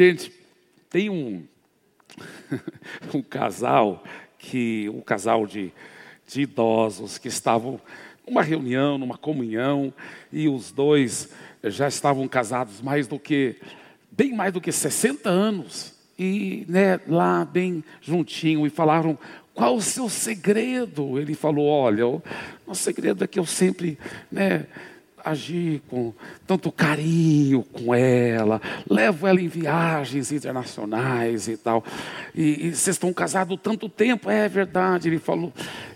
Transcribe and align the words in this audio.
Gente, 0.00 0.32
tem 0.88 1.10
um, 1.10 1.42
um 3.12 3.20
casal 3.20 4.02
que 4.38 4.88
um 4.88 5.02
casal 5.02 5.46
de, 5.46 5.70
de 6.26 6.40
idosos 6.40 7.18
que 7.18 7.28
estavam 7.28 7.78
numa 8.26 8.42
reunião, 8.42 8.96
numa 8.96 9.18
comunhão, 9.18 9.92
e 10.32 10.48
os 10.48 10.72
dois 10.72 11.28
já 11.64 11.86
estavam 11.86 12.26
casados 12.26 12.80
mais 12.80 13.06
do 13.06 13.18
que 13.18 13.56
bem 14.10 14.34
mais 14.34 14.54
do 14.54 14.60
que 14.62 14.72
60 14.72 15.28
anos 15.28 15.94
e 16.18 16.64
né, 16.66 16.98
lá 17.06 17.44
bem 17.44 17.84
juntinho 18.00 18.66
e 18.66 18.70
falaram 18.70 19.18
qual 19.52 19.76
o 19.76 19.82
seu 19.82 20.08
segredo? 20.08 21.18
Ele 21.18 21.34
falou: 21.34 21.66
Olha, 21.66 22.06
o 22.06 22.22
nosso 22.66 22.82
segredo 22.82 23.22
é 23.22 23.26
que 23.26 23.38
eu 23.38 23.44
sempre 23.44 23.98
né, 24.32 24.66
agi 25.24 25.82
com 25.88 26.12
tanto 26.46 26.70
carinho 26.70 27.62
com 27.62 27.94
ela, 27.94 28.60
levo 28.88 29.26
ela 29.26 29.40
em 29.40 29.48
viagens 29.48 30.32
internacionais 30.32 31.48
e 31.48 31.56
tal. 31.56 31.84
E, 32.34 32.70
vocês 32.70 32.96
estão 32.96 33.12
casados 33.12 33.58
tanto 33.62 33.88
tempo, 33.88 34.30
é 34.30 34.48
verdade. 34.48 35.08
Ele 35.08 35.18
falou, 35.18 35.52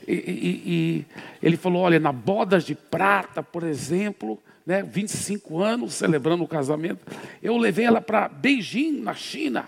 e, 0.06 0.12
e 0.12 1.06
ele 1.42 1.56
falou: 1.56 1.82
olha, 1.82 2.00
na 2.00 2.12
bodas 2.12 2.64
de 2.64 2.74
prata, 2.74 3.42
por 3.42 3.62
exemplo, 3.62 4.38
né, 4.66 4.82
25 4.82 5.62
anos 5.62 5.94
celebrando 5.94 6.44
o 6.44 6.48
casamento, 6.48 7.00
eu 7.42 7.56
levei 7.56 7.84
ela 7.84 8.00
para 8.00 8.28
Beijing, 8.28 9.00
na 9.00 9.14
China. 9.14 9.66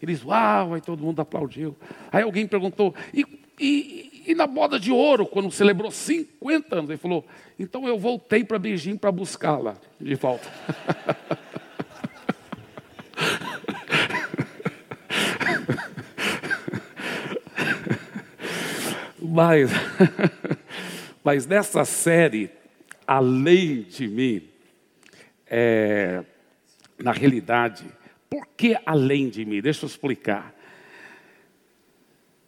Eles, 0.00 0.22
uau, 0.24 0.74
aí 0.74 0.80
todo 0.80 1.02
mundo 1.02 1.20
aplaudiu. 1.20 1.74
Aí 2.12 2.22
alguém 2.22 2.46
perguntou, 2.46 2.94
e, 3.14 3.24
e, 3.58 4.15
e 4.26 4.34
na 4.34 4.46
boda 4.46 4.78
de 4.80 4.90
ouro, 4.90 5.24
quando 5.24 5.50
celebrou 5.52 5.90
50 5.90 6.76
anos? 6.76 6.90
Ele 6.90 6.98
falou, 6.98 7.24
então 7.58 7.86
eu 7.86 7.98
voltei 7.98 8.42
para 8.42 8.58
Beijing 8.58 8.96
para 8.96 9.12
buscá-la 9.12 9.76
de 10.00 10.14
volta. 10.16 10.50
mas, 19.20 19.70
mas 21.22 21.46
nessa 21.46 21.84
série, 21.84 22.50
além 23.06 23.82
de 23.82 24.08
mim, 24.08 24.42
é, 25.46 26.24
na 26.98 27.12
realidade, 27.12 27.84
por 28.28 28.46
que 28.56 28.76
além 28.84 29.28
de 29.28 29.44
mim? 29.44 29.60
Deixa 29.60 29.84
eu 29.84 29.88
explicar. 29.88 30.55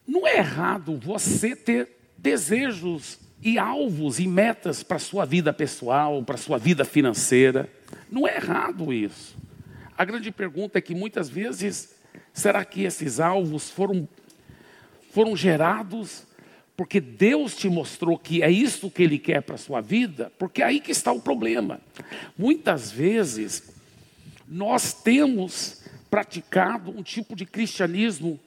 Não 0.09 0.27
é 0.27 0.39
errado 0.39 0.97
você 0.97 1.55
ter 1.55 1.87
desejos 2.17 3.20
e 3.42 3.59
alvos 3.59 4.19
e 4.19 4.27
metas 4.27 4.83
para 4.83 4.97
a 4.97 5.01
sua 5.01 5.27
vida 5.27 5.53
pessoal, 5.53 6.25
para 6.25 6.37
a 6.37 6.39
sua 6.39 6.56
vida 6.56 6.83
financeira. 6.83 7.70
Não 8.11 8.27
é 8.27 8.36
errado 8.36 8.91
isso. 8.91 9.36
A 9.98 10.06
grande 10.06 10.33
pergunta 10.33 10.79
é 10.79 10.81
que 10.81 10.95
muitas 10.95 11.29
vezes, 11.29 11.95
será 12.33 12.64
que 12.64 12.84
esses 12.84 13.20
alvos 13.20 13.69
foram, 13.69 14.09
foram 15.12 15.36
gerados 15.36 16.27
porque 16.75 17.01
Deus 17.01 17.55
te 17.55 17.69
mostrou 17.69 18.17
que 18.17 18.42
é 18.42 18.51
isso 18.51 18.91
que 18.91 19.03
Ele 19.03 19.19
quer 19.19 19.42
para 19.42 19.56
a 19.56 19.59
sua 19.59 19.83
vida? 19.83 20.33
Porque 20.39 20.62
é 20.62 20.64
aí 20.64 20.81
que 20.81 20.92
está 20.92 21.12
o 21.12 21.20
problema. 21.20 21.81
Muitas 22.36 22.91
vezes, 22.91 23.75
nós 24.47 24.95
temos 24.95 25.83
praticado 26.09 26.97
um 26.97 27.03
tipo 27.03 27.36
de 27.36 27.45
cristianismo 27.45 28.41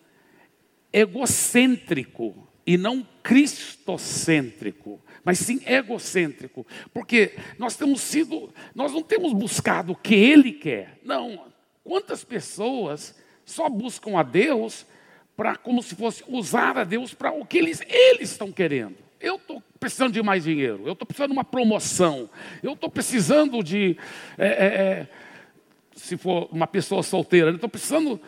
egocêntrico 0.92 2.48
e 2.66 2.78
não 2.78 3.06
cristocêntrico, 3.24 5.00
mas 5.24 5.40
sim 5.40 5.62
egocêntrico, 5.66 6.66
porque 6.94 7.36
nós 7.58 7.76
temos 7.76 8.02
sido, 8.02 8.54
nós 8.74 8.92
não 8.92 9.02
temos 9.02 9.34
buscado 9.34 9.94
o 9.94 9.96
que 9.96 10.16
ele 10.16 10.52
quer. 10.52 11.00
Não. 11.04 11.46
Quantas 11.84 12.24
pessoas 12.24 13.16
só 13.46 13.70
buscam 13.70 14.18
a 14.18 14.24
Deus 14.24 14.86
para 15.36 15.56
como 15.56 15.82
se 15.82 15.96
fosse 15.96 16.24
usar 16.28 16.78
a 16.78 16.84
Deus 16.84 17.14
para 17.14 17.32
o 17.32 17.46
que 17.46 17.58
eles 17.58 17.82
eles 17.88 18.32
estão 18.32 18.52
querendo? 18.52 18.96
Eu 19.20 19.36
estou 19.36 19.62
precisando 19.80 20.14
de 20.14 20.22
mais 20.22 20.44
dinheiro, 20.44 20.84
eu 20.86 20.94
estou 20.94 21.06
precisando 21.06 21.32
de 21.32 21.38
uma 21.38 21.44
promoção, 21.44 22.30
eu 22.62 22.74
estou 22.74 22.90
precisando 22.90 23.64
de 23.64 23.98
é, 24.38 24.48
é, 24.48 24.66
é 24.66 25.08
se 25.96 26.18
for 26.18 26.50
uma 26.52 26.68
pessoa 26.68 27.04
solteira, 27.04 27.50
eu 27.50 27.56
estou 27.56 27.70
precisando, 27.70 28.20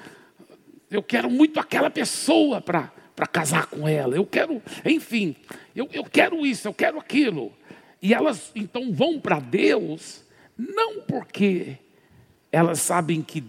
eu 0.93 1.03
quero 1.03 1.29
muito 1.29 1.59
aquela 1.59 1.89
pessoa 1.89 2.61
para 2.61 2.91
casar 3.31 3.65
com 3.65 3.87
ela, 3.87 4.15
eu 4.15 4.25
quero, 4.25 4.61
enfim, 4.85 5.35
eu, 5.75 5.89
eu 5.91 6.03
quero 6.03 6.45
isso, 6.45 6.67
eu 6.67 6.73
quero 6.73 6.99
aquilo. 6.99 7.51
E 8.01 8.13
elas 8.13 8.51
então 8.55 8.93
vão 8.93 9.19
para 9.19 9.39
Deus, 9.39 10.23
não 10.57 11.01
porque 11.01 11.77
elas 12.51 12.79
sabem 12.79 13.21
que, 13.21 13.43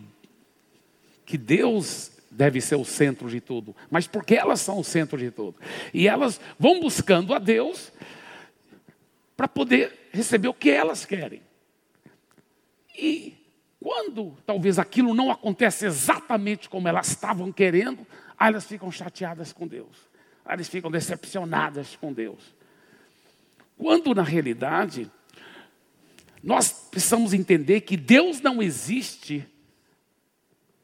que 1.27 1.37
Deus 1.37 2.13
deve 2.31 2.61
ser 2.61 2.77
o 2.77 2.85
centro 2.85 3.29
de 3.29 3.41
tudo, 3.41 3.77
mas 3.91 4.07
porque 4.07 4.35
elas 4.35 4.61
são 4.61 4.79
o 4.79 4.85
centro 4.85 5.19
de 5.19 5.31
tudo. 5.31 5.57
E 5.93 6.09
elas 6.09 6.41
vão 6.59 6.81
buscando 6.81 7.35
a 7.35 7.39
Deus 7.39 7.93
para 9.37 9.47
poder 9.47 10.09
receber 10.13 10.49
o 10.49 10.55
que 10.55 10.71
elas 10.71 11.05
querem. 11.05 11.43
Quando 14.15 14.37
talvez 14.47 14.79
aquilo 14.79 15.13
não 15.13 15.29
acontece 15.29 15.85
exatamente 15.85 16.69
como 16.69 16.87
elas 16.87 17.09
estavam 17.09 17.51
querendo, 17.51 18.07
aí 18.39 18.47
elas 18.47 18.65
ficam 18.65 18.89
chateadas 18.93 19.53
com 19.53 19.67
Deus. 19.67 20.09
Aí 20.45 20.55
elas 20.55 20.69
ficam 20.69 20.89
decepcionadas 20.89 21.97
com 21.97 22.13
Deus. 22.13 22.55
Quando 23.77 24.15
na 24.15 24.23
realidade 24.23 25.11
nós 26.41 26.71
precisamos 26.93 27.35
entender 27.35 27.81
que 27.81 27.97
Deus 27.97 28.41
não 28.41 28.63
existe 28.63 29.45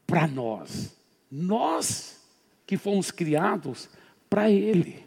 para 0.08 0.26
nós. 0.26 0.96
Nós 1.30 2.20
que 2.66 2.76
fomos 2.76 3.12
criados 3.12 3.88
para 4.28 4.50
Ele. 4.50 5.06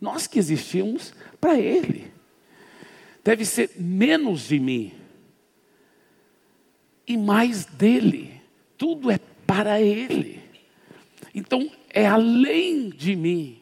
Nós 0.00 0.26
que 0.26 0.40
existimos 0.40 1.14
para 1.40 1.56
Ele. 1.56 2.12
Deve 3.22 3.44
ser 3.44 3.70
menos 3.76 4.48
de 4.48 4.58
mim 4.58 4.99
e 7.10 7.16
mais 7.16 7.64
dele. 7.64 8.40
Tudo 8.78 9.10
é 9.10 9.18
para 9.46 9.80
ele. 9.80 10.40
Então 11.34 11.68
é 11.92 12.06
além 12.06 12.88
de 12.88 13.16
mim. 13.16 13.58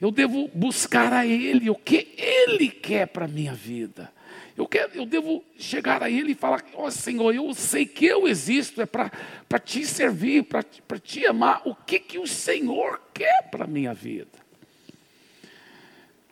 Eu 0.00 0.10
devo 0.10 0.50
buscar 0.54 1.12
a 1.12 1.26
ele 1.26 1.70
o 1.70 1.74
que 1.74 2.14
ele 2.18 2.68
quer 2.68 3.06
para 3.06 3.24
a 3.24 3.28
minha 3.28 3.54
vida. 3.54 4.12
Eu, 4.54 4.68
quero, 4.68 4.92
eu 4.94 5.04
devo 5.04 5.42
chegar 5.58 6.00
a 6.00 6.08
Ele 6.08 6.30
e 6.30 6.34
falar: 6.34 6.64
Ó 6.74 6.86
oh, 6.86 6.90
Senhor, 6.90 7.34
eu 7.34 7.52
sei 7.54 7.84
que 7.84 8.06
eu 8.06 8.28
existo, 8.28 8.80
é 8.80 8.86
para 8.86 9.10
te 9.58 9.84
servir, 9.84 10.44
para 10.44 10.62
te 11.00 11.26
amar. 11.26 11.62
O 11.64 11.74
que, 11.74 11.98
que 11.98 12.20
o 12.20 12.26
Senhor 12.26 13.00
quer 13.12 13.48
para 13.50 13.64
a 13.64 13.66
minha 13.66 13.92
vida? 13.92 14.38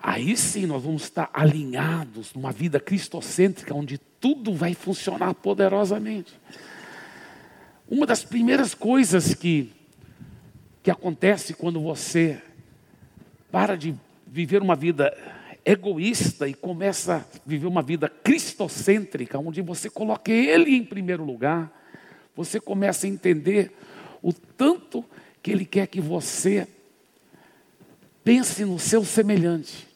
Aí 0.00 0.36
sim 0.36 0.66
nós 0.66 0.84
vamos 0.84 1.02
estar 1.02 1.30
alinhados 1.32 2.32
numa 2.32 2.52
vida 2.52 2.78
cristocêntrica, 2.78 3.74
onde 3.74 3.98
tudo 4.22 4.54
vai 4.54 4.72
funcionar 4.72 5.34
poderosamente. 5.34 6.32
Uma 7.90 8.06
das 8.06 8.22
primeiras 8.22 8.72
coisas 8.72 9.34
que, 9.34 9.72
que 10.80 10.92
acontece 10.92 11.54
quando 11.54 11.80
você 11.80 12.40
para 13.50 13.76
de 13.76 13.92
viver 14.24 14.62
uma 14.62 14.76
vida 14.76 15.12
egoísta 15.64 16.48
e 16.48 16.54
começa 16.54 17.16
a 17.16 17.38
viver 17.44 17.66
uma 17.66 17.82
vida 17.82 18.08
cristocêntrica, 18.08 19.38
onde 19.40 19.60
você 19.60 19.90
coloca 19.90 20.30
Ele 20.30 20.76
em 20.76 20.84
primeiro 20.84 21.24
lugar, 21.24 21.70
você 22.34 22.60
começa 22.60 23.06
a 23.06 23.10
entender 23.10 23.76
o 24.22 24.32
tanto 24.32 25.04
que 25.42 25.50
Ele 25.50 25.66
quer 25.66 25.88
que 25.88 26.00
você 26.00 26.68
pense 28.22 28.64
no 28.64 28.78
seu 28.78 29.04
semelhante. 29.04 29.88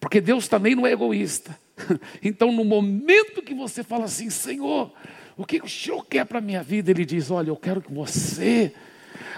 Porque 0.00 0.22
Deus 0.22 0.48
também 0.48 0.74
não 0.74 0.86
é 0.86 0.92
egoísta. 0.92 1.56
Então, 2.22 2.52
no 2.52 2.64
momento 2.64 3.42
que 3.42 3.54
você 3.54 3.82
fala 3.82 4.04
assim, 4.04 4.30
Senhor, 4.30 4.92
o 5.36 5.44
que 5.44 5.60
o 5.62 5.68
Senhor 5.68 6.04
quer 6.06 6.26
para 6.26 6.38
a 6.38 6.42
minha 6.42 6.62
vida? 6.62 6.90
Ele 6.90 7.04
diz: 7.04 7.30
Olha, 7.30 7.48
eu 7.48 7.56
quero 7.56 7.80
que 7.80 7.92
você 7.92 8.74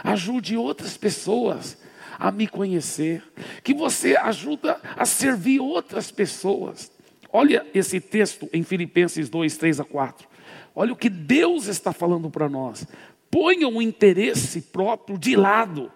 ajude 0.03 0.57
outras 0.57 0.97
pessoas 0.97 1.79
a 2.19 2.31
me 2.31 2.47
conhecer, 2.47 3.23
que 3.63 3.75
você 3.75 4.17
ajuda 4.17 4.81
a 4.97 5.05
servir 5.05 5.61
outras 5.61 6.11
pessoas. 6.11 6.91
Olha 7.33 7.67
esse 7.75 8.01
texto 8.01 8.49
em 8.53 8.63
Filipenses 8.63 9.29
2, 9.29 9.57
3 9.57 9.81
a 9.81 9.85
4. 9.85 10.29
Olha 10.75 10.93
o 10.93 10.97
que 10.97 11.09
Deus 11.09 11.67
está 11.67 11.93
falando 11.93 12.31
para 12.31 12.49
nós. 12.49 12.87
Ponham 13.31 13.77
o 13.77 13.83
interesse 13.83 14.61
próprio 14.61 15.17
de 15.17 15.35
lado 15.35 15.91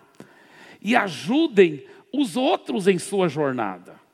e 0.81 0.96
ajudem 0.96 1.84
os 2.12 2.37
outros 2.37 2.88
em 2.88 2.98
sua 2.98 3.28
jornada. 3.28 4.06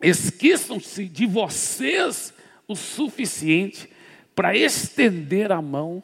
Esqueçam-se 0.00 1.06
de 1.06 1.26
vocês 1.26 2.32
o 2.66 2.76
suficiente 2.76 3.88
para 4.34 4.56
estender 4.56 5.50
a 5.50 5.60
mão 5.60 6.02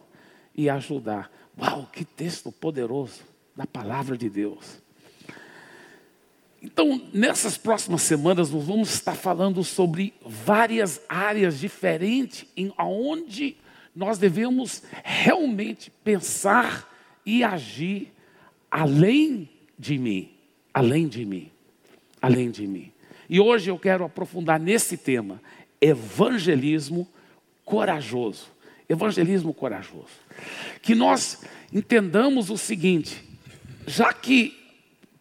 e 0.56 0.68
ajudar. 0.68 1.30
Uau, 1.58 1.88
que 1.92 2.04
texto 2.04 2.50
poderoso 2.50 3.22
da 3.54 3.66
palavra 3.66 4.16
de 4.16 4.28
Deus. 4.28 4.82
Então, 6.60 7.00
nessas 7.12 7.58
próximas 7.58 8.00
semanas, 8.02 8.50
nós 8.50 8.64
vamos 8.64 8.94
estar 8.94 9.14
falando 9.14 9.62
sobre 9.62 10.14
várias 10.24 11.00
áreas 11.08 11.60
diferentes 11.60 12.46
em 12.56 12.72
onde 12.78 13.56
nós 13.94 14.18
devemos 14.18 14.82
realmente 15.04 15.92
pensar 16.02 16.90
e 17.24 17.44
agir 17.44 18.10
além 18.70 19.48
de 19.78 19.98
mim, 19.98 20.32
além 20.72 21.06
de 21.06 21.24
mim, 21.24 21.50
além 22.20 22.50
de 22.50 22.66
mim. 22.66 22.93
E 23.28 23.40
hoje 23.40 23.70
eu 23.70 23.78
quero 23.78 24.04
aprofundar 24.04 24.60
nesse 24.60 24.96
tema, 24.96 25.40
evangelismo 25.80 27.08
corajoso. 27.64 28.46
Evangelismo 28.88 29.54
corajoso. 29.54 30.12
Que 30.82 30.94
nós 30.94 31.42
entendamos 31.72 32.50
o 32.50 32.58
seguinte, 32.58 33.22
já 33.86 34.12
que 34.12 34.62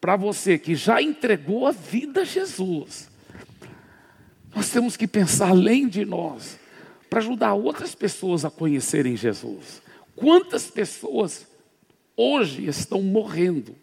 para 0.02 0.18
você 0.18 0.58
que 0.58 0.76
já 0.76 1.02
entregou 1.02 1.66
a 1.66 1.72
vida 1.72 2.22
a 2.22 2.26
Jesus, 2.26 3.10
nós 4.54 4.70
temos 4.70 4.98
que 4.98 5.08
pensar 5.08 5.50
além 5.50 5.88
de 5.88 6.04
nós, 6.06 6.60
para 7.10 7.20
ajudar 7.20 7.54
outras 7.54 7.96
pessoas 7.96 8.44
a 8.44 8.52
conhecerem 8.52 9.16
Jesus. 9.16 9.82
Quantas 10.16 10.70
pessoas 10.70 11.48
hoje 12.18 12.68
estão 12.68 13.02
morrendo, 13.02 13.76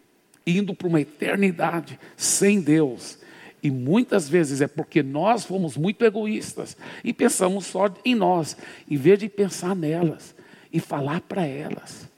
indo 0.45 0.73
para 0.75 0.87
uma 0.87 1.01
eternidade 1.01 1.99
sem 2.15 2.61
Deus? 2.61 3.17
E 3.63 3.69
muitas 3.69 4.27
vezes 4.27 4.61
é 4.61 4.67
porque 4.67 5.03
nós 5.03 5.45
fomos 5.45 5.77
muito 5.77 6.03
egoístas 6.03 6.75
e 7.03 7.13
pensamos 7.13 7.67
só 7.67 7.93
em 8.03 8.15
nós, 8.15 8.57
em 8.89 8.97
vez 8.97 9.19
de 9.19 9.29
pensar 9.29 9.75
nelas 9.75 10.33
e 10.73 10.79
falar 10.79 11.21
para 11.21 11.45
elas 11.45 12.09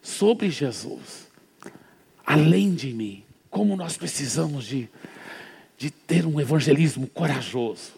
sobre 0.00 0.48
Jesus, 0.48 1.28
além 2.24 2.72
de 2.74 2.92
mim, 2.92 3.24
como 3.50 3.76
nós 3.76 3.96
precisamos 3.96 4.64
de, 4.64 4.88
de 5.76 5.90
ter 5.90 6.24
um 6.24 6.40
evangelismo 6.40 7.06
corajoso. 7.08 7.92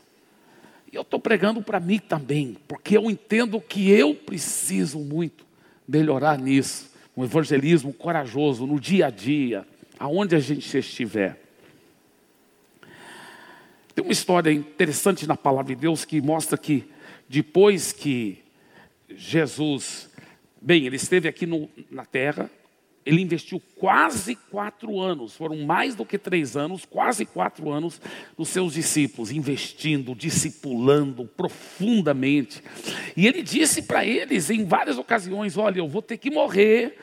E 0.90 0.96
eu 0.96 1.02
estou 1.02 1.20
pregando 1.20 1.62
para 1.62 1.78
mim 1.78 1.98
também, 1.98 2.56
porque 2.66 2.96
eu 2.96 3.10
entendo 3.10 3.60
que 3.60 3.90
eu 3.90 4.14
preciso 4.14 4.98
muito 4.98 5.46
melhorar 5.86 6.38
nisso, 6.38 6.90
um 7.16 7.22
evangelismo 7.22 7.92
corajoso 7.92 8.66
no 8.66 8.80
dia 8.80 9.06
a 9.06 9.10
dia, 9.10 9.66
aonde 9.98 10.34
a 10.34 10.40
gente 10.40 10.78
estiver. 10.78 11.49
Tem 14.00 14.06
uma 14.06 14.14
história 14.14 14.50
interessante 14.50 15.26
na 15.26 15.36
palavra 15.36 15.74
de 15.74 15.78
Deus 15.82 16.06
que 16.06 16.22
mostra 16.22 16.56
que 16.56 16.86
depois 17.28 17.92
que 17.92 18.38
Jesus, 19.14 20.08
bem, 20.58 20.86
ele 20.86 20.96
esteve 20.96 21.28
aqui 21.28 21.44
no, 21.44 21.68
na 21.90 22.06
terra, 22.06 22.50
ele 23.04 23.20
investiu 23.20 23.60
quase 23.76 24.36
quatro 24.36 24.98
anos, 24.98 25.36
foram 25.36 25.58
mais 25.66 25.94
do 25.94 26.06
que 26.06 26.16
três 26.16 26.56
anos, 26.56 26.86
quase 26.86 27.26
quatro 27.26 27.70
anos, 27.70 28.00
nos 28.38 28.48
seus 28.48 28.72
discípulos, 28.72 29.30
investindo, 29.30 30.14
discipulando 30.14 31.26
profundamente. 31.36 32.62
E 33.14 33.26
ele 33.26 33.42
disse 33.42 33.82
para 33.82 34.02
eles 34.02 34.48
em 34.48 34.64
várias 34.64 34.96
ocasiões: 34.96 35.58
Olha, 35.58 35.80
eu 35.80 35.88
vou 35.88 36.00
ter 36.00 36.16
que 36.16 36.30
morrer 36.30 36.96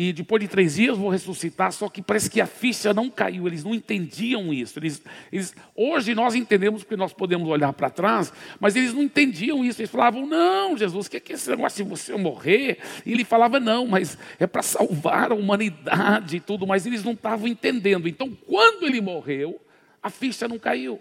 e 0.00 0.12
depois 0.12 0.40
de 0.40 0.46
três 0.46 0.76
dias 0.76 0.96
vou 0.96 1.10
ressuscitar, 1.10 1.72
só 1.72 1.88
que 1.88 2.00
parece 2.00 2.30
que 2.30 2.40
a 2.40 2.46
ficha 2.46 2.94
não 2.94 3.10
caiu, 3.10 3.48
eles 3.48 3.64
não 3.64 3.74
entendiam 3.74 4.54
isso. 4.54 4.78
Eles, 4.78 5.02
eles, 5.32 5.52
hoje 5.74 6.14
nós 6.14 6.36
entendemos 6.36 6.84
porque 6.84 6.94
nós 6.96 7.12
podemos 7.12 7.48
olhar 7.48 7.72
para 7.72 7.90
trás, 7.90 8.32
mas 8.60 8.76
eles 8.76 8.94
não 8.94 9.02
entendiam 9.02 9.64
isso. 9.64 9.80
Eles 9.80 9.90
falavam, 9.90 10.24
não, 10.24 10.78
Jesus, 10.78 11.08
o 11.08 11.10
que 11.10 11.16
é, 11.16 11.20
que 11.20 11.32
esse 11.32 11.50
negócio 11.50 11.82
de 11.82 11.90
você 11.90 12.16
morrer? 12.16 12.78
E 13.04 13.10
ele 13.10 13.24
falava, 13.24 13.58
não, 13.58 13.88
mas 13.88 14.16
é 14.38 14.46
para 14.46 14.62
salvar 14.62 15.32
a 15.32 15.34
humanidade 15.34 16.36
e 16.36 16.40
tudo, 16.40 16.64
mas 16.64 16.86
eles 16.86 17.02
não 17.02 17.14
estavam 17.14 17.48
entendendo. 17.48 18.06
Então, 18.06 18.30
quando 18.46 18.86
ele 18.86 19.00
morreu, 19.00 19.60
a 20.00 20.10
ficha 20.10 20.46
não 20.46 20.60
caiu. 20.60 21.00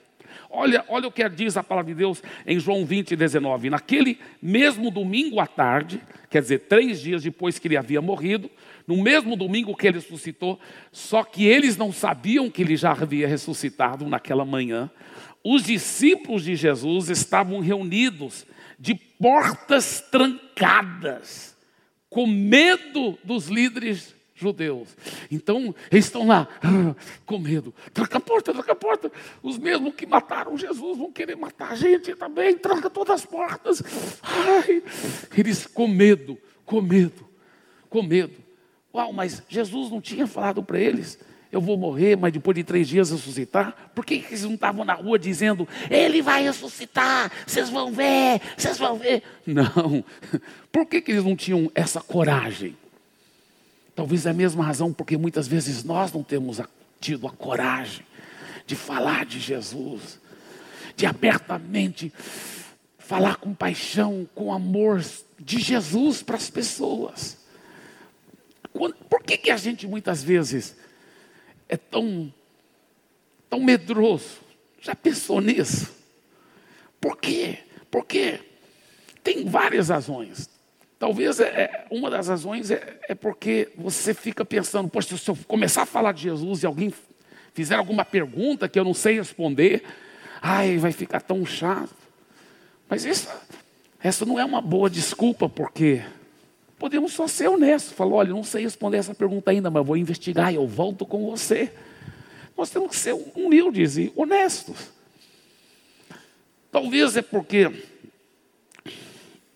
Olha, 0.50 0.84
olha 0.88 1.08
o 1.08 1.12
que 1.12 1.28
diz 1.30 1.58
a 1.58 1.64
palavra 1.64 1.94
de 1.94 1.98
Deus 1.98 2.22
em 2.46 2.60
João 2.60 2.86
20, 2.86 3.16
19. 3.16 3.70
Naquele 3.70 4.20
mesmo 4.42 4.92
domingo 4.92 5.40
à 5.40 5.48
tarde, 5.48 6.02
quer 6.30 6.42
dizer, 6.42 6.60
três 6.60 7.02
dias 7.02 7.24
depois 7.24 7.60
que 7.60 7.68
ele 7.68 7.78
havia 7.78 8.02
morrido, 8.02 8.50
no 8.88 9.02
mesmo 9.02 9.36
domingo 9.36 9.76
que 9.76 9.88
ele 9.88 9.98
ressuscitou, 10.00 10.60
só 10.92 11.24
que 11.24 11.46
eles 11.46 11.78
não 11.78 11.92
sabiam 11.92 12.50
que 12.50 12.62
ele 12.62 12.76
já 12.76 12.92
havia 12.92 13.28
ressuscitado 13.28 14.08
naquela 14.08 14.46
manhã, 14.46 14.90
os 15.44 15.64
discípulos 15.64 16.44
de 16.44 16.56
Jesus 16.56 17.10
estavam 17.10 17.60
reunidos 17.60 18.46
de 18.80 18.96
portas 18.96 20.02
trancadas, 20.12 21.56
com 22.10 22.28
medo 22.28 23.18
dos 23.24 23.48
líderes 23.48 24.17
judeus. 24.38 24.96
Então, 25.32 25.74
eles 25.92 26.06
estão 26.06 26.28
lá, 26.28 26.48
com 27.26 27.40
medo. 27.40 27.74
Tranca 27.94 28.18
a 28.18 28.22
porta, 28.22 28.54
tranca 28.54 28.72
a 28.72 28.76
porta. 28.76 29.12
Os 29.42 29.58
mesmos 29.58 29.96
que 29.96 30.06
mataram 30.06 30.58
Jesus 30.58 30.98
vão 30.98 31.12
querer 31.12 31.36
matar 31.36 31.72
a 31.72 31.76
gente 31.76 32.16
também. 32.16 32.58
Tranca 32.58 32.90
todas 32.90 33.16
as 33.16 33.26
portas. 33.26 33.82
Ai, 34.22 34.84
eles 35.36 35.66
com 35.66 35.88
medo, 35.88 36.38
com 36.66 36.82
medo, 36.82 37.28
com 37.90 38.04
medo. 38.04 38.36
Uau, 38.94 39.12
mas 39.12 39.44
Jesus 39.50 39.90
não 39.90 40.00
tinha 40.00 40.28
falado 40.28 40.64
para 40.64 40.80
eles 40.80 41.20
eu 41.52 41.62
vou 41.62 41.78
morrer, 41.78 42.16
mas 42.16 42.34
depois 42.34 42.56
de 42.56 42.64
três 42.64 42.88
dias 42.88 43.10
ressuscitar? 43.10 43.92
Por 43.96 44.06
que 44.06 44.16
eles 44.16 44.44
não 44.44 44.56
estavam 44.56 44.84
na 44.84 44.94
rua 44.94 45.18
dizendo, 45.18 45.68
ele 45.90 46.22
vai 46.22 46.44
ressuscitar, 46.44 47.32
vocês 47.46 47.70
vão 47.70 47.92
ver, 47.92 48.42
vocês 48.58 48.78
vão 48.78 48.98
ver? 48.98 49.24
Não, 49.46 50.04
por 50.72 50.86
que, 50.86 51.02
que 51.02 51.12
eles 51.12 51.24
não 51.24 51.36
tinham 51.36 51.72
essa 51.74 52.02
coragem? 52.02 52.76
Talvez 53.98 54.28
é 54.28 54.30
a 54.30 54.34
mesma 54.34 54.64
razão 54.64 54.94
porque 54.94 55.18
muitas 55.18 55.48
vezes 55.48 55.84
nós 55.84 56.14
não 56.14 56.22
temos 56.22 56.62
tido 57.02 57.26
a 57.26 57.32
coragem 57.32 58.06
de 58.68 58.76
falar 58.76 59.26
de 59.26 59.40
Jesus, 59.40 60.20
de 60.96 61.08
abertamente 61.08 62.14
falar 63.00 63.38
com 63.38 63.56
paixão, 63.56 64.30
com 64.36 64.54
amor 64.54 65.04
de 65.40 65.60
Jesus 65.60 66.22
para 66.22 66.36
as 66.36 66.48
pessoas. 66.48 67.40
Por 68.72 69.24
que, 69.24 69.36
que 69.36 69.50
a 69.50 69.58
gente 69.58 69.88
muitas 69.88 70.22
vezes 70.22 70.76
é 71.68 71.76
tão, 71.76 72.32
tão 73.50 73.64
medroso? 73.64 74.42
Já 74.80 74.94
pensou 74.94 75.42
nisso? 75.42 75.92
Por 77.02 77.18
quê? 77.18 77.64
Porque 77.90 78.42
tem 79.24 79.46
várias 79.46 79.90
razões. 79.90 80.56
Talvez 81.00 81.40
é, 81.40 81.46
é, 81.46 81.86
uma 81.92 82.10
das 82.10 82.28
razões 82.28 82.72
é, 82.72 82.98
é, 83.08 83.14
porque 83.14 83.70
você 83.78 84.14
fica 84.14 84.44
pensando, 84.44 84.90
poxa, 84.90 85.16
se 85.16 85.30
eu 85.30 85.38
começar 85.48 85.84
a 85.84 85.86
falar 85.86 86.12
de 86.12 86.24
Jesus 86.24 86.64
e 86.64 86.66
alguém 86.66 86.92
fizer 87.54 87.76
alguma 87.76 88.04
pergunta 88.04 88.68
que 88.68 88.80
eu 88.80 88.84
não 88.84 88.96
sei 88.96 89.16
responder, 89.16 89.84
ai, 90.42 90.78
vai 90.78 90.92
ficar 90.92 91.22
tão 91.22 91.46
chato. 91.46 91.96
Mas 92.90 93.06
isso, 93.06 93.30
essa 94.02 94.26
não 94.26 94.40
é 94.40 94.46
uma 94.46 94.62
boa 94.62 94.90
desculpa, 94.90 95.48
porque 95.48 96.04
podemos 96.80 97.14
só 97.14 97.28
ser 97.28 97.48
honestos. 97.48 97.94
Falar, 97.94 98.16
olha, 98.16 98.30
não 98.30 98.44
sei 98.44 98.64
responder 98.64 98.98
essa 98.98 99.14
pergunta 99.14 99.52
ainda, 99.52 99.70
mas 99.70 99.86
vou 99.86 99.98
investigar 99.98 100.52
e 100.52 100.56
eu 100.56 100.68
volto 100.68 101.06
com 101.06 101.30
você. 101.30 101.72
Nós 102.58 102.72
temos 102.72 102.90
que 102.90 102.96
ser 102.96 103.14
humildes 103.36 103.98
e 103.98 104.12
honestos. 104.16 104.90
Talvez 106.72 107.16
é 107.16 107.22
porque 107.22 107.72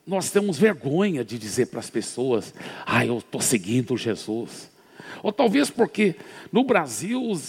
nós 0.05 0.31
temos 0.31 0.57
vergonha 0.57 1.23
de 1.23 1.37
dizer 1.37 1.67
para 1.67 1.79
as 1.79 1.89
pessoas: 1.89 2.53
ah, 2.85 3.05
eu 3.05 3.19
estou 3.19 3.41
seguindo 3.41 3.97
Jesus. 3.97 4.71
Ou 5.23 5.31
talvez 5.31 5.69
porque 5.69 6.15
no 6.51 6.63
Brasil 6.63 7.39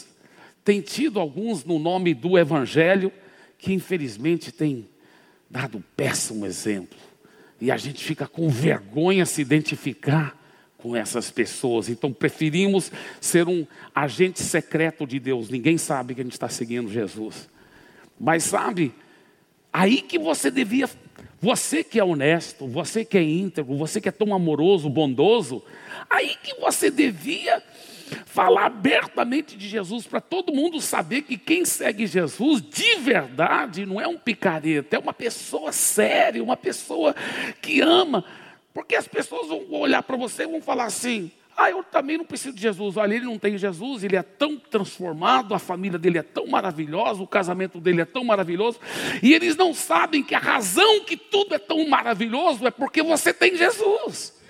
tem 0.64 0.80
tido 0.80 1.18
alguns 1.18 1.64
no 1.64 1.78
nome 1.78 2.14
do 2.14 2.38
Evangelho 2.38 3.12
que 3.58 3.72
infelizmente 3.72 4.50
tem 4.50 4.88
dado 5.48 5.82
péssimo 5.96 6.44
exemplo. 6.44 6.98
E 7.60 7.70
a 7.70 7.76
gente 7.76 8.02
fica 8.02 8.26
com 8.26 8.48
vergonha 8.48 9.24
se 9.24 9.40
identificar 9.40 10.36
com 10.78 10.96
essas 10.96 11.30
pessoas. 11.30 11.88
Então 11.88 12.12
preferimos 12.12 12.90
ser 13.20 13.48
um 13.48 13.64
agente 13.94 14.42
secreto 14.42 15.06
de 15.06 15.20
Deus. 15.20 15.48
Ninguém 15.48 15.78
sabe 15.78 16.14
que 16.14 16.20
a 16.20 16.24
gente 16.24 16.32
está 16.32 16.48
seguindo 16.48 16.90
Jesus. 16.90 17.48
Mas 18.18 18.42
sabe, 18.44 18.92
aí 19.72 20.02
que 20.02 20.18
você 20.18 20.50
devia 20.50 20.88
você 21.42 21.82
que 21.82 21.98
é 21.98 22.04
honesto, 22.04 22.68
você 22.68 23.04
que 23.04 23.18
é 23.18 23.22
íntegro, 23.22 23.74
você 23.76 24.00
que 24.00 24.08
é 24.08 24.12
tão 24.12 24.32
amoroso, 24.32 24.88
bondoso, 24.88 25.60
aí 26.08 26.36
que 26.40 26.54
você 26.60 26.88
devia 26.88 27.60
falar 28.26 28.66
abertamente 28.66 29.56
de 29.56 29.68
Jesus 29.68 30.06
para 30.06 30.20
todo 30.20 30.54
mundo 30.54 30.80
saber 30.80 31.22
que 31.22 31.36
quem 31.36 31.64
segue 31.64 32.06
Jesus 32.06 32.62
de 32.62 32.94
verdade 33.00 33.84
não 33.84 34.00
é 34.00 34.06
um 34.06 34.16
picareta, 34.16 34.94
é 34.94 34.98
uma 35.00 35.12
pessoa 35.12 35.72
séria, 35.72 36.44
uma 36.44 36.56
pessoa 36.56 37.12
que 37.60 37.80
ama. 37.80 38.24
Porque 38.72 38.94
as 38.94 39.08
pessoas 39.08 39.48
vão 39.48 39.80
olhar 39.80 40.04
para 40.04 40.16
você 40.16 40.44
e 40.44 40.46
vão 40.46 40.62
falar 40.62 40.84
assim: 40.84 41.28
ah, 41.56 41.70
eu 41.70 41.82
também 41.82 42.18
não 42.18 42.24
preciso 42.24 42.54
de 42.54 42.62
Jesus. 42.62 42.96
Olha, 42.96 43.14
ele 43.14 43.24
não 43.24 43.38
tem 43.38 43.56
Jesus, 43.58 44.02
ele 44.02 44.16
é 44.16 44.22
tão 44.22 44.58
transformado, 44.58 45.54
a 45.54 45.58
família 45.58 45.98
dele 45.98 46.18
é 46.18 46.22
tão 46.22 46.46
maravilhosa, 46.46 47.22
o 47.22 47.26
casamento 47.26 47.80
dele 47.80 48.00
é 48.00 48.04
tão 48.04 48.24
maravilhoso. 48.24 48.80
E 49.22 49.32
eles 49.32 49.56
não 49.56 49.74
sabem 49.74 50.22
que 50.22 50.34
a 50.34 50.38
razão 50.38 51.04
que 51.04 51.16
tudo 51.16 51.54
é 51.54 51.58
tão 51.58 51.86
maravilhoso 51.88 52.66
é 52.66 52.70
porque 52.70 53.02
você 53.02 53.32
tem 53.32 53.56
Jesus. 53.56 54.40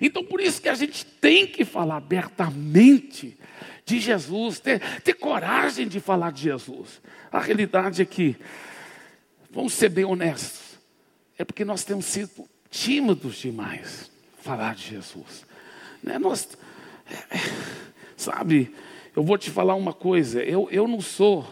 Então, 0.00 0.24
por 0.24 0.40
isso 0.40 0.62
que 0.62 0.68
a 0.68 0.74
gente 0.74 1.04
tem 1.04 1.46
que 1.46 1.64
falar 1.64 1.96
abertamente 1.96 3.38
de 3.84 4.00
Jesus, 4.00 4.60
ter, 4.60 4.80
ter 5.00 5.14
coragem 5.14 5.86
de 5.86 6.00
falar 6.00 6.32
de 6.32 6.42
Jesus. 6.42 7.02
A 7.30 7.38
realidade 7.38 8.00
é 8.00 8.04
que, 8.04 8.36
vamos 9.50 9.74
ser 9.74 9.90
bem 9.90 10.04
honestos, 10.04 10.78
é 11.36 11.44
porque 11.44 11.64
nós 11.64 11.84
temos 11.84 12.06
sido 12.06 12.48
tímidos 12.70 13.36
demais 13.36 14.10
falar 14.40 14.74
de 14.74 14.88
Jesus. 14.88 15.44
Né? 16.04 16.18
Nós, 16.18 16.46
é, 17.10 17.36
é, 17.36 17.40
sabe, 18.14 18.72
eu 19.16 19.22
vou 19.22 19.38
te 19.38 19.50
falar 19.50 19.74
uma 19.74 19.94
coisa, 19.94 20.42
eu, 20.42 20.68
eu 20.70 20.86
não 20.86 21.00
sou 21.00 21.46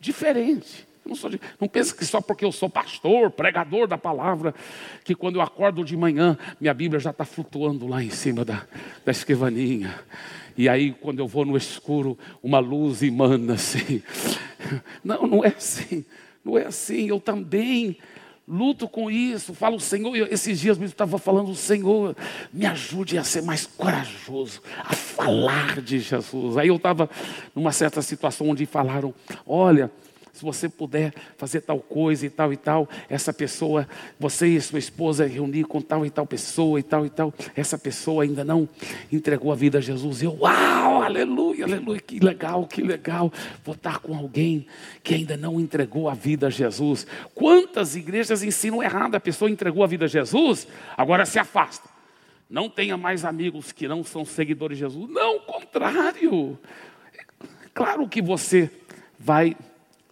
diferente. 0.00 0.88
Não, 1.06 1.14
sou, 1.14 1.30
não 1.58 1.68
pense 1.68 1.94
que 1.94 2.04
só 2.04 2.20
porque 2.20 2.44
eu 2.44 2.52
sou 2.52 2.68
pastor, 2.68 3.30
pregador 3.30 3.86
da 3.86 3.96
palavra, 3.96 4.54
que 5.04 5.14
quando 5.14 5.36
eu 5.36 5.40
acordo 5.40 5.84
de 5.84 5.96
manhã, 5.96 6.36
minha 6.60 6.74
Bíblia 6.74 7.00
já 7.00 7.10
está 7.10 7.24
flutuando 7.24 7.86
lá 7.86 8.02
em 8.02 8.10
cima 8.10 8.44
da, 8.44 8.66
da 9.04 9.12
escrivaninha. 9.12 9.98
E 10.56 10.68
aí, 10.68 10.92
quando 10.92 11.20
eu 11.20 11.28
vou 11.28 11.44
no 11.44 11.56
escuro, 11.56 12.18
uma 12.42 12.58
luz 12.58 13.02
emana 13.02 13.54
assim. 13.54 14.02
Não, 15.02 15.26
não 15.26 15.44
é 15.44 15.48
assim. 15.48 16.04
Não 16.44 16.58
é 16.58 16.66
assim. 16.66 17.08
Eu 17.08 17.18
também 17.18 17.96
luto 18.50 18.88
com 18.88 19.08
isso. 19.08 19.54
Falo, 19.54 19.78
Senhor, 19.78 20.16
esses 20.30 20.58
dias 20.58 20.76
mesmo 20.76 20.92
estava 20.92 21.18
falando, 21.18 21.54
Senhor, 21.54 22.16
me 22.52 22.66
ajude 22.66 23.16
a 23.16 23.22
ser 23.22 23.42
mais 23.42 23.64
corajoso, 23.64 24.60
a 24.84 24.92
falar 24.92 25.80
de 25.80 26.00
Jesus. 26.00 26.56
Aí 26.56 26.68
eu 26.68 26.76
estava 26.76 27.08
numa 27.54 27.70
certa 27.70 28.02
situação 28.02 28.50
onde 28.50 28.66
falaram: 28.66 29.14
olha 29.46 29.90
se 30.32 30.42
você 30.42 30.68
puder 30.68 31.12
fazer 31.36 31.60
tal 31.60 31.80
coisa 31.80 32.24
e 32.24 32.30
tal 32.30 32.52
e 32.52 32.56
tal, 32.56 32.88
essa 33.08 33.32
pessoa, 33.32 33.88
você 34.18 34.48
e 34.48 34.60
sua 34.60 34.78
esposa 34.78 35.26
reunir 35.26 35.64
com 35.64 35.80
tal 35.80 36.06
e 36.06 36.10
tal 36.10 36.26
pessoa 36.26 36.78
e 36.78 36.82
tal 36.82 37.04
e 37.04 37.10
tal, 37.10 37.32
essa 37.54 37.76
pessoa 37.76 38.22
ainda 38.22 38.44
não 38.44 38.68
entregou 39.12 39.52
a 39.52 39.54
vida 39.54 39.78
a 39.78 39.80
Jesus. 39.80 40.22
Eu, 40.22 40.36
uau, 40.40 41.02
aleluia, 41.02 41.64
aleluia, 41.64 42.00
que 42.00 42.20
legal, 42.20 42.66
que 42.66 42.82
legal. 42.82 43.32
Vou 43.64 43.74
estar 43.74 43.98
com 43.98 44.16
alguém 44.16 44.66
que 45.02 45.14
ainda 45.14 45.36
não 45.36 45.60
entregou 45.60 46.08
a 46.08 46.14
vida 46.14 46.46
a 46.46 46.50
Jesus. 46.50 47.06
Quantas 47.34 47.96
igrejas 47.96 48.42
ensinam 48.42 48.82
errado? 48.82 49.14
A 49.14 49.20
pessoa 49.20 49.50
entregou 49.50 49.82
a 49.82 49.86
vida 49.86 50.04
a 50.04 50.08
Jesus, 50.08 50.66
agora 50.96 51.26
se 51.26 51.38
afasta. 51.38 51.88
Não 52.48 52.68
tenha 52.68 52.96
mais 52.96 53.24
amigos 53.24 53.70
que 53.70 53.86
não 53.86 54.02
são 54.02 54.24
seguidores 54.24 54.76
de 54.76 54.84
Jesus. 54.84 55.08
Não, 55.08 55.36
o 55.36 55.40
contrário. 55.40 56.58
Claro 57.72 58.08
que 58.08 58.20
você 58.20 58.68
vai 59.16 59.56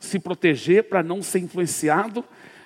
se 0.00 0.18
proteger 0.18 0.84
para 0.84 1.02
não 1.02 1.22
ser 1.22 1.40
influenciado 1.40 2.24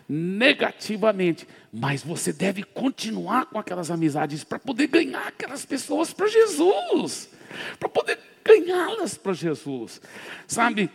negativamente. 0.08 1.46
Mas 1.72 2.02
você 2.02 2.32
deve 2.32 2.62
continuar 2.62 3.46
com 3.46 3.58
aquelas 3.58 3.90
amizades 3.90 4.44
para 4.44 4.58
poder 4.58 4.86
ganhar 4.88 5.26
aquelas 5.28 5.64
pessoas 5.64 6.12
para 6.12 6.26
Jesus. 6.28 7.30
Para 7.78 7.88
poder 7.88 8.18
ganhá-las 8.44 9.16
para 9.16 9.32
Jesus. 9.32 10.00
Sabe, 10.46 10.90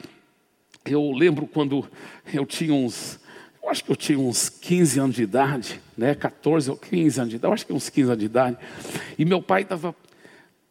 eu 0.86 1.12
lembro 1.12 1.48
quando 1.48 1.88
eu 2.32 2.46
tinha 2.46 2.74
uns, 2.74 3.20
eu 3.64 3.70
acho 3.70 3.84
que 3.84 3.92
eu 3.92 3.96
tinha 3.96 4.20
uns 4.20 4.50
15 4.50 5.00
anos 5.00 5.16
de 5.16 5.24
idade, 5.24 5.82
né, 5.98 6.14
14 6.14 6.70
ou 6.70 6.78
15 6.78 7.20
anos 7.20 7.30
de 7.30 7.36
idade, 7.38 7.50
eu 7.50 7.54
acho 7.54 7.66
que 7.66 7.74
uns 7.74 7.90
15 7.90 8.10
anos 8.10 8.20
de 8.20 8.26
idade, 8.26 8.58
e 9.18 9.26
meu 9.26 9.42
pai 9.42 9.64
estava 9.64 9.96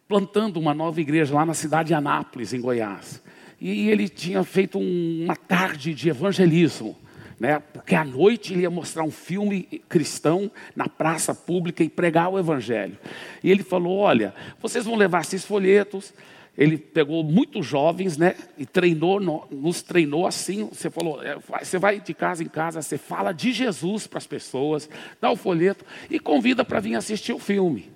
plantando 0.06 0.58
uma 0.58 0.72
nova 0.72 1.00
igreja 1.00 1.34
lá 1.34 1.44
na 1.44 1.54
cidade 1.54 1.88
de 1.88 1.94
Anápolis, 1.94 2.52
em 2.52 2.60
Goiás 2.60 3.20
e 3.60 3.88
ele 3.88 4.08
tinha 4.08 4.44
feito 4.44 4.78
um, 4.78 5.24
uma 5.24 5.36
tarde 5.36 5.94
de 5.94 6.08
evangelismo. 6.08 6.96
Né? 7.38 7.58
Porque 7.58 7.94
à 7.94 8.04
noite 8.04 8.54
ele 8.54 8.62
ia 8.62 8.70
mostrar 8.70 9.04
um 9.04 9.10
filme 9.10 9.82
cristão 9.88 10.50
na 10.74 10.88
praça 10.88 11.34
pública 11.34 11.84
e 11.84 11.88
pregar 11.88 12.30
o 12.30 12.38
evangelho. 12.38 12.96
E 13.42 13.50
ele 13.50 13.62
falou: 13.62 13.98
Olha, 13.98 14.34
vocês 14.60 14.84
vão 14.84 14.96
levar 14.96 15.20
esses 15.20 15.44
folhetos. 15.44 16.14
Ele 16.56 16.78
pegou 16.78 17.22
muitos 17.22 17.66
jovens, 17.66 18.16
né? 18.16 18.34
E 18.56 18.64
treinou, 18.64 19.20
nos 19.50 19.82
treinou 19.82 20.26
assim. 20.26 20.64
Você 20.72 20.88
falou: 20.88 21.22
é, 21.22 21.36
você 21.62 21.78
vai 21.78 22.00
de 22.00 22.14
casa 22.14 22.42
em 22.42 22.48
casa, 22.48 22.80
você 22.80 22.96
fala 22.96 23.32
de 23.32 23.52
Jesus 23.52 24.06
para 24.06 24.16
as 24.16 24.26
pessoas, 24.26 24.88
dá 25.20 25.30
o 25.30 25.36
folheto 25.36 25.84
e 26.08 26.18
convida 26.18 26.64
para 26.64 26.80
vir 26.80 26.94
assistir 26.94 27.34
o 27.34 27.38
filme. 27.38 27.90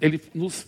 Ele 0.00 0.20
nos 0.34 0.66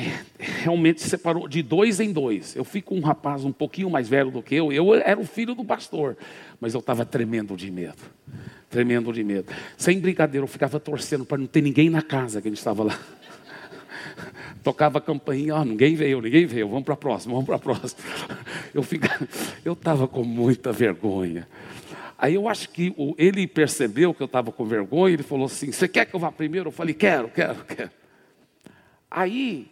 realmente 0.38 1.00
separou 1.02 1.48
de 1.48 1.62
dois 1.62 2.00
em 2.00 2.12
dois. 2.12 2.54
Eu 2.54 2.64
fui 2.64 2.82
com 2.82 2.96
um 2.96 3.00
rapaz 3.00 3.44
um 3.44 3.52
pouquinho 3.52 3.90
mais 3.90 4.08
velho 4.08 4.30
do 4.30 4.42
que 4.42 4.54
eu. 4.54 4.72
Eu 4.72 4.94
era 4.94 5.18
o 5.18 5.26
filho 5.26 5.54
do 5.54 5.64
pastor, 5.64 6.16
mas 6.60 6.74
eu 6.74 6.80
estava 6.80 7.04
tremendo 7.04 7.56
de 7.56 7.70
medo. 7.70 8.02
Tremendo 8.68 9.12
de 9.12 9.22
medo. 9.24 9.52
Sem 9.76 9.98
brincadeira, 10.00 10.44
eu 10.44 10.48
ficava 10.48 10.78
torcendo 10.78 11.24
para 11.24 11.38
não 11.38 11.46
ter 11.46 11.62
ninguém 11.62 11.88
na 11.88 12.02
casa 12.02 12.40
que 12.42 12.48
a 12.48 12.50
gente 12.50 12.58
estava 12.58 12.84
lá. 12.84 12.98
Tocava 14.62 14.98
a 14.98 15.00
campainha, 15.00 15.56
oh, 15.56 15.64
ninguém 15.64 15.94
veio, 15.94 16.20
ninguém 16.20 16.46
veio, 16.46 16.68
vamos 16.68 16.84
para 16.84 16.94
a 16.94 16.96
próxima, 16.96 17.32
vamos 17.32 17.46
para 17.46 17.56
a 17.56 17.58
próxima. 17.58 18.02
Eu 18.74 18.82
ficava, 18.82 19.26
eu 19.64 19.72
estava 19.72 20.06
com 20.06 20.22
muita 20.22 20.70
vergonha. 20.70 21.48
Aí 22.18 22.34
eu 22.34 22.46
acho 22.46 22.68
que 22.68 22.94
ele 23.16 23.46
percebeu 23.46 24.12
que 24.12 24.22
eu 24.22 24.26
estava 24.26 24.52
com 24.52 24.66
vergonha, 24.66 25.14
ele 25.14 25.22
falou 25.22 25.46
assim: 25.46 25.72
Você 25.72 25.88
quer 25.88 26.04
que 26.04 26.14
eu 26.14 26.20
vá 26.20 26.30
primeiro? 26.30 26.68
Eu 26.68 26.72
falei: 26.72 26.92
Quero, 26.92 27.28
quero, 27.30 27.64
quero. 27.64 27.90
Aí 29.10 29.70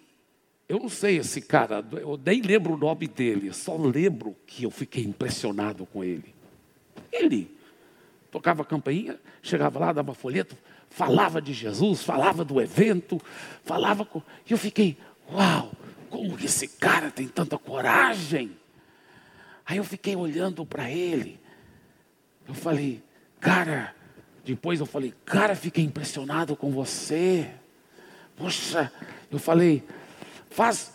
eu 0.68 0.78
não 0.78 0.88
sei 0.88 1.18
esse 1.18 1.40
cara, 1.40 1.85
eu 1.92 2.18
nem 2.25 2.40
lembro 2.40 2.75
o 2.75 2.76
nome 2.76 3.06
dele, 3.06 3.52
só 3.52 3.76
lembro 3.76 4.35
que 4.47 4.64
eu 4.64 4.71
fiquei 4.71 5.04
impressionado 5.04 5.85
com 5.87 6.02
ele. 6.02 6.35
Ele 7.12 7.54
tocava 8.30 8.62
a 8.62 8.64
campainha, 8.64 9.18
chegava 9.42 9.78
lá, 9.78 9.92
dava 9.92 10.14
folheto, 10.14 10.56
falava 10.88 11.40
de 11.40 11.52
Jesus, 11.52 12.02
falava 12.02 12.44
do 12.44 12.61
evento, 12.61 13.21
falava 13.62 14.04
com. 14.04 14.23
E 14.49 14.52
eu 14.52 14.59
fiquei, 14.59 14.97
uau, 15.30 15.73
como 16.09 16.37
que 16.37 16.47
esse 16.47 16.68
cara 16.68 17.11
tem 17.11 17.28
tanta 17.28 17.59
coragem? 17.59 18.52
Aí 19.66 19.76
eu 19.76 19.85
fiquei 19.85 20.16
olhando 20.16 20.64
para 20.64 20.90
ele, 20.90 21.38
eu 22.47 22.54
falei, 22.54 23.02
cara, 23.40 23.94
depois 24.44 24.80
eu 24.80 24.87
falei, 24.87 25.14
cara, 25.25 25.54
fiquei 25.54 25.85
impressionado 25.85 26.54
com 26.54 26.71
você. 26.71 27.50
Poxa, 28.37 28.92
eu 29.30 29.38
falei, 29.38 29.83
Faz, 30.55 30.93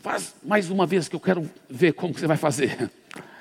faz 0.00 0.34
mais 0.42 0.70
uma 0.70 0.84
vez 0.84 1.08
que 1.08 1.14
eu 1.14 1.20
quero 1.20 1.48
ver 1.70 1.92
como 1.92 2.12
você 2.12 2.26
vai 2.26 2.36
fazer. 2.36 2.90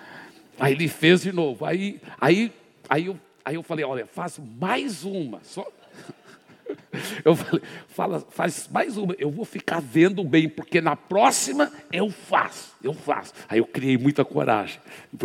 Aí 0.59 0.73
ele 0.73 0.87
fez 0.87 1.23
de 1.23 1.31
novo. 1.31 1.65
Aí, 1.65 1.99
aí, 2.19 2.51
aí, 2.87 3.07
eu, 3.07 3.19
aí 3.43 3.55
eu 3.55 3.63
falei, 3.63 3.83
olha, 3.83 4.05
faz 4.07 4.39
mais 4.59 5.03
uma. 5.03 5.39
Só... 5.43 5.67
Eu 7.23 7.35
falei, 7.35 7.61
fala, 7.87 8.25
faz 8.31 8.67
mais 8.71 8.97
uma, 8.97 9.15
eu 9.19 9.29
vou 9.29 9.45
ficar 9.45 9.79
vendo 9.79 10.23
bem, 10.23 10.49
porque 10.49 10.81
na 10.81 10.95
próxima 10.95 11.71
eu 11.91 12.09
faço, 12.09 12.73
eu 12.83 12.93
faço. 12.93 13.33
Aí 13.47 13.59
eu 13.59 13.65
criei 13.65 13.97
muita 13.97 14.25
coragem. 14.25 14.79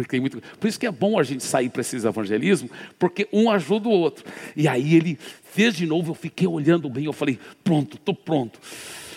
Criei 0.07 0.21
muito, 0.21 0.41
por 0.61 0.69
isso 0.69 0.79
que 0.79 0.87
é 0.87 0.91
bom 0.91 1.19
a 1.19 1.23
gente 1.23 1.43
sair 1.43 1.69
para 1.69 1.81
esses 1.81 2.05
evangelismo, 2.05 2.71
porque 2.99 3.27
um 3.33 3.51
ajuda 3.51 3.89
o 3.89 3.93
outro. 3.93 4.25
E 4.55 4.69
aí 4.69 4.95
ele 4.95 5.19
fez 5.43 5.75
de 5.75 5.87
novo, 5.87 6.11
eu 6.11 6.15
fiquei 6.15 6.47
olhando 6.47 6.89
bem, 6.89 7.07
eu 7.07 7.13
falei, 7.13 7.39
pronto, 7.65 7.97
estou 7.97 8.15
pronto. 8.15 8.61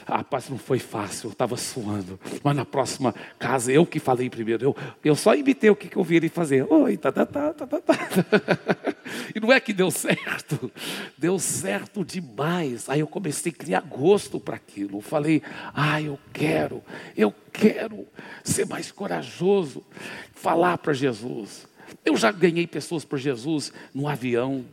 Ah, 0.08 0.18
rapaz, 0.18 0.50
não 0.50 0.58
foi 0.58 0.78
fácil, 0.78 1.28
eu 1.28 1.32
estava 1.32 1.58
suando. 1.58 2.20
Mas 2.44 2.56
na 2.56 2.64
próxima 2.64 3.14
casa, 3.40 3.72
eu 3.72 3.86
que 3.86 4.00
falei 4.00 4.30
primeiro. 4.30 4.64
Eu, 4.64 4.76
eu 5.04 5.16
só 5.16 5.34
imitei 5.34 5.70
o 5.70 5.76
que, 5.76 5.88
que 5.88 5.98
eu 5.98 6.04
vi 6.04 6.18
ele 6.18 6.30
fazer. 6.30 6.66
Oi, 6.72 6.96
tá, 6.98 7.12
tá, 7.12 7.26
tá, 7.26 7.54
tá, 7.54 7.66
tá, 7.66 7.80
tá. 7.80 7.96
E 9.34 9.40
não 9.40 9.52
é 9.52 9.60
que 9.60 9.74
deu 9.74 9.90
certo, 9.92 10.72
deu 11.18 11.40
certo 11.40 12.04
demais. 12.06 12.90
Aí 12.90 13.00
eu 13.00 13.08
comecei 13.08 13.52
a 13.52 13.56
criar 13.56 13.82
gosto 13.82 14.40
para 14.40 14.56
aquilo. 14.56 15.02
Falei, 15.02 15.42
ah, 15.74 16.02
eu 16.02 16.20
quero, 16.32 16.84
eu 17.18 17.34
quero 17.52 18.06
ser 18.44 18.66
mais 18.66 18.92
corajoso, 18.92 19.84
falar 20.34 20.78
para 20.78 20.94
Jesus. 20.94 21.68
Eu 22.04 22.16
já 22.16 22.32
ganhei 22.32 22.68
pessoas 22.68 23.04
para 23.04 23.18
Jesus 23.18 23.72
no 23.94 24.08
avião, 24.08 24.66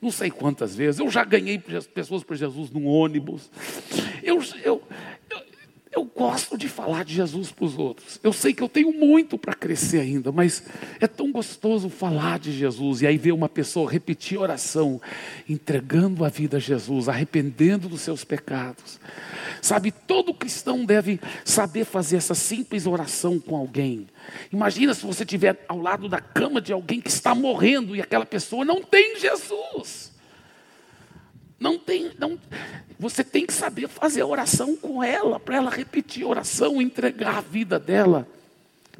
não 0.00 0.10
sei 0.10 0.30
quantas 0.30 0.74
vezes. 0.74 1.00
Eu 1.00 1.10
já 1.10 1.24
ganhei 1.24 1.58
pessoas 1.58 2.22
para 2.22 2.36
Jesus 2.36 2.70
num 2.70 2.86
ônibus. 2.86 3.50
Eu, 4.22 4.42
eu, 4.64 4.82
eu, 5.30 5.42
eu 5.92 6.04
gosto 6.04 6.56
de 6.56 6.68
falar 6.68 7.04
de 7.04 7.14
Jesus 7.14 7.52
para 7.52 7.64
os 7.64 7.76
outros. 7.76 8.18
Eu 8.22 8.32
sei 8.32 8.54
que 8.54 8.62
eu 8.62 8.68
tenho 8.68 8.92
muito 8.92 9.36
para 9.36 9.52
crescer 9.52 9.98
ainda, 10.00 10.32
mas 10.32 10.62
é 11.00 11.06
tão 11.06 11.30
gostoso 11.30 11.90
falar 11.90 12.38
de 12.38 12.52
Jesus 12.52 13.02
e 13.02 13.06
aí 13.06 13.18
ver 13.18 13.32
uma 13.32 13.48
pessoa 13.48 13.90
repetir 13.90 14.38
a 14.38 14.42
oração, 14.42 15.00
entregando 15.48 16.24
a 16.24 16.28
vida 16.28 16.56
a 16.56 16.60
Jesus, 16.60 17.08
arrependendo 17.08 17.88
dos 17.88 18.00
seus 18.00 18.24
pecados. 18.24 18.98
Sabe, 19.60 19.92
todo 19.92 20.32
cristão 20.32 20.84
deve 20.84 21.20
saber 21.44 21.84
fazer 21.84 22.16
essa 22.16 22.34
simples 22.34 22.86
oração 22.86 23.38
com 23.38 23.56
alguém. 23.56 24.06
Imagina 24.52 24.94
se 24.94 25.04
você 25.04 25.22
estiver 25.22 25.64
ao 25.68 25.78
lado 25.78 26.08
da 26.08 26.20
cama 26.20 26.60
de 26.60 26.72
alguém 26.72 27.00
que 27.00 27.10
está 27.10 27.34
morrendo 27.34 27.94
e 27.94 28.00
aquela 28.00 28.24
pessoa 28.24 28.64
não 28.64 28.82
tem 28.82 29.18
Jesus. 29.18 30.10
Não 31.58 31.78
tem, 31.78 32.10
não, 32.18 32.38
você 32.98 33.22
tem 33.22 33.44
que 33.44 33.52
saber 33.52 33.86
fazer 33.86 34.22
a 34.22 34.26
oração 34.26 34.74
com 34.74 35.04
ela, 35.04 35.38
para 35.38 35.56
ela 35.56 35.70
repetir 35.70 36.24
a 36.24 36.28
oração, 36.28 36.80
entregar 36.80 37.36
a 37.36 37.40
vida 37.42 37.78
dela 37.78 38.26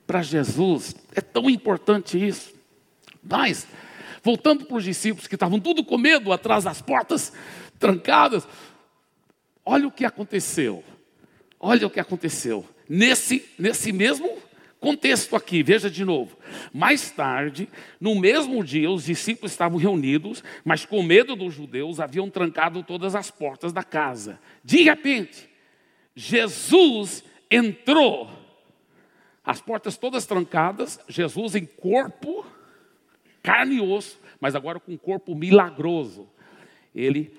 para 0.07 0.21
Jesus. 0.21 0.95
É 1.15 1.23
tão 1.23 1.49
importante 1.49 2.23
isso. 2.23 2.53
Mas, 3.23 3.67
voltando 4.23 4.67
para 4.67 4.77
os 4.77 4.85
discípulos 4.85 5.27
que 5.27 5.37
estavam 5.37 5.59
tudo 5.59 5.83
com 5.83 5.97
medo 5.97 6.33
atrás 6.33 6.65
das 6.65 6.83
portas 6.83 7.33
trancadas, 7.79 8.47
olha 9.65 9.89
o 9.89 9.93
que 9.93 10.05
aconteceu. 10.05 10.85
Olha 11.59 11.87
o 11.87 11.91
que 11.91 12.01
aconteceu. 12.01 12.67
Nesse, 12.89 13.49
nesse 13.59 13.93
mesmo 13.93 14.41
Contexto 14.81 15.37
aqui, 15.37 15.63
veja 15.63 15.91
de 15.91 16.07
novo. 16.07 16.39
Mais 16.73 17.11
tarde, 17.11 17.69
no 18.01 18.19
mesmo 18.19 18.65
dia, 18.65 18.91
os 18.91 19.05
discípulos 19.05 19.53
estavam 19.53 19.79
reunidos, 19.79 20.43
mas 20.65 20.87
com 20.87 21.03
medo 21.03 21.37
dos 21.37 21.53
judeus, 21.53 22.01
haviam 22.01 22.31
trancado 22.31 22.83
todas 22.83 23.15
as 23.15 23.31
portas 23.31 23.75
da 23.75 23.85
casa. 23.85 24.41
De 24.65 24.83
repente, 24.83 25.51
Jesus 26.17 27.23
entrou, 27.51 28.31
as 29.45 29.61
portas 29.61 29.99
todas 29.99 30.25
trancadas, 30.25 30.99
Jesus 31.07 31.55
em 31.55 31.67
corpo, 31.67 32.47
carne 33.43 33.77
e 33.77 33.81
osso, 33.83 34.19
mas 34.41 34.55
agora 34.55 34.81
com 34.81 34.93
um 34.93 34.99
corpo 34.99 35.35
milagroso. 35.35 36.27
Ele 36.95 37.39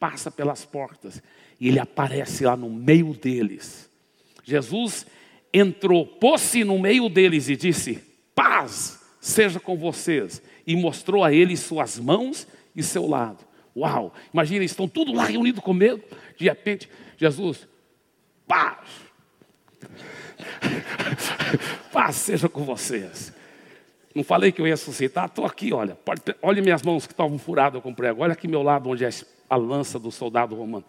passa 0.00 0.28
pelas 0.28 0.64
portas 0.64 1.22
e 1.64 1.68
ele 1.68 1.78
aparece 1.78 2.44
lá 2.44 2.54
no 2.54 2.68
meio 2.68 3.14
deles. 3.14 3.88
Jesus 4.44 5.06
entrou, 5.50 6.04
pôs-se 6.04 6.62
no 6.62 6.78
meio 6.78 7.08
deles 7.08 7.48
e 7.48 7.56
disse: 7.56 8.04
Paz 8.34 9.00
seja 9.18 9.58
com 9.58 9.74
vocês. 9.74 10.42
E 10.66 10.76
mostrou 10.76 11.24
a 11.24 11.32
eles 11.32 11.60
suas 11.60 11.98
mãos 11.98 12.46
e 12.76 12.82
seu 12.82 13.06
lado. 13.06 13.38
Uau! 13.74 14.12
Imagina, 14.30 14.62
estão 14.62 14.86
tudo 14.86 15.14
lá 15.14 15.24
reunidos 15.24 15.64
com 15.64 15.72
medo. 15.72 16.02
De 16.36 16.44
repente, 16.44 16.86
Jesus, 17.16 17.66
paz. 18.46 18.86
paz 21.90 22.16
seja 22.16 22.46
com 22.46 22.62
vocês. 22.62 23.32
Não 24.14 24.22
falei 24.22 24.52
que 24.52 24.60
eu 24.60 24.68
ia 24.68 24.76
suscitar? 24.76 25.24
Estou 25.24 25.46
aqui, 25.46 25.72
olha. 25.72 25.96
Olha 26.42 26.60
minhas 26.60 26.82
mãos 26.82 27.06
que 27.06 27.14
estavam 27.14 27.38
furadas 27.38 27.82
com 27.82 27.94
prego. 27.94 28.20
Olha 28.20 28.34
aqui 28.34 28.46
meu 28.46 28.62
lado, 28.62 28.90
onde 28.90 29.02
é 29.02 29.10
a 29.48 29.56
lança 29.56 29.98
do 29.98 30.10
soldado 30.10 30.54
romano. 30.54 30.84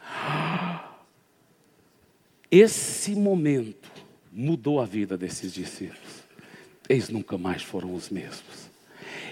Esse 2.49 3.15
momento 3.15 3.91
mudou 4.31 4.79
a 4.79 4.85
vida 4.85 5.17
desses 5.17 5.53
discípulos. 5.53 6.23
Eles 6.87 7.09
nunca 7.09 7.37
mais 7.37 7.63
foram 7.63 7.93
os 7.93 8.09
mesmos. 8.09 8.69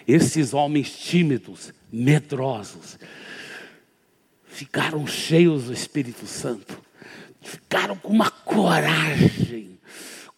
Esses 0.08 0.54
homens 0.54 0.92
tímidos, 0.98 1.74
medrosos, 1.92 2.98
ficaram 4.46 5.06
cheios 5.08 5.66
do 5.66 5.74
Espírito 5.74 6.26
Santo, 6.26 6.78
ficaram 7.42 7.96
com 7.96 8.12
uma 8.12 8.30
coragem 8.30 9.80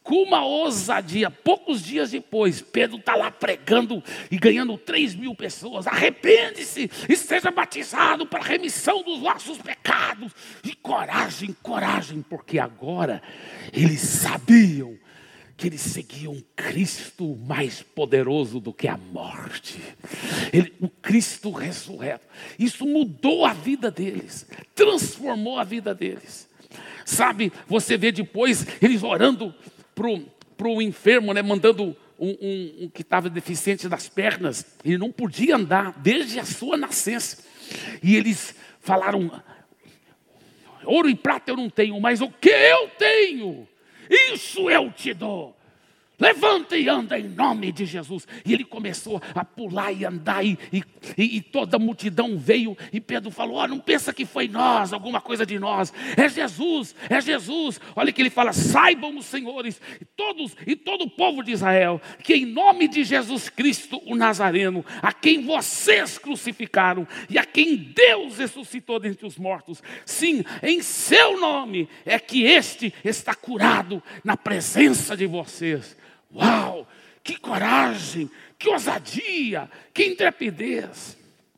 com 0.05 0.21
uma 0.21 0.45
ousadia. 0.45 1.31
Poucos 1.31 1.83
dias 1.83 2.11
depois, 2.11 2.61
Pedro 2.61 2.97
está 2.97 3.15
lá 3.15 3.31
pregando 3.31 4.01
e 4.29 4.37
ganhando 4.37 4.77
3 4.77 5.15
mil 5.15 5.35
pessoas. 5.35 5.87
Arrepende-se 5.87 6.89
e 7.09 7.15
seja 7.17 7.49
batizado 7.49 8.25
para 8.25 8.39
a 8.39 8.45
remissão 8.45 9.03
dos 9.03 9.19
nossos 9.19 9.57
pecados. 9.57 10.31
E 10.63 10.75
coragem, 10.75 11.55
coragem, 11.61 12.21
porque 12.21 12.59
agora 12.59 13.21
eles 13.73 13.99
sabiam 13.99 14.95
que 15.57 15.67
eles 15.67 15.81
seguiam 15.81 16.37
Cristo 16.55 17.35
mais 17.47 17.81
poderoso 17.81 18.59
do 18.59 18.71
que 18.71 18.87
a 18.87 18.97
morte. 18.97 19.81
Ele, 20.53 20.71
o 20.79 20.87
Cristo 20.87 21.49
ressurreto. 21.49 22.27
Isso 22.59 22.85
mudou 22.85 23.43
a 23.43 23.53
vida 23.53 23.89
deles, 23.89 24.45
transformou 24.75 25.57
a 25.57 25.63
vida 25.63 25.95
deles. 25.95 26.47
Sabe, 27.05 27.51
você 27.67 27.97
vê 27.97 28.11
depois 28.11 28.67
eles 28.81 29.01
orando 29.01 29.53
para 29.95 30.67
o 30.67 30.81
enfermo, 30.81 31.33
né, 31.33 31.41
mandando 31.41 31.95
um, 32.19 32.29
um, 32.29 32.83
um 32.83 32.89
que 32.89 33.01
estava 33.01 33.29
deficiente 33.29 33.87
das 33.87 34.09
pernas, 34.09 34.65
ele 34.83 34.97
não 34.97 35.11
podia 35.11 35.55
andar 35.55 35.93
desde 35.97 36.39
a 36.39 36.45
sua 36.45 36.77
nascença. 36.77 37.43
E 38.03 38.15
eles 38.15 38.55
falaram: 38.79 39.31
ouro 40.83 41.09
e 41.09 41.15
prata 41.15 41.51
eu 41.51 41.57
não 41.57 41.69
tenho, 41.69 41.99
mas 41.99 42.21
o 42.21 42.29
que 42.29 42.49
eu 42.49 42.89
tenho, 42.97 43.67
isso 44.33 44.69
eu 44.69 44.91
te 44.91 45.13
dou. 45.13 45.55
Levanta 46.19 46.77
e 46.77 46.87
anda 46.87 47.19
em 47.19 47.27
nome 47.27 47.71
de 47.71 47.85
Jesus. 47.85 48.27
E 48.45 48.53
ele 48.53 48.63
começou 48.63 49.21
a 49.33 49.43
pular 49.43 49.91
e 49.91 50.05
andar, 50.05 50.45
e, 50.45 50.57
e, 50.71 50.83
e 51.17 51.41
toda 51.41 51.77
a 51.77 51.79
multidão 51.79 52.37
veio. 52.37 52.77
E 52.91 53.01
Pedro 53.01 53.31
falou: 53.31 53.57
oh, 53.57 53.67
Não 53.67 53.79
pensa 53.79 54.13
que 54.13 54.25
foi 54.25 54.47
nós, 54.47 54.93
alguma 54.93 55.19
coisa 55.19 55.45
de 55.45 55.59
nós. 55.59 55.93
É 56.15 56.29
Jesus, 56.29 56.95
é 57.09 57.19
Jesus. 57.19 57.79
Olha 57.95 58.11
que 58.11 58.21
ele 58.21 58.29
fala: 58.29 58.53
Saibam 58.53 59.17
os 59.17 59.25
senhores, 59.25 59.81
todos 60.15 60.55
e 60.65 60.75
todo 60.75 61.03
o 61.03 61.09
povo 61.09 61.43
de 61.43 61.51
Israel, 61.51 62.01
que 62.23 62.33
em 62.35 62.45
nome 62.45 62.87
de 62.87 63.03
Jesus 63.03 63.49
Cristo, 63.49 64.01
o 64.05 64.15
Nazareno, 64.15 64.85
a 65.01 65.11
quem 65.11 65.45
vocês 65.45 66.17
crucificaram 66.17 67.07
e 67.29 67.37
a 67.37 67.45
quem 67.45 67.75
Deus 67.75 68.37
ressuscitou 68.37 68.99
dentre 68.99 69.25
os 69.25 69.37
mortos, 69.37 69.83
sim, 70.05 70.43
em 70.63 70.81
seu 70.81 71.39
nome 71.39 71.89
é 72.05 72.17
que 72.19 72.43
este 72.43 72.93
está 73.03 73.35
curado 73.35 74.01
na 74.23 74.37
presença 74.37 75.15
de 75.15 75.25
vocês. 75.25 75.97
Uau! 76.35 76.87
Que 77.23 77.39
coragem, 77.39 78.29
que 78.59 78.69
ousadia, 78.69 79.69
que 79.91 80.05
intrepidez. 80.05 81.17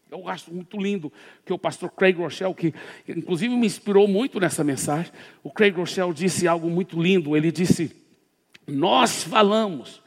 Eu 0.09 0.29
acho 0.29 0.53
muito 0.53 0.77
lindo 0.77 1.11
que 1.45 1.51
o 1.51 1.59
pastor 1.59 1.91
Craig 1.91 2.15
Rochelle, 2.15 2.53
que 2.53 2.73
inclusive 3.05 3.53
me 3.53 3.67
inspirou 3.67 4.07
muito 4.07 4.39
nessa 4.39 4.63
mensagem, 4.63 5.11
o 5.43 5.51
Craig 5.51 5.75
Rochelle 5.75 6.13
disse 6.13 6.47
algo 6.47 6.69
muito 6.69 7.01
lindo. 7.01 7.35
Ele 7.35 7.51
disse: 7.51 7.93
Nós 8.65 9.23
falamos 9.23 10.01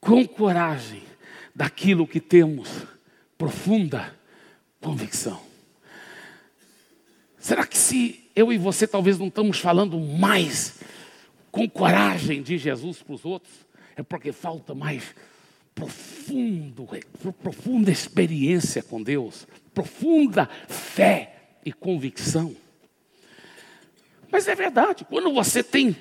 com 0.00 0.26
coragem 0.26 1.02
daquilo 1.54 2.06
que 2.06 2.20
temos 2.20 2.86
profunda 3.36 4.16
convicção. 4.80 5.40
Será 7.38 7.66
que 7.66 7.76
se 7.76 8.30
eu 8.34 8.50
e 8.50 8.56
você 8.56 8.86
talvez 8.86 9.18
não 9.18 9.28
estamos 9.28 9.58
falando 9.58 10.00
mais 10.00 10.80
com 11.50 11.68
coragem 11.68 12.42
de 12.42 12.56
Jesus 12.56 13.02
para 13.02 13.14
os 13.14 13.24
outros? 13.24 13.67
É 13.98 14.02
porque 14.04 14.30
falta 14.30 14.76
mais 14.76 15.12
profundo, 15.74 16.88
profunda 17.42 17.90
experiência 17.90 18.80
com 18.80 19.02
Deus, 19.02 19.46
profunda 19.74 20.48
fé 20.68 21.56
e 21.64 21.72
convicção. 21.72 22.54
Mas 24.30 24.46
é 24.46 24.54
verdade, 24.54 25.04
quando 25.04 25.32
você 25.32 25.64
tem 25.64 25.96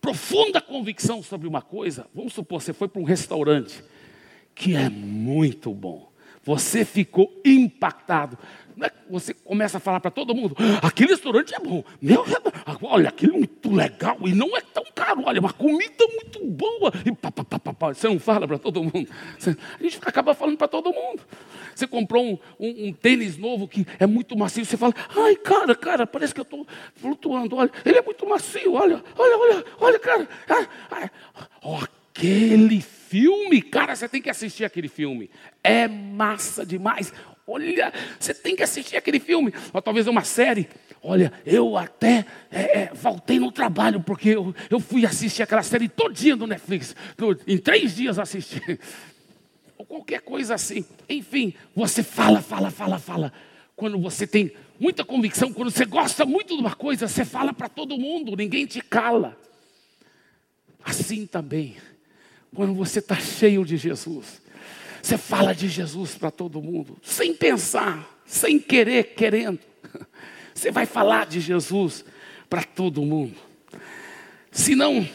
profunda 0.00 0.62
convicção 0.62 1.22
sobre 1.22 1.46
uma 1.46 1.60
coisa, 1.60 2.06
vamos 2.14 2.32
supor, 2.32 2.62
você 2.62 2.72
foi 2.72 2.88
para 2.88 3.02
um 3.02 3.04
restaurante 3.04 3.84
que 4.54 4.74
é 4.74 4.88
muito 4.88 5.74
bom, 5.74 6.10
você 6.42 6.86
ficou 6.86 7.38
impactado. 7.44 8.38
Né? 8.76 8.90
Você 9.10 9.34
começa 9.34 9.78
a 9.78 9.80
falar 9.80 10.00
para 10.00 10.10
todo 10.10 10.34
mundo: 10.34 10.56
aquele 10.82 11.10
restaurante 11.10 11.54
é 11.54 11.58
bom, 11.58 11.84
meu, 12.00 12.24
olha, 12.82 13.08
aquilo 13.08 13.34
é 13.34 13.38
muito 13.38 13.70
legal 13.70 14.16
e 14.24 14.34
não 14.34 14.56
é 14.56 14.60
tão 14.60 14.84
caro, 14.94 15.22
olha, 15.24 15.40
uma 15.40 15.52
comida 15.52 16.06
muito 16.08 16.44
boa. 16.44 16.92
E 17.04 17.12
pá, 17.12 17.30
pá, 17.30 17.44
pá, 17.44 17.58
pá, 17.58 17.88
Você 17.88 18.08
não 18.08 18.18
fala 18.18 18.46
para 18.46 18.58
todo 18.58 18.82
mundo. 18.82 19.08
A 19.78 19.82
gente 19.82 19.98
acaba 20.04 20.34
falando 20.34 20.56
para 20.56 20.68
todo 20.68 20.92
mundo. 20.92 21.22
Você 21.74 21.86
comprou 21.86 22.24
um, 22.24 22.38
um, 22.58 22.88
um, 22.88 22.92
tênis 22.92 23.36
novo 23.36 23.66
que 23.66 23.86
é 23.98 24.06
muito 24.06 24.36
macio, 24.36 24.64
você 24.64 24.76
fala: 24.76 24.94
ai, 25.16 25.36
cara, 25.36 25.74
cara, 25.74 26.06
parece 26.06 26.34
que 26.34 26.40
eu 26.40 26.44
estou 26.44 26.66
flutuando. 26.96 27.56
Olha, 27.56 27.70
ele 27.84 27.98
é 27.98 28.02
muito 28.02 28.26
macio, 28.28 28.74
olha, 28.74 29.02
olha, 29.16 29.38
olha, 29.38 29.64
olha, 29.80 29.98
cara. 29.98 30.28
Ai. 30.90 31.10
Oh, 31.62 31.78
aquele 32.14 32.80
filme, 32.80 33.60
cara, 33.62 33.96
você 33.96 34.08
tem 34.08 34.22
que 34.22 34.30
assistir 34.30 34.64
aquele 34.64 34.88
filme. 34.88 35.30
É 35.62 35.88
massa 35.88 36.64
demais. 36.64 37.12
Olha, 37.46 37.92
você 38.18 38.32
tem 38.32 38.54
que 38.54 38.62
assistir 38.62 38.96
aquele 38.96 39.18
filme. 39.18 39.52
Ou 39.72 39.82
talvez 39.82 40.06
uma 40.06 40.22
série. 40.22 40.68
Olha, 41.02 41.32
eu 41.44 41.76
até 41.76 42.24
é, 42.50 42.82
é, 42.82 42.90
voltei 42.94 43.38
no 43.40 43.50
trabalho, 43.50 44.00
porque 44.00 44.30
eu, 44.30 44.54
eu 44.70 44.78
fui 44.78 45.04
assistir 45.04 45.42
aquela 45.42 45.62
série 45.62 45.88
todinha 45.88 46.36
do 46.36 46.46
Netflix. 46.46 46.94
Em 47.46 47.58
três 47.58 47.96
dias 47.96 48.18
assisti. 48.18 48.78
Ou 49.76 49.84
qualquer 49.84 50.20
coisa 50.20 50.54
assim. 50.54 50.84
Enfim, 51.08 51.54
você 51.74 52.02
fala, 52.02 52.40
fala, 52.40 52.70
fala, 52.70 52.98
fala. 52.98 53.32
Quando 53.74 53.98
você 53.98 54.26
tem 54.26 54.52
muita 54.78 55.04
convicção, 55.04 55.52
quando 55.52 55.70
você 55.70 55.84
gosta 55.84 56.24
muito 56.24 56.54
de 56.54 56.60
uma 56.60 56.74
coisa, 56.74 57.08
você 57.08 57.24
fala 57.24 57.52
para 57.52 57.68
todo 57.68 57.98
mundo, 57.98 58.36
ninguém 58.36 58.66
te 58.66 58.80
cala. 58.80 59.36
Assim 60.84 61.26
também 61.26 61.76
quando 62.54 62.74
você 62.74 62.98
está 62.98 63.16
cheio 63.16 63.64
de 63.64 63.76
Jesus, 63.76 64.42
você 65.02 65.18
fala 65.18 65.52
de 65.52 65.68
Jesus 65.68 66.14
para 66.14 66.30
todo 66.30 66.62
mundo, 66.62 66.96
sem 67.02 67.34
pensar, 67.34 68.08
sem 68.24 68.58
querer, 68.58 69.14
querendo. 69.14 69.58
Você 70.54 70.70
vai 70.70 70.86
falar 70.86 71.26
de 71.26 71.40
Jesus 71.40 72.04
para 72.48 72.62
todo 72.62 73.02
mundo. 73.02 73.34
Se 74.50 74.76
não 74.76 75.08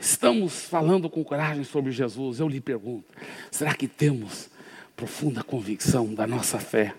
estamos 0.00 0.62
falando 0.62 1.10
com 1.10 1.22
coragem 1.22 1.64
sobre 1.64 1.92
Jesus, 1.92 2.40
eu 2.40 2.48
lhe 2.48 2.60
pergunto: 2.60 3.04
será 3.50 3.74
que 3.74 3.86
temos 3.86 4.48
profunda 4.96 5.42
convicção 5.42 6.14
da 6.14 6.26
nossa 6.26 6.58
fé? 6.58 6.94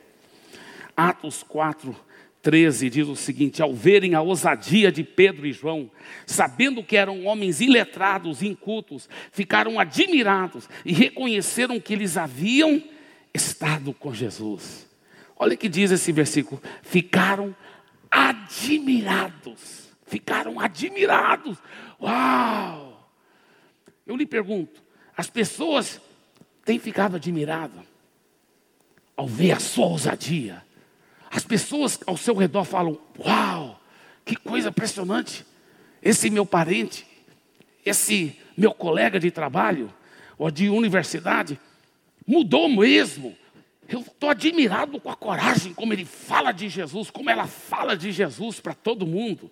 Atos 0.95 1.41
4, 1.43 1.95
13 2.41 2.89
diz 2.89 3.08
o 3.08 3.15
seguinte: 3.15 3.62
Ao 3.62 3.73
verem 3.73 4.15
a 4.15 4.21
ousadia 4.21 4.91
de 4.91 5.04
Pedro 5.04 5.45
e 5.45 5.54
João, 5.54 5.91
sabendo 6.25 6.84
que 6.84 6.95
eram 6.95 7.25
homens 7.25 7.62
iletrados, 7.62 8.41
incultos, 8.41 9.10
ficaram 9.32 9.80
admirados 9.80 10.69
e 10.86 10.93
reconheceram 10.93 11.80
que 11.80 11.93
eles 11.93 12.17
haviam 12.17 12.82
estado 13.34 13.93
com 13.93 14.13
Jesus. 14.13 14.88
Olha 15.36 15.54
o 15.54 15.58
que 15.58 15.69
diz 15.69 15.91
esse 15.91 16.12
versículo: 16.12 16.62
ficaram 16.82 17.56
admirados, 18.10 19.89
ficaram 20.06 20.60
admirados. 20.60 21.58
Uau! 22.02 23.12
Eu 24.08 24.15
lhe 24.15 24.25
pergunto: 24.25 24.82
as 25.15 25.30
pessoas 25.30 26.02
têm 26.63 26.80
ficado 26.80 27.17
admiradas 27.17 27.86
ao 29.15 29.28
ver 29.28 29.52
a 29.52 29.60
sua 29.60 29.88
ousadia. 29.88 30.68
As 31.31 31.43
pessoas 31.43 31.99
ao 32.05 32.17
seu 32.17 32.33
redor 32.35 32.63
falam: 32.63 32.99
Uau, 33.17 33.79
que 34.25 34.35
coisa 34.35 34.69
impressionante! 34.69 35.45
Esse 36.01 36.29
meu 36.29 36.45
parente, 36.45 37.05
esse 37.85 38.35
meu 38.57 38.73
colega 38.73 39.19
de 39.19 39.29
trabalho 39.29 39.93
ou 40.37 40.49
de 40.49 40.69
universidade, 40.69 41.59
mudou 42.25 42.69
mesmo. 42.69 43.35
Eu 43.87 44.01
estou 44.01 44.29
admirado 44.29 44.99
com 44.99 45.09
a 45.09 45.15
coragem 45.15 45.73
como 45.73 45.93
ele 45.93 46.05
fala 46.05 46.51
de 46.51 46.69
Jesus, 46.69 47.09
como 47.09 47.29
ela 47.29 47.47
fala 47.47 47.97
de 47.97 48.11
Jesus 48.11 48.59
para 48.59 48.73
todo 48.73 49.05
mundo. 49.05 49.51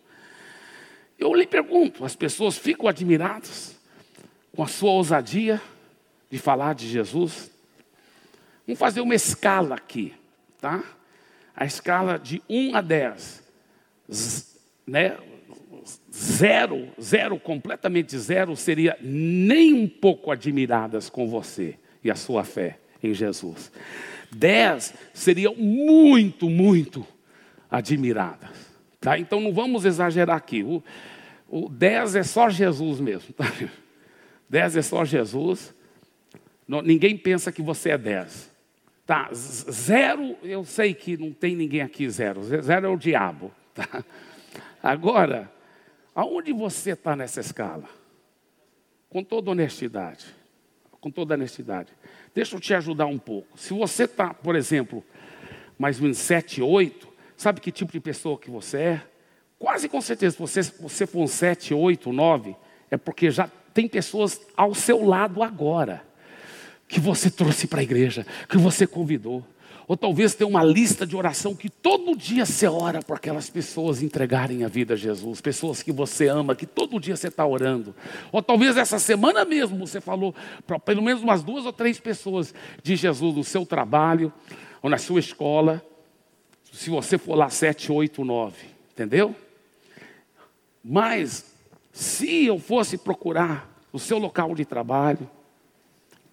Eu 1.17 1.33
lhe 1.33 1.45
pergunto: 1.45 2.05
as 2.05 2.15
pessoas 2.15 2.57
ficam 2.57 2.87
admiradas 2.87 3.75
com 4.55 4.63
a 4.63 4.67
sua 4.67 4.91
ousadia 4.91 5.61
de 6.29 6.37
falar 6.37 6.75
de 6.75 6.87
Jesus? 6.87 7.51
Vamos 8.65 8.79
fazer 8.79 9.01
uma 9.01 9.15
escala 9.15 9.75
aqui, 9.75 10.13
tá? 10.59 10.83
A 11.57 11.65
escala 11.65 12.19
de 12.19 12.39
1 12.47 12.75
a 12.75 12.81
10. 12.81 13.43
Z, 14.13 14.45
né? 14.85 15.17
Zero, 16.13 16.89
zero, 17.01 17.39
completamente 17.39 18.17
zero, 18.17 18.55
seria 18.55 18.95
nem 19.01 19.73
um 19.73 19.87
pouco 19.87 20.31
admiradas 20.31 21.09
com 21.09 21.27
você 21.27 21.75
e 22.03 22.11
a 22.11 22.15
sua 22.15 22.43
fé 22.43 22.77
em 23.01 23.11
Jesus. 23.13 23.71
Dez 24.31 24.93
seriam 25.13 25.55
muito, 25.55 26.47
muito 26.47 27.05
admiradas. 27.71 28.67
Tá? 28.99 29.17
Então 29.17 29.39
não 29.39 29.51
vamos 29.51 29.83
exagerar 29.83 30.35
aqui. 30.35 30.63
O, 30.63 30.83
o 31.47 31.69
dez 31.69 32.15
é 32.15 32.23
só 32.23 32.49
Jesus 32.49 32.99
mesmo. 32.99 33.33
Tá? 33.33 33.51
Dez 34.49 34.77
é 34.77 34.81
só 34.81 35.03
Jesus. 35.03 35.75
Ninguém 36.65 37.17
pensa 37.17 37.51
que 37.51 37.61
você 37.61 37.89
é 37.89 37.97
dez. 37.97 38.49
Tá, 39.07 39.29
zero, 39.31 40.35
eu 40.43 40.65
sei 40.65 40.93
que 40.93 41.15
não 41.15 41.31
tem 41.31 41.55
ninguém 41.55 41.81
aqui 41.81 42.09
zero. 42.09 42.43
Zero 42.43 42.85
é 42.85 42.89
o 42.89 42.97
diabo. 42.97 43.51
Tá? 43.77 44.03
Agora, 44.81 45.51
aonde 46.15 46.51
você 46.51 46.93
está 46.93 47.15
nessa 47.15 47.39
escala? 47.39 47.87
Com 49.07 49.23
toda 49.23 49.51
honestidade. 49.51 50.25
Com 50.99 51.11
toda 51.11 51.35
honestidade. 51.35 51.93
Deixa 52.33 52.55
eu 52.55 52.59
te 52.59 52.73
ajudar 52.73 53.05
um 53.05 53.19
pouco. 53.19 53.55
Se 53.55 53.71
você 53.71 54.05
está, 54.05 54.33
por 54.33 54.55
exemplo, 54.55 55.05
mais 55.77 55.97
ou 55.97 56.03
menos 56.03 56.17
7, 56.17 56.63
8, 56.63 57.07
sabe 57.35 57.61
que 57.61 57.71
tipo 57.71 57.91
de 57.91 57.99
pessoa 57.99 58.35
que 58.35 58.49
você 58.49 58.77
é? 58.77 59.01
Quase 59.59 59.87
com 59.87 60.01
certeza, 60.01 60.35
se 60.35 60.39
você, 60.39 60.61
você 60.81 61.05
for 61.05 61.21
um 61.21 61.27
7, 61.27 61.71
8, 61.71 62.11
9, 62.11 62.55
é 62.89 62.97
porque 62.97 63.29
já 63.29 63.47
tem 63.75 63.87
pessoas 63.87 64.41
ao 64.55 64.73
seu 64.73 65.05
lado 65.05 65.43
agora, 65.43 66.03
que 66.87 66.99
você 66.99 67.29
trouxe 67.29 67.67
para 67.67 67.79
a 67.79 67.83
igreja, 67.83 68.25
que 68.47 68.57
você 68.57 68.87
convidou. 68.87 69.43
Ou 69.87 69.95
talvez 69.95 70.35
tenha 70.35 70.47
uma 70.47 70.63
lista 70.63 71.07
de 71.07 71.15
oração 71.15 71.55
que 71.55 71.69
todo 71.69 72.15
dia 72.15 72.45
você 72.45 72.67
ora 72.67 73.01
para 73.01 73.15
aquelas 73.15 73.49
pessoas 73.49 74.01
entregarem 74.01 74.65
a 74.65 74.67
vida 74.67 74.95
a 74.95 74.97
Jesus, 74.97 75.39
pessoas 75.39 75.81
que 75.81 75.93
você 75.93 76.27
ama, 76.27 76.55
que 76.55 76.65
todo 76.65 76.99
dia 76.99 77.15
você 77.15 77.29
está 77.29 77.45
orando. 77.45 77.95
Ou 78.29 78.41
talvez 78.41 78.75
essa 78.75 78.99
semana 78.99 79.45
mesmo 79.45 79.87
você 79.87 80.01
falou 80.01 80.35
para 80.65 80.77
pelo 80.77 81.01
menos 81.01 81.23
umas 81.23 81.41
duas 81.41 81.65
ou 81.65 81.71
três 81.71 81.99
pessoas 82.01 82.53
de 82.83 82.97
Jesus 82.97 83.33
no 83.33 83.45
seu 83.45 83.65
trabalho 83.65 84.31
ou 84.81 84.89
na 84.89 84.97
sua 84.97 85.21
escola. 85.21 85.81
Se 86.69 86.89
você 86.89 87.17
for 87.17 87.35
lá 87.35 87.49
sete, 87.49 87.89
oito, 87.89 88.25
nove, 88.25 88.65
entendeu? 88.91 89.33
Mas 90.83 91.45
se 91.93 92.45
eu 92.45 92.59
fosse 92.59 92.97
procurar 92.97 93.73
o 93.93 93.99
seu 93.99 94.17
local 94.17 94.53
de 94.53 94.65
trabalho, 94.65 95.29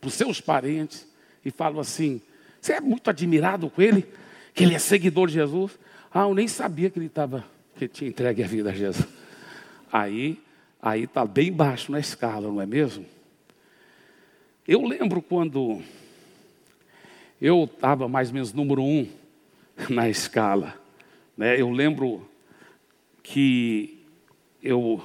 para 0.04 0.08
os 0.08 0.14
seus 0.14 0.38
parentes, 0.38 1.06
e 1.42 1.50
falo 1.50 1.80
assim, 1.80 2.20
você 2.60 2.74
é 2.74 2.80
muito 2.80 3.08
admirado 3.08 3.70
com 3.70 3.80
ele? 3.80 4.06
Que 4.52 4.64
ele 4.64 4.74
é 4.74 4.78
seguidor 4.78 5.28
de 5.28 5.34
Jesus? 5.34 5.78
Ah, 6.12 6.24
eu 6.24 6.34
nem 6.34 6.46
sabia 6.46 6.90
que 6.90 6.98
ele 6.98 7.06
estava, 7.06 7.42
que 7.74 7.88
tinha 7.88 8.08
entregue 8.08 8.42
a 8.42 8.46
vida 8.46 8.70
a 8.70 8.74
Jesus. 8.74 9.08
Aí, 9.90 10.38
aí 10.80 11.04
está 11.04 11.24
bem 11.24 11.50
baixo 11.50 11.90
na 11.90 11.98
escala, 11.98 12.48
não 12.48 12.60
é 12.60 12.66
mesmo? 12.66 13.06
Eu 14.68 14.84
lembro 14.86 15.22
quando 15.22 15.82
eu 17.40 17.64
estava 17.64 18.06
mais 18.06 18.28
ou 18.28 18.34
menos 18.34 18.52
número 18.52 18.82
um 18.82 19.08
na 19.88 20.08
escala. 20.08 20.78
Né? 21.36 21.58
Eu 21.58 21.70
lembro 21.70 22.28
que 23.22 24.04
eu 24.62 25.02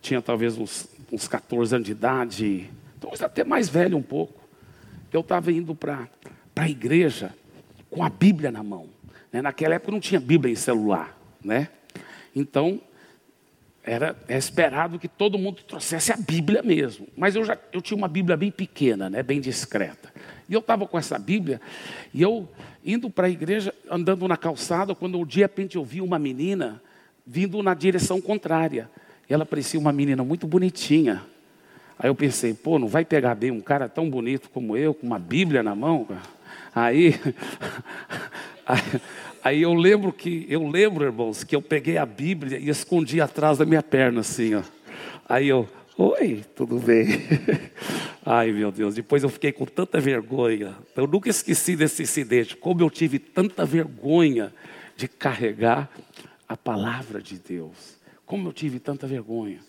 tinha 0.00 0.22
talvez 0.22 0.56
uns, 0.56 0.88
uns 1.10 1.26
14 1.26 1.74
anos 1.74 1.86
de 1.86 1.92
idade, 1.92 2.70
talvez 3.04 3.22
até 3.22 3.44
mais 3.44 3.68
velho 3.68 3.96
um 3.96 4.02
pouco 4.02 4.44
eu 5.12 5.20
estava 5.20 5.52
indo 5.52 5.74
para 5.74 6.08
a 6.56 6.68
igreja 6.68 7.32
com 7.88 8.02
a 8.02 8.10
Bíblia 8.10 8.50
na 8.50 8.64
mão. 8.64 8.88
Né? 9.32 9.40
Naquela 9.40 9.76
época 9.76 9.92
não 9.92 10.00
tinha 10.00 10.20
Bíblia 10.20 10.52
em 10.52 10.56
celular. 10.56 11.16
Né? 11.42 11.68
Então, 12.34 12.80
era 13.84 14.16
é 14.26 14.36
esperado 14.36 14.98
que 14.98 15.06
todo 15.06 15.38
mundo 15.38 15.62
trouxesse 15.62 16.12
a 16.12 16.16
Bíblia 16.16 16.62
mesmo. 16.62 17.06
Mas 17.16 17.36
eu, 17.36 17.44
já, 17.44 17.56
eu 17.72 17.80
tinha 17.80 17.96
uma 17.96 18.08
Bíblia 18.08 18.36
bem 18.36 18.50
pequena, 18.50 19.08
né? 19.08 19.22
bem 19.22 19.40
discreta. 19.40 20.12
E 20.48 20.54
eu 20.54 20.60
estava 20.60 20.84
com 20.84 20.98
essa 20.98 21.16
Bíblia, 21.16 21.60
e 22.12 22.20
eu 22.20 22.48
indo 22.84 23.08
para 23.08 23.28
a 23.28 23.30
igreja, 23.30 23.72
andando 23.88 24.26
na 24.26 24.36
calçada, 24.36 24.94
quando 24.94 25.24
de 25.24 25.38
repente 25.38 25.76
eu 25.76 25.84
vi 25.84 26.00
uma 26.00 26.18
menina 26.18 26.82
vindo 27.24 27.62
na 27.62 27.72
direção 27.72 28.20
contrária. 28.20 28.90
E 29.30 29.32
ela 29.32 29.46
parecia 29.46 29.78
uma 29.78 29.92
menina 29.92 30.24
muito 30.24 30.46
bonitinha, 30.46 31.22
Aí 31.98 32.10
eu 32.10 32.14
pensei, 32.14 32.54
pô, 32.54 32.78
não 32.78 32.88
vai 32.88 33.04
pegar 33.04 33.34
bem 33.34 33.50
um 33.50 33.60
cara 33.60 33.88
tão 33.88 34.08
bonito 34.08 34.50
como 34.50 34.76
eu, 34.76 34.92
com 34.92 35.06
uma 35.06 35.18
Bíblia 35.18 35.62
na 35.62 35.74
mão? 35.74 36.06
Aí, 36.76 37.14
aí, 39.44 39.62
eu 39.62 39.72
lembro 39.74 40.12
que, 40.12 40.44
eu 40.48 40.66
lembro, 40.66 41.04
irmãos, 41.04 41.44
que 41.44 41.54
eu 41.54 41.62
peguei 41.62 41.96
a 41.98 42.04
Bíblia 42.04 42.58
e 42.58 42.68
escondi 42.68 43.20
atrás 43.20 43.58
da 43.58 43.64
minha 43.64 43.80
perna, 43.80 44.22
assim, 44.22 44.56
ó. 44.56 44.62
Aí 45.28 45.46
eu, 45.46 45.68
oi, 45.96 46.42
tudo 46.56 46.80
bem? 46.80 47.06
Ai, 48.26 48.50
meu 48.50 48.72
Deus, 48.72 48.96
depois 48.96 49.22
eu 49.22 49.28
fiquei 49.28 49.52
com 49.52 49.64
tanta 49.64 50.00
vergonha. 50.00 50.74
Eu 50.96 51.06
nunca 51.06 51.30
esqueci 51.30 51.76
desse 51.76 52.02
incidente, 52.02 52.56
como 52.56 52.80
eu 52.80 52.90
tive 52.90 53.20
tanta 53.20 53.64
vergonha 53.64 54.52
de 54.96 55.06
carregar 55.06 55.88
a 56.48 56.56
palavra 56.56 57.22
de 57.22 57.38
Deus. 57.38 57.96
Como 58.26 58.48
eu 58.48 58.52
tive 58.52 58.78
tanta 58.78 59.06
vergonha. 59.06 59.60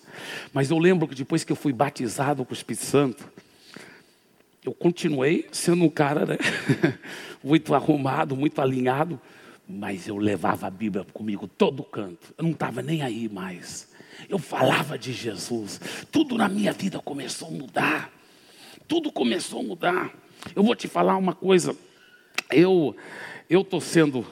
Mas 0.54 0.72
eu 0.72 0.78
lembro 0.78 1.08
que 1.08 1.15
depois 1.15 1.44
que 1.44 1.52
eu 1.52 1.56
fui 1.56 1.74
batizado 1.74 2.46
com 2.46 2.52
o 2.52 2.56
Espírito 2.56 2.86
Santo, 2.86 3.30
eu 4.63 4.74
continuei 4.74 5.48
sendo 5.52 5.84
um 5.84 5.89
cara 5.89 6.26
né? 6.26 6.38
muito 7.44 7.76
arrumado, 7.76 8.36
muito 8.36 8.62
alinhado, 8.62 9.20
mas 9.68 10.08
eu 10.08 10.18
levava 10.18 10.68
a 10.68 10.70
Bíblia 10.70 11.06
comigo 11.13 11.48
todo 11.48 11.84
canto. 11.84 12.34
Eu 12.38 12.44
não 12.44 12.52
estava 12.52 12.82
nem 12.82 13.02
aí 13.02 13.28
mais. 13.28 13.89
Eu 14.30 14.39
falava 14.39 14.98
de 14.98 15.12
Jesus. 15.12 15.80
Tudo 16.12 16.38
na 16.38 16.48
minha 16.48 16.72
vida 16.72 17.00
começou 17.00 17.50
a 17.50 17.52
mudar. 17.52 18.12
Tudo 18.88 19.12
começou 19.12 19.60
a 19.60 19.63
mudar. 19.63 20.13
Eu 20.56 20.63
vou 20.63 20.76
te 20.76 20.88
falar 20.88 21.18
uma 21.18 21.34
coisa. 21.34 21.76
Eu 22.50 22.96
eu 23.50 23.62
estou 23.62 23.80
sendo 23.80 24.26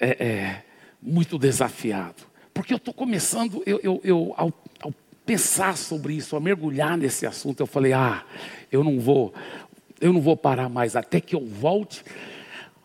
é, 0.00 0.24
é, 0.24 0.64
muito 1.00 1.38
desafiado. 1.38 2.22
Porque 2.54 2.72
eu 2.72 2.76
estou 2.76 2.94
começando, 2.94 3.60
eu, 3.66 3.80
eu, 3.82 4.00
eu 4.04 4.34
ao, 4.36 4.52
ao, 4.80 4.94
pensar 5.26 5.76
sobre 5.76 6.14
isso, 6.14 6.36
a 6.36 6.40
mergulhar 6.40 6.96
nesse 6.96 7.26
assunto, 7.26 7.60
eu 7.60 7.66
falei, 7.66 7.92
ah, 7.92 8.24
eu 8.70 8.84
não 8.84 9.00
vou, 9.00 9.34
eu 10.00 10.12
não 10.12 10.20
vou 10.20 10.36
parar 10.36 10.68
mais 10.68 10.94
até 10.94 11.20
que 11.20 11.34
eu 11.34 11.44
volte 11.44 12.04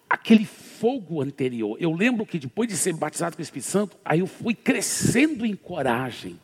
aquele 0.10 0.45
fogo 0.45 1.21
anterior. 1.21 1.77
Eu 1.79 1.93
lembro 1.93 2.25
que 2.25 2.39
depois 2.39 2.67
de 2.67 2.75
ser 2.75 2.93
batizado 2.93 3.36
com 3.36 3.41
o 3.41 3.43
Espírito 3.43 3.67
Santo, 3.67 3.97
aí 4.03 4.21
eu 4.21 4.27
fui 4.27 4.55
crescendo 4.55 5.45
em 5.45 5.55
coragem. 5.55 6.39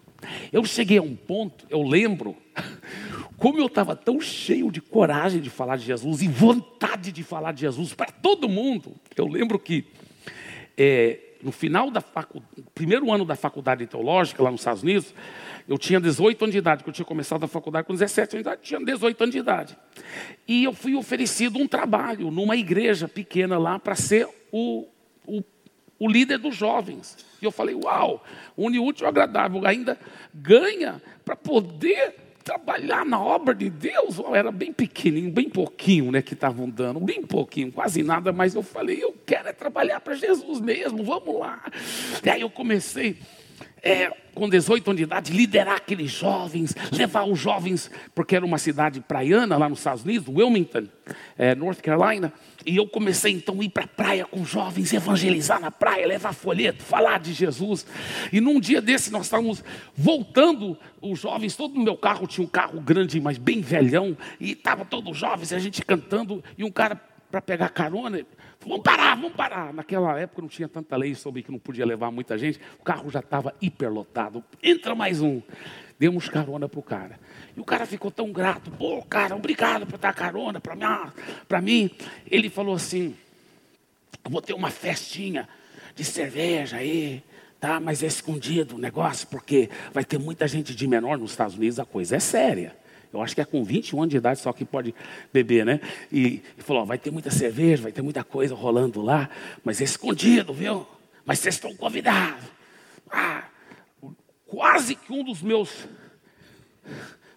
Eu 0.52 0.64
cheguei 0.64 1.00
a 1.00 1.02
um 1.02 1.16
ponto, 1.16 1.66
eu 1.70 1.82
lembro, 1.82 2.36
como 3.38 3.60
eu 3.60 3.66
estava 3.66 3.96
tão 3.96 4.22
cheio 4.22 4.72
de 4.72 4.82
coragem 4.82 5.42
de 5.42 5.50
falar 5.50 5.78
de 5.78 5.86
Jesus 5.86 6.22
e 6.22 6.28
vontade 6.28 7.12
de 7.12 7.24
falar 7.24 7.54
de 7.54 7.62
Jesus 7.62 7.94
para 7.94 8.12
todo 8.12 8.48
mundo. 8.48 8.94
Eu 9.16 9.28
lembro 9.28 9.58
que 9.58 9.86
é, 10.78 11.20
no 11.46 11.52
final 11.52 11.92
da 11.92 12.04
primeiro 12.74 13.14
ano 13.14 13.24
da 13.24 13.36
faculdade 13.36 13.86
teológica, 13.86 14.42
lá 14.42 14.50
nos 14.50 14.62
Estados 14.62 14.82
Unidos, 14.82 15.14
eu 15.68 15.78
tinha 15.78 16.02
18 16.02 16.44
anos 16.44 16.52
de 16.52 16.58
idade, 16.58 16.84
que 16.84 16.90
eu 16.90 16.94
tinha 16.94 17.06
começado 17.06 17.44
a 17.44 17.48
faculdade 17.48 17.86
com 17.86 17.94
17 17.94 18.36
anos 18.36 18.44
de 18.44 18.50
idade, 18.50 18.62
tinha 18.64 18.80
18 18.80 19.22
anos 19.22 19.34
de 19.34 19.40
idade. 19.40 19.78
E 20.48 20.64
eu 20.64 20.74
fui 20.74 20.96
oferecido 20.96 21.60
um 21.60 21.68
trabalho 21.68 22.32
numa 22.32 22.56
igreja 22.56 23.08
pequena 23.08 23.60
lá 23.60 23.78
para 23.78 23.94
ser 23.94 24.28
o, 24.52 24.88
o, 25.24 25.44
o, 26.00 26.10
líder 26.10 26.40
dos 26.40 26.56
jovens. 26.56 27.16
E 27.40 27.46
eu 27.46 27.52
falei, 27.52 27.76
uau, 27.76 28.24
une 28.58 28.80
útil 28.80 29.08
agradável, 29.08 29.68
ainda 29.68 30.00
ganha 30.34 31.00
para 31.24 31.36
poder 31.36 32.25
trabalhar 32.46 33.04
na 33.04 33.20
obra 33.20 33.56
de 33.56 33.72
Deus, 33.72 34.20
era 34.32 34.52
bem 34.52 34.72
pequenininho, 34.72 35.34
bem 35.34 35.50
pouquinho, 35.50 36.12
né, 36.12 36.22
que 36.22 36.36
estavam 36.36 36.70
dando, 36.70 37.00
bem 37.00 37.24
pouquinho, 37.24 37.72
quase 37.72 38.04
nada, 38.04 38.32
mas 38.32 38.54
eu 38.54 38.62
falei, 38.62 39.04
eu 39.04 39.16
quero 39.26 39.50
é 39.50 39.52
trabalhar 39.52 40.00
para 40.00 40.14
Jesus 40.14 40.62
mesmo, 40.62 41.04
vamos 41.04 41.40
lá. 41.40 41.60
E 42.24 42.30
aí 42.30 42.42
eu 42.42 42.50
comecei, 42.52 43.18
é, 43.82 44.12
com 44.36 44.48
18 44.48 44.88
anos 44.88 44.98
de 44.98 45.04
idade, 45.04 45.34
liderar 45.34 45.78
aqueles 45.78 46.12
jovens, 46.12 46.76
levar 46.92 47.24
os 47.24 47.40
jovens, 47.40 47.90
porque 48.14 48.36
era 48.36 48.46
uma 48.46 48.60
cidade 48.60 49.02
praiana 49.02 49.58
lá 49.58 49.68
nos 49.68 49.80
Estados 49.80 50.04
Unidos, 50.04 50.28
Wilmington, 50.28 50.88
é, 51.36 51.56
North 51.56 51.82
Carolina, 51.82 52.32
e 52.66 52.76
eu 52.76 52.88
comecei 52.88 53.34
então 53.34 53.60
a 53.62 53.64
ir 53.64 53.70
para 53.70 53.84
a 53.84 53.88
praia 53.88 54.26
com 54.26 54.44
jovens, 54.44 54.92
evangelizar 54.94 55.60
na 55.60 55.72
praia, 55.72 56.08
levar 56.08 56.34
folheto, 56.34 56.84
falar 56.84 57.20
de 57.20 57.34
Jesus. 57.34 57.86
E 58.32 58.42
num 58.42 58.60
dia 58.60 58.82
desse 58.82 59.12
nós 59.12 59.26
estávamos 59.26 59.64
voltando, 59.96 60.78
os 61.02 61.20
jovens, 61.20 61.56
todo 61.56 61.76
no 61.76 61.84
meu 61.84 61.96
carro 61.96 62.28
tinha 62.28 62.44
um 62.44 62.50
carro 62.50 62.80
grande, 62.80 63.22
mas 63.22 63.38
bem 63.38 63.62
velhão, 63.62 64.18
e 64.40 64.52
estava 64.52 64.84
todos 64.84 65.12
os 65.12 65.18
jovens, 65.18 65.54
a 65.54 65.60
gente 65.60 65.84
cantando, 65.86 66.44
e 66.58 66.64
um 66.64 66.72
cara 66.72 66.96
para 67.30 67.42
pegar 67.42 67.70
carona, 67.70 68.26
Vamos 68.68 68.82
parar, 68.82 69.16
vamos 69.16 69.34
parar. 69.34 69.72
Naquela 69.72 70.20
época 70.20 70.42
não 70.42 70.50
tinha 70.50 70.68
tanta 70.68 70.96
lei 70.96 71.14
sobre 71.14 71.44
que 71.44 71.52
não 71.52 71.60
podia 71.60 71.86
levar 71.86 72.10
muita 72.10 72.36
gente. 72.36 72.60
O 72.80 72.84
carro 72.84 73.12
já 73.12 73.20
estava 73.20 73.54
hiperlotado. 73.62 74.44
Entra 74.62 74.96
mais 74.96 75.22
um. 75.22 75.40
Demos 75.98 76.28
carona 76.28 76.68
para 76.68 76.80
o 76.80 76.84
cara. 76.84 77.20
E 77.56 77.60
o 77.60 77.64
cara 77.64 77.86
ficou 77.86 78.12
tão 78.12 78.32
grato. 78.32 78.70
Pô, 78.72 79.02
cara, 79.04 79.36
obrigado 79.36 79.86
por 79.86 79.98
dar 79.98 80.14
carona 80.14 80.60
para 80.60 81.62
mim. 81.62 81.90
Ele 82.30 82.50
falou 82.50 82.76
assim: 82.76 83.16
vou 84.24 84.42
ter 84.42 84.54
uma 84.54 84.70
festinha 84.70 85.48
de 85.96 86.04
cerveja 86.04 86.78
aí, 86.78 87.24
tá? 87.60 87.80
Mas 87.80 88.04
é 88.04 88.08
escondido 88.08 88.76
o 88.76 88.78
negócio, 88.78 89.28
porque 89.28 89.70
vai 89.94 90.04
ter 90.04 90.18
muita 90.18 90.48
gente 90.48 90.76
de 90.76 90.88
menor 90.88 91.18
nos 91.18 91.32
Estados 91.32 91.56
Unidos, 91.56 91.80
a 91.80 91.86
coisa 91.86 92.18
é 92.18 92.20
séria. 92.20 92.76
Eu 93.14 93.22
acho 93.22 93.34
que 93.34 93.40
é 93.40 93.46
com 93.46 93.64
21 93.64 94.02
anos 94.02 94.12
de 94.12 94.18
idade 94.18 94.42
só 94.42 94.52
que 94.52 94.66
pode 94.66 94.94
beber, 95.32 95.66
né? 95.66 95.80
E, 96.12 96.42
e 96.58 96.62
falou: 96.62 96.82
ó, 96.82 96.86
vai 96.86 96.98
ter 96.98 97.12
muita 97.12 97.32
cerveja, 97.32 97.84
vai 97.84 97.92
ter 97.94 98.02
muita 98.02 98.26
coisa 98.26 98.54
rolando 98.54 99.02
lá, 99.02 99.30
mas 99.64 99.80
é 99.80 99.86
escondido, 99.86 100.54
viu? 100.54 100.86
Mas 101.26 101.40
vocês 101.40 101.56
estão 101.56 101.74
convidados. 101.76 102.44
Ah, 103.10 103.46
quase 104.56 104.96
que 104.96 105.12
um 105.12 105.22
dos 105.22 105.42
meus 105.42 105.86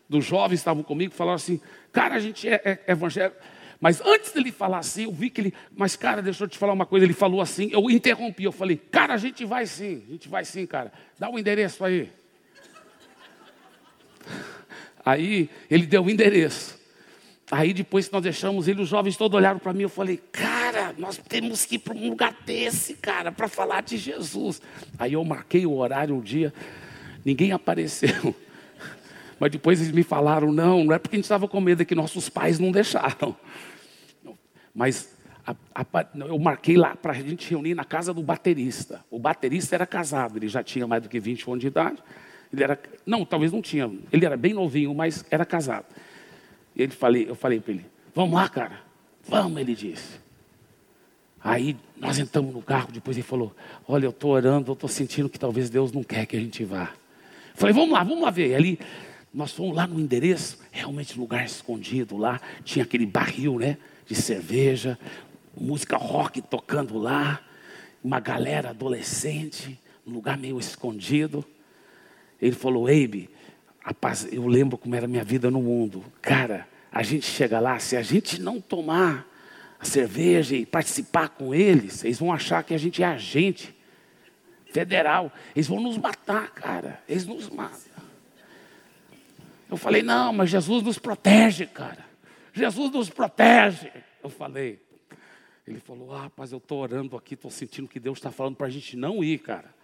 dos 0.08 0.24
jovens 0.24 0.60
estavam 0.60 0.84
comigo 0.84 1.12
falaram 1.12 1.34
assim: 1.34 1.60
cara, 1.92 2.14
a 2.14 2.20
gente 2.20 2.48
é, 2.48 2.62
é 2.86 2.92
evangélico. 2.92 3.36
Mas 3.80 4.00
antes 4.00 4.32
dele 4.32 4.52
falar 4.52 4.78
assim, 4.78 5.04
eu 5.04 5.12
vi 5.12 5.28
que 5.28 5.40
ele, 5.40 5.54
mas 5.76 5.96
cara, 5.96 6.22
deixa 6.22 6.44
eu 6.44 6.48
te 6.48 6.56
falar 6.56 6.72
uma 6.72 6.86
coisa, 6.86 7.04
ele 7.04 7.12
falou 7.12 7.40
assim, 7.40 7.70
eu 7.72 7.88
interrompi, 7.90 8.42
eu 8.44 8.50
falei, 8.50 8.76
cara, 8.76 9.14
a 9.14 9.16
gente 9.16 9.44
vai 9.44 9.66
sim, 9.66 10.02
a 10.08 10.12
gente 10.12 10.28
vai 10.28 10.44
sim, 10.44 10.66
cara, 10.66 10.92
dá 11.18 11.28
o 11.28 11.34
um 11.34 11.38
endereço 11.38 11.84
aí. 11.84 12.10
Aí 15.04 15.48
ele 15.70 15.86
deu 15.86 16.04
o 16.04 16.10
endereço. 16.10 16.78
Aí 17.50 17.72
depois 17.72 18.08
que 18.08 18.12
nós 18.12 18.22
deixamos 18.22 18.68
ele, 18.68 18.82
os 18.82 18.88
jovens 18.88 19.16
todos 19.16 19.34
olharam 19.36 19.58
para 19.58 19.72
mim. 19.72 19.82
Eu 19.82 19.88
falei, 19.88 20.18
cara, 20.30 20.94
nós 20.98 21.16
temos 21.16 21.64
que 21.64 21.76
ir 21.76 21.78
para 21.78 21.94
um 21.94 22.10
lugar 22.10 22.36
desse, 22.44 22.94
cara, 22.94 23.32
para 23.32 23.48
falar 23.48 23.82
de 23.82 23.96
Jesus. 23.96 24.60
Aí 24.98 25.14
eu 25.14 25.24
marquei 25.24 25.64
o 25.64 25.74
horário 25.74 26.14
um 26.14 26.20
dia, 26.20 26.52
ninguém 27.28 27.52
apareceu. 27.52 28.34
Mas 29.38 29.52
depois 29.52 29.80
eles 29.80 29.92
me 29.92 30.02
falaram, 30.02 30.50
não, 30.50 30.84
não 30.84 30.92
é 30.94 30.98
porque 30.98 31.16
a 31.16 31.18
gente 31.18 31.24
estava 31.24 31.46
com 31.46 31.60
medo, 31.60 31.82
é 31.82 31.84
que 31.84 31.94
nossos 31.94 32.28
pais 32.28 32.58
não 32.58 32.72
deixaram. 32.72 33.36
Mas 34.74 35.14
a, 35.46 35.54
a, 35.74 36.06
eu 36.26 36.38
marquei 36.38 36.76
lá 36.76 36.96
para 36.96 37.12
a 37.12 37.14
gente 37.14 37.48
reunir 37.50 37.74
na 37.74 37.84
casa 37.84 38.12
do 38.14 38.22
baterista. 38.22 39.04
O 39.10 39.18
baterista 39.18 39.76
era 39.76 39.86
casado, 39.86 40.38
ele 40.38 40.48
já 40.48 40.62
tinha 40.62 40.86
mais 40.86 41.02
do 41.02 41.08
que 41.08 41.20
20 41.20 41.48
anos 41.48 41.60
de 41.60 41.66
idade. 41.66 42.02
Ele 42.52 42.64
era, 42.64 42.80
não, 43.04 43.24
talvez 43.24 43.52
não 43.52 43.60
tinha. 43.60 43.90
Ele 44.10 44.24
era 44.24 44.36
bem 44.36 44.54
novinho, 44.54 44.94
mas 44.94 45.24
era 45.30 45.44
casado. 45.44 45.86
E 46.74 46.82
ele 46.82 46.92
falei, 46.92 47.28
eu 47.28 47.34
falei 47.34 47.60
para 47.60 47.72
ele: 47.74 47.86
"Vamos 48.14 48.34
lá, 48.34 48.48
cara. 48.48 48.80
Vamos", 49.28 49.60
ele 49.60 49.74
disse. 49.74 50.18
Aí 51.40 51.76
nós 51.96 52.18
entramos 52.18 52.54
no 52.54 52.62
carro, 52.62 52.90
depois 52.90 53.16
ele 53.16 53.26
falou: 53.26 53.54
"Olha, 53.86 54.06
eu 54.06 54.10
estou 54.10 54.32
orando, 54.32 54.70
eu 54.70 54.74
estou 54.74 54.88
sentindo 54.88 55.28
que 55.28 55.38
talvez 55.38 55.68
Deus 55.68 55.92
não 55.92 56.02
quer 56.02 56.24
que 56.24 56.36
a 56.36 56.40
gente 56.40 56.64
vá". 56.64 56.92
Falei: 57.58 57.74
"Vamos 57.74 57.90
lá, 57.90 58.04
vamos 58.04 58.22
lá 58.22 58.30
ver". 58.30 58.54
Ali 58.54 58.78
nós 59.32 59.52
fomos 59.52 59.76
lá 59.76 59.86
no 59.86 60.00
endereço, 60.00 60.58
realmente 60.70 61.18
lugar 61.18 61.44
escondido 61.44 62.16
lá, 62.16 62.40
tinha 62.64 62.84
aquele 62.84 63.04
barril, 63.04 63.58
né, 63.58 63.76
de 64.06 64.14
cerveja, 64.14 64.98
música 65.56 65.96
rock 65.96 66.40
tocando 66.40 66.96
lá, 66.96 67.40
uma 68.02 68.20
galera 68.20 68.70
adolescente, 68.70 69.78
um 70.06 70.12
lugar 70.12 70.38
meio 70.38 70.58
escondido. 70.58 71.44
Ele 72.40 72.54
falou, 72.54 72.88
Eibe, 72.88 73.28
eu 74.30 74.46
lembro 74.46 74.78
como 74.78 74.94
era 74.94 75.04
a 75.04 75.08
minha 75.08 75.24
vida 75.24 75.50
no 75.50 75.60
mundo. 75.60 76.04
Cara, 76.22 76.66
a 76.90 77.02
gente 77.02 77.26
chega 77.26 77.60
lá, 77.60 77.78
se 77.78 77.96
a 77.96 78.02
gente 78.02 78.40
não 78.40 78.60
tomar 78.60 79.26
a 79.78 79.84
cerveja 79.84 80.56
e 80.56 80.64
participar 80.64 81.28
com 81.28 81.54
eles, 81.54 82.04
eles 82.04 82.18
vão 82.18 82.32
achar 82.32 82.62
que 82.62 82.72
a 82.72 82.78
gente 82.78 83.02
é 83.02 83.06
agente 83.06 83.74
federal. 84.70 85.32
Eles 85.54 85.66
vão 85.66 85.80
nos 85.80 85.96
matar, 85.96 86.50
cara. 86.50 87.02
Eles 87.08 87.26
nos 87.26 87.48
matam. 87.48 87.98
Eu 89.70 89.76
falei, 89.76 90.02
não, 90.02 90.32
mas 90.32 90.50
Jesus 90.50 90.82
nos 90.82 90.98
protege, 90.98 91.66
cara. 91.66 92.04
Jesus 92.52 92.90
nos 92.90 93.10
protege. 93.10 93.92
Eu 94.22 94.30
falei. 94.30 94.80
Ele 95.66 95.78
falou, 95.80 96.14
ah, 96.14 96.22
rapaz, 96.22 96.50
eu 96.50 96.58
estou 96.58 96.80
orando 96.80 97.16
aqui, 97.16 97.34
estou 97.34 97.50
sentindo 97.50 97.86
que 97.86 98.00
Deus 98.00 98.18
está 98.18 98.30
falando 98.30 98.56
para 98.56 98.66
a 98.66 98.70
gente 98.70 98.96
não 98.96 99.22
ir, 99.22 99.38
cara. 99.38 99.74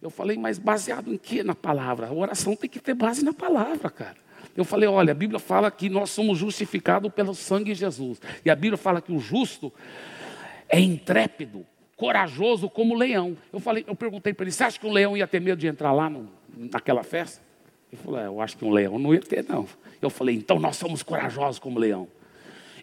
Eu 0.00 0.08
falei, 0.08 0.38
mas 0.38 0.58
baseado 0.58 1.12
em 1.12 1.18
que 1.18 1.42
na 1.42 1.54
palavra? 1.54 2.06
A 2.06 2.12
oração 2.12 2.56
tem 2.56 2.70
que 2.70 2.80
ter 2.80 2.94
base 2.94 3.22
na 3.22 3.32
palavra, 3.32 3.90
cara. 3.90 4.16
Eu 4.56 4.64
falei, 4.64 4.88
olha, 4.88 5.10
a 5.10 5.14
Bíblia 5.14 5.38
fala 5.38 5.70
que 5.70 5.88
nós 5.88 6.10
somos 6.10 6.38
justificados 6.38 7.12
pelo 7.12 7.34
sangue 7.34 7.72
de 7.74 7.80
Jesus. 7.80 8.20
E 8.44 8.50
a 8.50 8.54
Bíblia 8.54 8.78
fala 8.78 9.02
que 9.02 9.12
o 9.12 9.18
justo 9.18 9.72
é 10.68 10.80
intrépido, 10.80 11.66
corajoso 11.98 12.70
como 12.70 12.94
leão. 12.94 13.36
Eu 13.52 13.58
falei, 13.58 13.84
eu 13.86 13.94
perguntei 13.94 14.32
para 14.32 14.44
ele, 14.44 14.52
você 14.52 14.62
acha 14.62 14.78
que 14.78 14.86
um 14.86 14.92
leão 14.92 15.16
ia 15.16 15.26
ter 15.26 15.40
medo 15.40 15.58
de 15.58 15.66
entrar 15.66 15.92
lá 15.92 16.08
no, 16.08 16.30
naquela 16.56 17.02
festa? 17.02 17.42
Ele 17.92 18.00
falou, 18.00 18.20
é, 18.20 18.26
eu 18.26 18.40
acho 18.40 18.56
que 18.56 18.64
um 18.64 18.70
leão 18.70 18.98
não 18.98 19.12
ia 19.12 19.20
ter, 19.20 19.44
não. 19.46 19.66
Eu 20.00 20.08
falei, 20.08 20.36
então 20.36 20.60
nós 20.60 20.76
somos 20.76 21.02
corajosos 21.02 21.58
como 21.58 21.78
leão. 21.78 22.06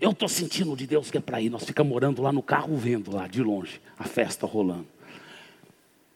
Eu 0.02 0.12
estou 0.12 0.28
sentindo 0.28 0.76
de 0.76 0.86
Deus 0.86 1.10
que 1.10 1.18
é 1.18 1.22
para 1.22 1.40
ir. 1.40 1.50
Nós 1.50 1.64
ficamos 1.64 1.90
morando 1.90 2.22
lá 2.22 2.34
no 2.34 2.44
carro, 2.44 2.76
vendo 2.76 3.16
lá 3.16 3.26
de 3.26 3.42
longe 3.42 3.80
a 3.98 4.04
festa 4.04 4.46
rolando. 4.46 4.88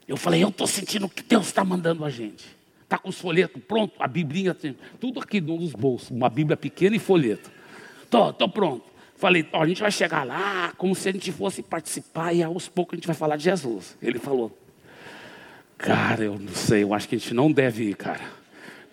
Eu 0.06 0.18
falei, 0.18 0.44
eu 0.44 0.48
estou 0.48 0.66
sentindo 0.66 1.08
que 1.08 1.22
Deus 1.22 1.46
está 1.46 1.64
mandando 1.64 2.04
a 2.04 2.10
gente. 2.10 2.44
Está 2.82 2.98
com 2.98 3.08
os 3.08 3.18
folhetos 3.18 3.62
pronto, 3.66 3.94
a 3.98 4.06
Biblinha, 4.06 4.54
tudo 5.00 5.20
aqui 5.20 5.40
nos 5.40 5.72
bolsos, 5.72 6.10
uma 6.10 6.28
Bíblia 6.28 6.56
pequena 6.56 6.96
e 6.96 6.98
folheto. 6.98 7.50
Estou, 8.02 8.28
estou 8.30 8.48
pronto. 8.48 8.89
Falei, 9.20 9.46
ó, 9.52 9.62
a 9.62 9.66
gente 9.66 9.82
vai 9.82 9.92
chegar 9.92 10.24
lá 10.24 10.72
como 10.76 10.94
se 10.94 11.08
a 11.08 11.12
gente 11.12 11.30
fosse 11.30 11.62
participar 11.62 12.32
e 12.32 12.42
aos 12.42 12.68
poucos 12.68 12.94
a 12.94 12.96
gente 12.96 13.06
vai 13.06 13.14
falar 13.14 13.36
de 13.36 13.44
Jesus. 13.44 13.96
Ele 14.00 14.18
falou, 14.18 14.56
cara, 15.76 16.24
eu 16.24 16.38
não 16.38 16.54
sei, 16.54 16.82
eu 16.82 16.94
acho 16.94 17.08
que 17.08 17.14
a 17.14 17.18
gente 17.18 17.34
não 17.34 17.52
deve 17.52 17.90
ir, 17.90 17.94
cara. 17.94 18.24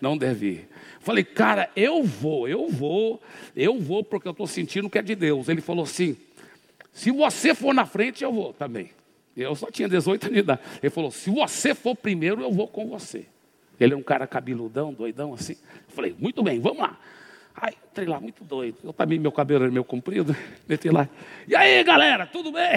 Não 0.00 0.16
deve 0.16 0.46
ir. 0.46 0.68
Falei, 1.00 1.24
cara, 1.24 1.70
eu 1.74 2.04
vou, 2.04 2.46
eu 2.46 2.68
vou, 2.68 3.20
eu 3.56 3.80
vou 3.80 4.04
porque 4.04 4.28
eu 4.28 4.32
estou 4.32 4.46
sentindo 4.46 4.90
que 4.90 4.98
é 4.98 5.02
de 5.02 5.14
Deus. 5.14 5.48
Ele 5.48 5.62
falou 5.62 5.84
assim, 5.84 6.16
se 6.92 7.10
você 7.10 7.54
for 7.54 7.72
na 7.72 7.86
frente, 7.86 8.22
eu 8.22 8.32
vou 8.32 8.52
também. 8.52 8.90
Eu 9.36 9.54
só 9.54 9.70
tinha 9.70 9.88
18 9.88 10.24
anos 10.24 10.34
de 10.34 10.40
idade. 10.40 10.60
Ele 10.82 10.90
falou: 10.90 11.10
se 11.10 11.30
você 11.30 11.74
for 11.74 11.94
primeiro, 11.94 12.42
eu 12.42 12.52
vou 12.52 12.66
com 12.66 12.88
você. 12.88 13.26
Ele 13.78 13.94
é 13.94 13.96
um 13.96 14.02
cara 14.02 14.26
cabeludão, 14.26 14.92
doidão 14.92 15.32
assim. 15.32 15.56
Falei: 15.86 16.14
muito 16.18 16.42
bem, 16.42 16.58
vamos 16.58 16.80
lá. 16.80 16.98
Aí 17.60 17.74
entrei 17.90 18.06
lá, 18.06 18.20
muito 18.20 18.44
doido. 18.44 18.78
Eu 18.84 18.92
também, 18.92 19.18
meu 19.18 19.32
cabelo 19.32 19.64
era 19.64 19.72
meio 19.72 19.84
comprido. 19.84 20.34
Entrei 20.68 20.92
lá. 20.92 21.08
E 21.46 21.56
aí, 21.56 21.82
galera, 21.82 22.26
tudo 22.26 22.52
bem? 22.52 22.74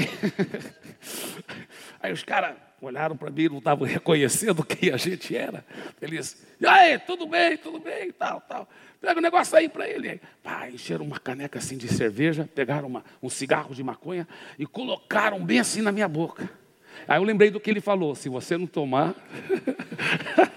Aí 2.02 2.12
os 2.12 2.24
caras 2.24 2.56
olharam 2.82 3.15
para 3.15 3.30
mim, 3.30 3.48
não 3.48 3.60
estavam 3.60 3.88
reconhecendo 3.88 4.63
quem 4.63 4.91
a 4.91 4.98
gente 4.98 5.36
era. 5.38 5.63
Eles, 6.02 6.44
e 6.60 6.65
aí, 6.65 6.98
tudo 6.98 7.28
bem, 7.28 7.56
tudo 7.56 7.80
bem, 7.80 8.12
tal, 8.12 8.41
tal. 8.41 8.67
Pega 9.00 9.20
o 9.20 9.22
negócio 9.22 9.56
aí 9.56 9.70
para 9.70 9.88
ele. 9.88 10.20
Pá, 10.41 10.67
encheram 10.67 11.06
uma 11.06 11.20
caneca 11.20 11.60
assim 11.60 11.78
de 11.78 11.88
cerveja, 11.88 12.50
pegaram 12.56 12.88
uma, 12.88 13.04
um 13.22 13.30
cigarro 13.30 13.76
de 13.76 13.84
maconha 13.84 14.28
e 14.58 14.65
colocaram 14.65 15.44
bem 15.46 15.60
assim 15.60 15.84
na 15.84 15.91
minha 15.91 16.08
boca. 16.08 16.50
Aí 17.08 17.20
eu 17.20 17.24
lembrei 17.24 17.52
do 17.52 17.60
que 17.60 17.70
ele 17.70 17.82
falou: 17.82 18.15
se 18.15 18.30
você 18.30 18.58
não 18.58 18.65
tomar. 18.65 19.13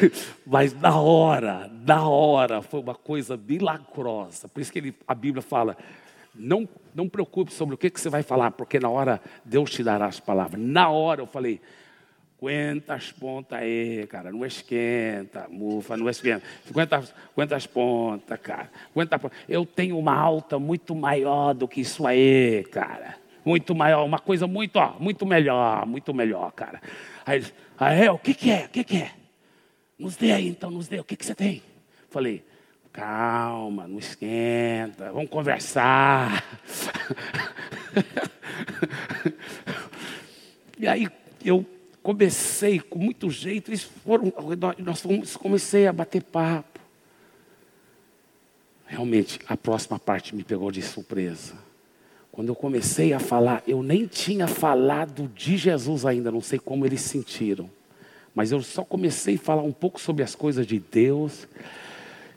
Mas 0.46 0.78
na 0.78 0.98
hora, 1.00 1.70
na 1.84 2.08
hora, 2.08 2.62
foi 2.62 2.80
uma 2.80 2.94
coisa 2.94 3.36
milagrosa. 3.36 4.48
Por 4.48 4.60
isso 4.60 4.72
que 4.72 4.78
ele, 4.78 4.94
a 5.06 5.14
Bíblia 5.14 5.42
fala: 5.42 5.76
não, 6.34 6.68
não 6.94 7.08
preocupe 7.08 7.52
sobre 7.52 7.74
o 7.74 7.78
que, 7.78 7.90
que 7.90 8.00
você 8.00 8.08
vai 8.08 8.22
falar, 8.22 8.50
porque 8.52 8.78
na 8.78 8.88
hora 8.88 9.20
Deus 9.44 9.70
te 9.70 9.82
dará 9.82 10.06
as 10.06 10.20
palavras. 10.20 10.60
Na 10.60 10.88
hora 10.88 11.22
eu 11.22 11.26
falei: 11.26 11.60
Aguenta 12.38 12.94
as 12.94 13.10
pontas 13.10 13.58
aí, 13.58 14.06
cara. 14.08 14.30
Não 14.30 14.44
esquenta, 14.44 15.46
mufa, 15.48 15.96
não 15.96 16.08
esquenta. 16.08 16.44
Aguenta, 16.70 17.56
as 17.56 17.66
pontas, 17.66 18.38
cara. 18.40 18.70
Aguenta 18.92 19.18
Eu 19.48 19.64
tenho 19.64 19.98
uma 19.98 20.14
alta 20.14 20.58
muito 20.58 20.94
maior 20.94 21.54
do 21.54 21.66
que 21.66 21.80
isso 21.80 22.06
aí, 22.06 22.62
cara. 22.70 23.16
Muito 23.42 23.74
maior, 23.74 24.04
uma 24.04 24.18
coisa 24.18 24.46
muito, 24.46 24.76
ó, 24.76 24.96
muito 24.98 25.24
melhor, 25.24 25.86
muito 25.86 26.12
melhor, 26.12 26.52
cara. 26.52 26.82
Aí, 27.24 27.42
aí 27.78 28.08
o 28.08 28.18
que, 28.18 28.34
que 28.34 28.50
é? 28.50 28.66
O 28.66 28.68
que, 28.68 28.84
que 28.84 28.96
é? 28.98 29.12
Nos 29.98 30.16
dê 30.16 30.32
aí, 30.32 30.48
então, 30.48 30.70
nos 30.70 30.88
dê. 30.88 31.00
O 31.00 31.04
que, 31.04 31.16
que 31.16 31.24
você 31.24 31.34
tem? 31.34 31.62
Falei, 32.10 32.44
calma, 32.92 33.86
não 33.86 33.98
esquenta, 33.98 35.12
vamos 35.12 35.30
conversar. 35.30 36.44
E 40.78 40.86
aí 40.86 41.08
eu 41.42 41.64
comecei 42.02 42.78
com 42.78 42.98
muito 42.98 43.30
jeito, 43.30 43.70
eles 43.70 43.82
foram 43.82 44.32
ao 44.36 44.48
redor, 44.48 44.76
nós 44.78 45.00
fomos, 45.00 45.36
comecei 45.36 45.86
a 45.86 45.92
bater 45.92 46.22
papo. 46.22 46.78
Realmente, 48.84 49.40
a 49.48 49.56
próxima 49.56 49.98
parte 49.98 50.34
me 50.36 50.44
pegou 50.44 50.70
de 50.70 50.82
surpresa. 50.82 51.54
Quando 52.30 52.48
eu 52.48 52.54
comecei 52.54 53.12
a 53.14 53.18
falar, 53.18 53.62
eu 53.66 53.82
nem 53.82 54.06
tinha 54.06 54.46
falado 54.46 55.28
de 55.34 55.56
Jesus 55.56 56.04
ainda, 56.04 56.30
não 56.30 56.42
sei 56.42 56.58
como 56.58 56.84
eles 56.84 57.00
sentiram. 57.00 57.70
Mas 58.36 58.52
eu 58.52 58.62
só 58.62 58.84
comecei 58.84 59.36
a 59.36 59.38
falar 59.38 59.62
um 59.62 59.72
pouco 59.72 59.98
sobre 59.98 60.22
as 60.22 60.34
coisas 60.34 60.66
de 60.66 60.78
Deus. 60.78 61.48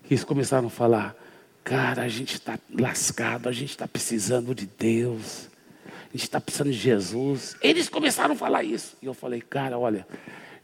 E 0.05 0.13
eles 0.13 0.23
começaram 0.23 0.67
a 0.67 0.71
falar: 0.71 1.13
Cara, 1.61 2.03
a 2.03 2.07
gente 2.07 2.35
está 2.35 2.57
lascado, 2.71 3.49
a 3.49 3.51
gente 3.51 3.71
está 3.71 3.85
precisando 3.85 4.55
de 4.55 4.65
Deus, 4.65 5.49
a 5.85 6.13
gente 6.13 6.23
está 6.23 6.39
precisando 6.39 6.71
de 6.71 6.77
Jesus. 6.77 7.57
Eles 7.61 7.89
começaram 7.89 8.33
a 8.33 8.37
falar 8.37 8.63
isso. 8.63 8.95
E 9.01 9.07
eu 9.07 9.13
falei: 9.13 9.41
Cara, 9.41 9.77
olha. 9.77 10.07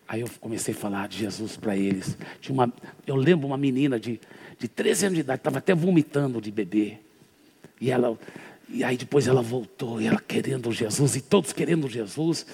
Aí 0.07 0.21
eu 0.21 0.29
comecei 0.39 0.73
a 0.73 0.77
falar 0.77 1.09
de 1.09 1.17
Jesus 1.17 1.57
para 1.57 1.75
eles. 1.75 2.15
Tinha 2.39 2.53
uma, 2.53 2.71
eu 3.05 3.15
lembro 3.15 3.47
uma 3.47 3.57
menina 3.57 3.99
de, 3.99 4.21
de 4.57 4.67
13 4.67 5.07
anos 5.07 5.15
de 5.15 5.21
idade, 5.21 5.39
estava 5.39 5.57
até 5.57 5.73
vomitando 5.73 6.39
de 6.39 6.51
bebê. 6.51 6.99
E 7.81 7.89
ela, 7.89 8.17
e 8.67 8.83
aí 8.83 8.97
depois 8.97 9.27
ela 9.27 9.41
voltou, 9.41 10.01
e 10.01 10.07
ela 10.07 10.19
querendo 10.19 10.71
Jesus, 10.71 11.15
e 11.15 11.21
todos 11.21 11.53
querendo 11.53 11.87
Jesus, 11.87 12.45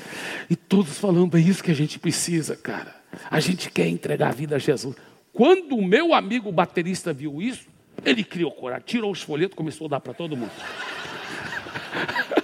e 0.50 0.56
todos 0.56 0.98
falando, 0.98 1.38
é 1.38 1.42
isso 1.42 1.64
que 1.64 1.72
a 1.72 1.76
gente 1.76 1.98
precisa, 1.98 2.56
cara. 2.56 2.96
A 3.30 3.40
gente 3.40 3.70
quer 3.70 3.88
entregar 3.88 4.30
a 4.30 4.34
vida 4.34 4.56
a 4.56 4.60
Jesus. 4.60 4.96
Quando 5.34 5.76
o 5.76 5.86
meu 5.86 6.14
amigo 6.14 6.52
baterista 6.52 7.14
viu 7.14 7.42
isso, 7.42 7.68
ele 8.06 8.24
criou 8.24 8.52
coragem, 8.52 8.84
tirou 8.86 9.12
os 9.12 9.22
folhetos, 9.22 9.56
começou 9.56 9.88
a 9.88 9.92
dar 9.92 10.00
para 10.00 10.14
todo 10.14 10.36
mundo. 10.36 10.52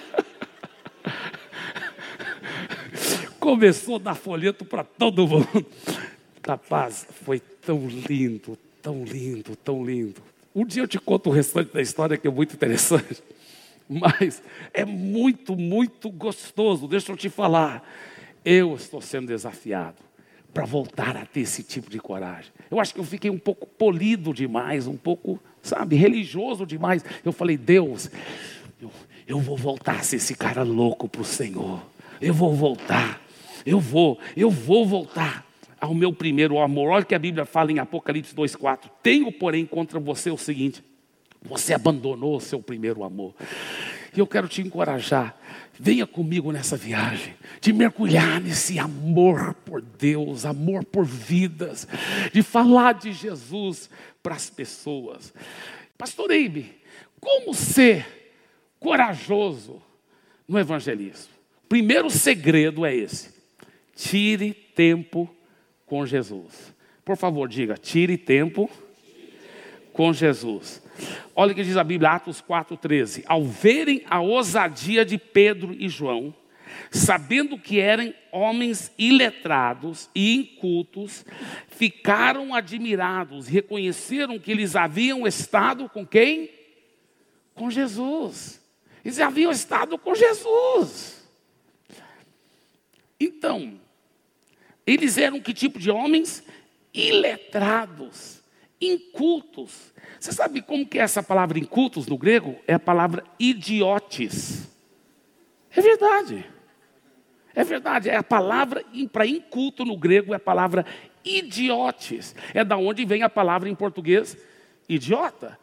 começou 3.40 3.96
a 3.96 4.00
dar 4.00 4.16
folheto 4.16 4.66
para 4.66 4.84
todo 4.84 5.26
mundo. 5.28 5.66
Rapaz, 6.46 7.08
foi 7.24 7.40
tão 7.40 7.88
lindo, 7.88 8.58
tão 8.82 9.04
lindo, 9.04 9.56
tão 9.56 9.86
lindo. 9.86 10.22
Um 10.54 10.66
dia 10.66 10.84
eu 10.84 10.88
te 10.88 11.00
conto 11.00 11.30
o 11.30 11.34
restante 11.34 11.74
da 11.74 11.82
história 11.82 12.18
que 12.18 12.28
é 12.28 12.32
muito 12.32 12.54
interessante. 12.54 13.24
Mas 13.90 14.42
é 14.74 14.84
muito, 14.84 15.56
muito 15.56 16.10
gostoso. 16.10 16.88
Deixa 16.88 17.12
eu 17.12 17.18
te 17.18 17.30
falar. 17.30 17.88
Eu 18.44 18.76
estou 18.76 19.02
sendo 19.02 19.28
desafiado 19.28 19.98
para 20.54 20.66
voltar 20.66 21.16
a 21.16 21.26
ter 21.26 21.42
esse 21.42 21.64
tipo 21.64 21.90
de 21.90 22.00
coragem. 22.00 22.52
Eu 22.70 22.80
acho 22.80 22.94
que 22.94 23.00
eu 23.00 23.04
fiquei 23.04 23.30
um 23.30 23.38
pouco 23.38 23.68
polido 23.68 24.34
demais, 24.34 24.88
um 24.88 24.98
pouco, 24.98 25.40
sabe, 25.62 25.96
religioso 25.96 26.66
demais. 26.66 27.04
Eu 27.24 27.32
falei, 27.32 27.58
Deus, 27.58 28.10
eu, 28.82 28.92
eu 29.28 29.40
vou 29.40 29.56
voltar 29.56 29.98
a 29.98 30.04
ser 30.04 30.16
esse 30.16 30.36
cara 30.36 30.64
louco 30.64 31.08
para 31.08 31.22
o 31.22 31.26
Senhor. 31.26 31.86
Eu 32.20 32.34
vou 32.34 32.56
voltar. 32.56 33.22
Eu 33.66 33.80
vou, 33.80 34.18
eu 34.36 34.50
vou 34.50 34.86
voltar 34.86 35.46
ao 35.80 35.94
meu 35.94 36.12
primeiro 36.12 36.58
amor. 36.60 36.90
Olha 36.90 37.04
o 37.04 37.06
que 37.06 37.16
a 37.16 37.20
Bíblia 37.20 37.46
fala 37.46 37.72
em 37.72 37.80
Apocalipse 37.80 38.34
2,4. 38.34 38.90
Tenho, 39.04 39.32
porém, 39.32 39.66
contra 39.66 40.00
você 40.00 40.32
o 40.32 40.38
seguinte: 40.38 40.84
você 41.48 41.74
abandonou 41.74 42.38
o 42.38 42.42
seu 42.42 42.62
primeiro 42.62 43.04
amor. 43.04 43.34
E 44.16 44.20
eu 44.20 44.28
quero 44.28 44.48
te 44.48 44.62
encorajar. 44.62 45.38
Venha 45.80 46.08
comigo 46.08 46.52
nessa 46.52 46.76
viagem, 46.76 47.36
de 47.62 47.72
mergulhar 47.72 48.42
nesse 48.42 48.80
amor 48.80 49.54
por 49.64 49.80
Deus, 49.80 50.44
amor 50.44 50.84
por 50.84 51.06
vidas, 51.06 51.88
de 52.34 52.42
falar 52.42 52.94
de 52.94 53.14
Jesus 53.14 53.90
para 54.24 54.34
as 54.34 54.50
pessoas. 54.50 55.32
Pastor 55.96 56.32
Eibe, 56.32 56.76
como 57.20 57.54
ser 57.54 58.06
corajoso 58.80 59.82
no 60.48 60.58
evangelismo? 60.58 61.34
Primeiro 61.70 62.10
segredo 62.10 62.86
é 62.86 62.96
esse: 62.96 63.30
tire 63.96 64.54
tempo 64.54 65.30
com 65.86 66.06
Jesus. 66.06 66.74
Por 67.06 67.18
favor, 67.18 67.48
diga: 67.48 67.76
tire 67.76 68.18
tempo 68.18 68.70
com 69.94 70.12
Jesus. 70.12 70.82
Olha 71.36 71.52
o 71.52 71.56
que 71.56 71.64
diz 71.64 71.78
a 71.78 71.84
Bíblia, 71.84 72.12
Atos 72.12 72.42
4,13. 72.42 73.24
Ao 73.28 73.44
verem 73.44 74.04
a 74.10 74.20
ousadia 74.20 75.06
de 75.06 75.18
Pedro 75.18 75.76
e 75.78 75.88
João, 75.88 76.34
sabendo 76.92 77.58
que 77.58 77.80
eram 77.80 78.14
homens 78.32 78.92
iletrados 78.98 80.10
e 80.16 80.36
incultos, 80.36 81.26
ficaram 81.70 82.54
admirados, 82.54 83.48
reconheceram 83.48 84.40
que 84.40 84.52
eles 84.52 84.76
haviam 84.76 85.28
estado 85.28 85.90
com 85.90 86.06
quem? 86.06 86.50
Com 87.54 87.70
Jesus. 87.70 88.62
Eles 89.04 89.20
haviam 89.20 89.52
estado 89.52 89.98
com 89.98 90.14
Jesus. 90.14 91.28
Então, 93.20 93.80
eles 94.86 95.18
eram 95.18 95.42
que 95.42 95.54
tipo 95.54 95.80
de 95.80 95.90
homens? 95.90 96.44
Iletrados, 96.94 98.37
incultos. 98.80 99.94
Você 100.20 100.32
sabe 100.32 100.62
como 100.62 100.86
que 100.86 101.00
é 101.00 101.02
essa 101.02 101.24
palavra 101.24 101.60
incultos 101.60 102.08
no 102.08 102.18
grego? 102.18 102.56
É 102.68 102.74
a 102.74 102.80
palavra 102.80 103.24
idiotes. 103.40 104.68
É 105.72 105.82
verdade. 105.82 106.46
É 107.56 107.64
verdade, 107.64 108.08
é 108.08 108.16
a 108.16 108.22
palavra 108.22 108.86
para 109.12 109.26
inculto 109.26 109.84
no 109.84 109.98
grego 109.98 110.32
é 110.32 110.36
a 110.38 110.40
palavra 110.40 110.86
idiotes. 111.26 112.36
É 112.54 112.64
da 112.64 112.78
onde 112.78 113.04
vem 113.04 113.24
a 113.24 113.30
palavra 113.30 113.68
em 113.68 113.74
português 113.74 114.38
idiota. 114.88 115.58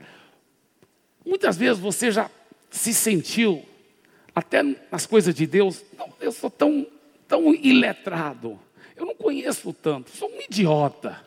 Muitas 1.24 1.57
vezes 1.57 1.79
você 1.79 2.11
já 2.11 2.29
se 2.68 2.92
sentiu 2.92 3.64
até 4.35 4.61
nas 4.90 5.07
coisas 5.07 5.33
de 5.33 5.46
Deus, 5.46 5.85
não, 5.96 6.12
eu 6.20 6.33
sou 6.33 6.50
tão 6.50 6.85
tão 7.29 7.55
iletrado. 7.55 8.59
Eu 8.96 9.07
não 9.07 9.14
conheço 9.14 9.72
tanto, 9.72 10.11
sou 10.11 10.29
um 10.29 10.40
idiota. 10.40 11.20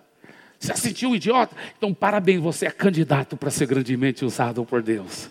Você 0.59 0.75
se 0.75 0.81
sentiu 0.81 1.09
um 1.09 1.15
idiota? 1.15 1.55
Então, 1.77 1.93
parabéns, 1.93 2.41
você 2.41 2.65
é 2.65 2.71
candidato 2.71 3.37
para 3.37 3.51
ser 3.51 3.67
grandemente 3.67 4.25
usado 4.25 4.65
por 4.65 4.81
Deus. 4.81 5.29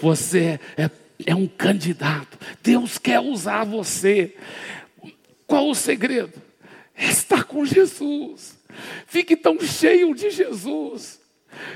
Você 0.00 0.58
é, 0.76 0.90
é 1.26 1.34
um 1.34 1.46
candidato. 1.46 2.38
Deus 2.62 2.98
quer 2.98 3.20
usar 3.20 3.64
você. 3.64 4.36
Qual 5.46 5.68
o 5.68 5.74
segredo? 5.74 6.32
Estar 6.96 7.44
com 7.44 7.64
Jesus. 7.64 8.58
Fique 9.06 9.36
tão 9.36 9.60
cheio 9.60 10.14
de 10.14 10.30
Jesus 10.30 11.18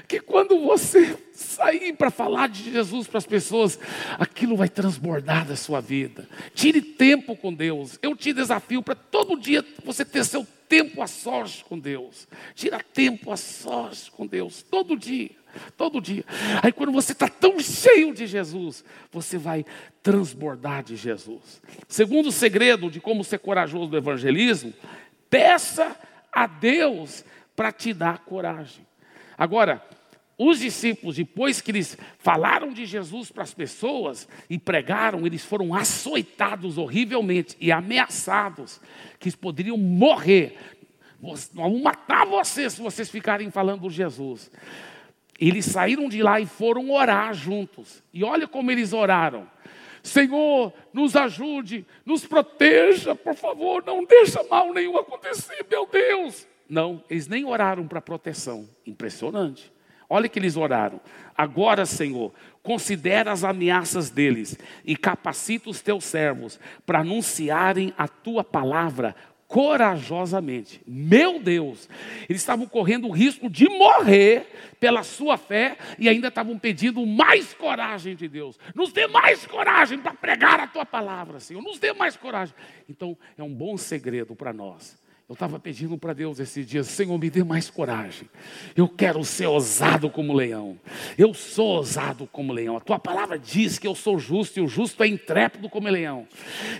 que 0.06 0.20
quando 0.20 0.60
você 0.60 1.16
sair 1.32 1.92
para 1.94 2.10
falar 2.10 2.48
de 2.48 2.70
Jesus 2.70 3.06
para 3.06 3.18
as 3.18 3.26
pessoas, 3.26 3.78
aquilo 4.18 4.56
vai 4.56 4.68
transbordar 4.68 5.46
da 5.46 5.56
sua 5.56 5.80
vida. 5.80 6.28
Tire 6.54 6.80
tempo 6.80 7.36
com 7.36 7.52
Deus. 7.52 7.98
Eu 8.02 8.14
te 8.14 8.32
desafio 8.32 8.82
para 8.82 8.94
todo 8.94 9.38
dia 9.38 9.64
você 9.84 10.04
ter 10.04 10.24
seu 10.24 10.46
tempo 10.72 11.02
a 11.02 11.06
sós 11.06 11.60
com 11.60 11.78
Deus. 11.78 12.26
Tira 12.54 12.80
tempo 12.80 13.30
a 13.30 13.36
sós 13.36 14.08
com 14.08 14.26
Deus, 14.26 14.62
todo 14.62 14.96
dia. 14.96 15.32
Todo 15.76 16.00
dia. 16.00 16.24
Aí 16.62 16.72
quando 16.72 16.90
você 16.90 17.12
está 17.12 17.28
tão 17.28 17.60
cheio 17.60 18.14
de 18.14 18.26
Jesus, 18.26 18.82
você 19.10 19.36
vai 19.36 19.66
transbordar 20.02 20.82
de 20.82 20.96
Jesus. 20.96 21.60
Segundo 21.86 22.32
segredo 22.32 22.90
de 22.90 23.02
como 23.02 23.22
ser 23.22 23.40
corajoso 23.40 23.90
no 23.90 23.98
evangelismo, 23.98 24.72
peça 25.28 25.94
a 26.32 26.46
Deus 26.46 27.22
para 27.54 27.70
te 27.70 27.92
dar 27.92 28.20
coragem. 28.20 28.86
Agora, 29.36 29.86
os 30.48 30.60
discípulos, 30.60 31.16
depois 31.16 31.60
que 31.60 31.70
eles 31.70 31.96
falaram 32.18 32.72
de 32.72 32.86
Jesus 32.86 33.30
para 33.30 33.42
as 33.42 33.52
pessoas 33.52 34.28
e 34.48 34.58
pregaram, 34.58 35.26
eles 35.26 35.44
foram 35.44 35.74
açoitados 35.74 36.78
horrivelmente 36.78 37.56
e 37.60 37.70
ameaçados 37.70 38.80
que 39.18 39.28
eles 39.28 39.36
poderiam 39.36 39.76
morrer. 39.76 40.56
Vamos 41.20 41.82
matar 41.82 42.26
vocês 42.26 42.72
se 42.72 42.82
vocês 42.82 43.08
ficarem 43.08 43.50
falando 43.50 43.88
de 43.88 43.94
Jesus. 43.94 44.50
Eles 45.38 45.64
saíram 45.66 46.08
de 46.08 46.22
lá 46.22 46.40
e 46.40 46.46
foram 46.46 46.90
orar 46.90 47.32
juntos. 47.34 48.02
E 48.12 48.24
olha 48.24 48.46
como 48.46 48.70
eles 48.70 48.92
oraram. 48.92 49.46
Senhor, 50.02 50.72
nos 50.92 51.14
ajude, 51.14 51.86
nos 52.04 52.26
proteja, 52.26 53.14
por 53.14 53.34
favor, 53.34 53.84
não 53.86 54.04
deixa 54.04 54.42
mal 54.44 54.72
nenhum 54.72 54.96
acontecer, 54.96 55.64
meu 55.70 55.86
Deus. 55.86 56.46
Não, 56.68 57.04
eles 57.08 57.28
nem 57.28 57.44
oraram 57.44 57.86
para 57.86 58.00
proteção. 58.00 58.68
Impressionante. 58.84 59.72
Olha 60.14 60.28
que 60.28 60.38
eles 60.38 60.58
oraram. 60.58 61.00
Agora, 61.34 61.86
Senhor, 61.86 62.34
considera 62.62 63.32
as 63.32 63.44
ameaças 63.44 64.10
deles 64.10 64.58
e 64.84 64.94
capacita 64.94 65.70
os 65.70 65.80
teus 65.80 66.04
servos 66.04 66.60
para 66.84 67.00
anunciarem 67.00 67.94
a 67.96 68.06
tua 68.06 68.44
palavra 68.44 69.16
corajosamente. 69.48 70.82
Meu 70.86 71.40
Deus, 71.40 71.88
eles 72.28 72.42
estavam 72.42 72.66
correndo 72.66 73.08
o 73.08 73.10
risco 73.10 73.48
de 73.48 73.66
morrer 73.70 74.74
pela 74.78 75.02
sua 75.02 75.38
fé 75.38 75.78
e 75.98 76.10
ainda 76.10 76.28
estavam 76.28 76.58
pedindo 76.58 77.06
mais 77.06 77.54
coragem 77.54 78.14
de 78.14 78.28
Deus. 78.28 78.58
Nos 78.74 78.92
dê 78.92 79.06
mais 79.06 79.46
coragem 79.46 79.98
para 79.98 80.12
pregar 80.12 80.60
a 80.60 80.66
tua 80.66 80.84
palavra, 80.84 81.40
Senhor. 81.40 81.62
Nos 81.62 81.78
dê 81.78 81.94
mais 81.94 82.18
coragem. 82.18 82.54
Então, 82.86 83.16
é 83.38 83.42
um 83.42 83.54
bom 83.54 83.78
segredo 83.78 84.36
para 84.36 84.52
nós 84.52 85.01
Eu 85.32 85.34
estava 85.34 85.58
pedindo 85.58 85.96
para 85.96 86.12
Deus 86.12 86.38
esses 86.38 86.66
dias, 86.66 86.86
Senhor, 86.88 87.16
me 87.16 87.30
dê 87.30 87.42
mais 87.42 87.70
coragem. 87.70 88.28
Eu 88.76 88.86
quero 88.86 89.24
ser 89.24 89.46
ousado 89.46 90.10
como 90.10 90.34
leão. 90.34 90.78
Eu 91.16 91.32
sou 91.32 91.68
ousado 91.76 92.26
como 92.26 92.52
leão. 92.52 92.76
A 92.76 92.80
tua 92.80 92.98
palavra 92.98 93.38
diz 93.38 93.78
que 93.78 93.86
eu 93.86 93.94
sou 93.94 94.18
justo 94.18 94.58
e 94.58 94.62
o 94.62 94.68
justo 94.68 95.02
é 95.02 95.06
intrépido 95.06 95.70
como 95.70 95.88
leão. 95.88 96.28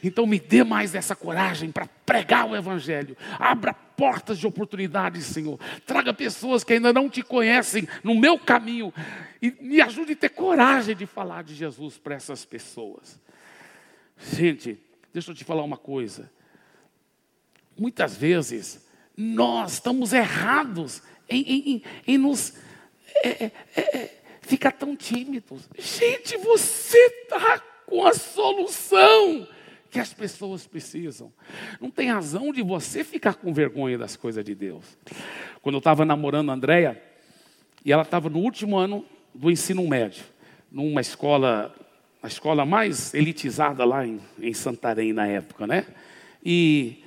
Então 0.05 0.27
me 0.27 0.39
dê 0.39 0.63
mais 0.63 0.95
essa 0.95 1.17
coragem 1.17 1.73
para 1.73 1.87
pregar 2.05 2.47
o 2.47 2.55
evangelho. 2.55 3.17
Abra 3.39 3.73
portas 3.73 4.39
de 4.39 4.47
oportunidades, 4.47 5.25
Senhor. 5.25 5.59
Traga 5.87 6.13
pessoas 6.13 6.63
que 6.63 6.75
ainda 6.75 6.93
não 6.93 7.09
te 7.09 7.23
conhecem 7.23 7.89
no 8.05 8.15
meu 8.15 8.39
caminho 8.39 8.93
e 9.41 9.51
me 9.63 9.81
ajude 9.81 10.13
a 10.13 10.17
ter 10.17 10.29
coragem 10.29 10.95
de 10.95 11.07
falar 11.07 11.43
de 11.43 11.55
Jesus 11.55 11.97
para 11.97 12.17
essas 12.17 12.45
pessoas. 12.45 13.19
Gente, 14.19 14.79
deixa 15.11 15.31
eu 15.31 15.35
te 15.35 15.43
falar 15.43 15.63
uma 15.63 15.79
coisa. 15.79 16.31
Muitas 17.77 18.17
vezes 18.17 18.87
nós 19.17 19.75
estamos 19.75 20.13
errados 20.13 21.03
em, 21.29 21.43
em, 21.43 21.83
em 22.07 22.19
nos 22.19 22.55
é, 23.23 23.45
é, 23.45 23.53
é, 23.77 24.23
ficar 24.41 24.73
tão 24.73 24.97
tímidos. 24.97 25.69
Gente, 25.79 26.37
você 26.39 26.99
está 26.99 27.59
com 27.87 28.07
a 28.07 28.15
solução 28.15 29.47
que 29.91 30.01
as 30.01 30.15
pessoas 30.15 30.67
precisam. 30.67 31.33
Não 31.81 31.91
tem 31.91 32.11
razão 32.11 32.53
de 32.53 32.63
você 32.63 33.05
ficar 33.05 33.35
com 33.35 33.53
vergonha 33.53 33.99
das 33.99 34.17
coisas 34.17 34.43
de 34.43 34.55
Deus. 34.55 34.97
Quando 35.61 35.75
eu 35.75 35.81
estava 35.81 36.05
namorando 36.05 36.51
a 36.51 36.55
Andréia, 36.55 37.03
e 37.85 37.93
ela 37.93 38.03
estava 38.03 38.31
no 38.31 38.39
último 38.39 38.79
ano 38.79 39.05
do 39.35 39.51
ensino 39.51 39.87
médio, 39.87 40.25
numa 40.71 41.01
escola, 41.01 41.75
a 42.23 42.27
escola 42.27 42.65
mais 42.65 43.13
elitizada 43.13 43.85
lá 43.85 44.07
em, 44.07 44.19
em 44.41 44.55
Santarém 44.55 45.13
na 45.13 45.27
época, 45.27 45.67
né? 45.67 45.87
E 46.43 47.02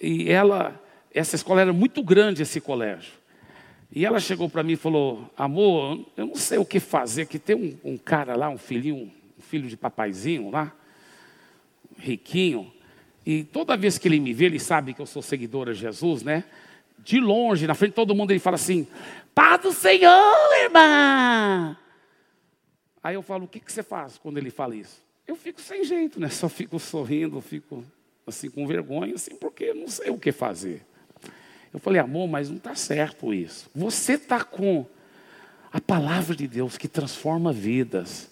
e 0.00 0.30
ela, 0.30 0.80
essa 1.12 1.36
escola 1.36 1.60
era 1.60 1.72
muito 1.72 2.02
grande, 2.02 2.42
esse 2.42 2.60
colégio. 2.60 3.12
E 3.92 4.06
ela 4.06 4.20
chegou 4.20 4.48
para 4.48 4.62
mim 4.62 4.72
e 4.72 4.76
falou: 4.76 5.28
Amor, 5.36 6.06
eu 6.16 6.26
não 6.26 6.36
sei 6.36 6.58
o 6.58 6.64
que 6.64 6.80
fazer, 6.80 7.26
que 7.26 7.38
tem 7.38 7.56
um, 7.56 7.92
um 7.92 7.98
cara 7.98 8.36
lá, 8.36 8.48
um 8.48 8.56
filhinho, 8.56 9.12
um 9.38 9.42
filho 9.42 9.68
de 9.68 9.76
papaizinho 9.76 10.50
lá, 10.50 10.72
riquinho. 11.98 12.72
E 13.26 13.44
toda 13.44 13.76
vez 13.76 13.98
que 13.98 14.08
ele 14.08 14.20
me 14.20 14.32
vê, 14.32 14.46
ele 14.46 14.58
sabe 14.58 14.94
que 14.94 15.00
eu 15.00 15.06
sou 15.06 15.20
seguidora 15.20 15.74
de 15.74 15.80
Jesus, 15.80 16.22
né? 16.22 16.44
De 16.98 17.18
longe, 17.18 17.66
na 17.66 17.74
frente 17.74 17.90
de 17.90 17.96
todo 17.96 18.14
mundo, 18.14 18.30
ele 18.30 18.40
fala 18.40 18.54
assim: 18.54 18.86
Paz 19.34 19.60
do 19.60 19.72
Senhor, 19.72 20.62
irmã! 20.62 21.76
Aí 23.02 23.14
eu 23.14 23.22
falo: 23.22 23.44
O 23.44 23.48
que, 23.48 23.60
que 23.60 23.72
você 23.72 23.82
faz 23.82 24.16
quando 24.16 24.38
ele 24.38 24.50
fala 24.50 24.76
isso? 24.76 25.02
Eu 25.26 25.36
fico 25.36 25.60
sem 25.60 25.84
jeito, 25.84 26.18
né? 26.20 26.28
Só 26.28 26.48
fico 26.48 26.78
sorrindo, 26.78 27.40
fico 27.40 27.84
assim 28.30 28.48
com 28.50 28.66
vergonha, 28.66 29.14
assim, 29.14 29.36
porque 29.36 29.74
não 29.74 29.88
sei 29.88 30.10
o 30.10 30.18
que 30.18 30.32
fazer. 30.32 30.82
Eu 31.72 31.78
falei, 31.78 32.00
amor, 32.00 32.28
mas 32.28 32.48
não 32.48 32.56
está 32.56 32.74
certo 32.74 33.32
isso. 33.32 33.70
Você 33.74 34.14
está 34.14 34.42
com 34.42 34.86
a 35.72 35.80
palavra 35.80 36.34
de 36.34 36.48
Deus 36.48 36.76
que 36.76 36.88
transforma 36.88 37.52
vidas. 37.52 38.28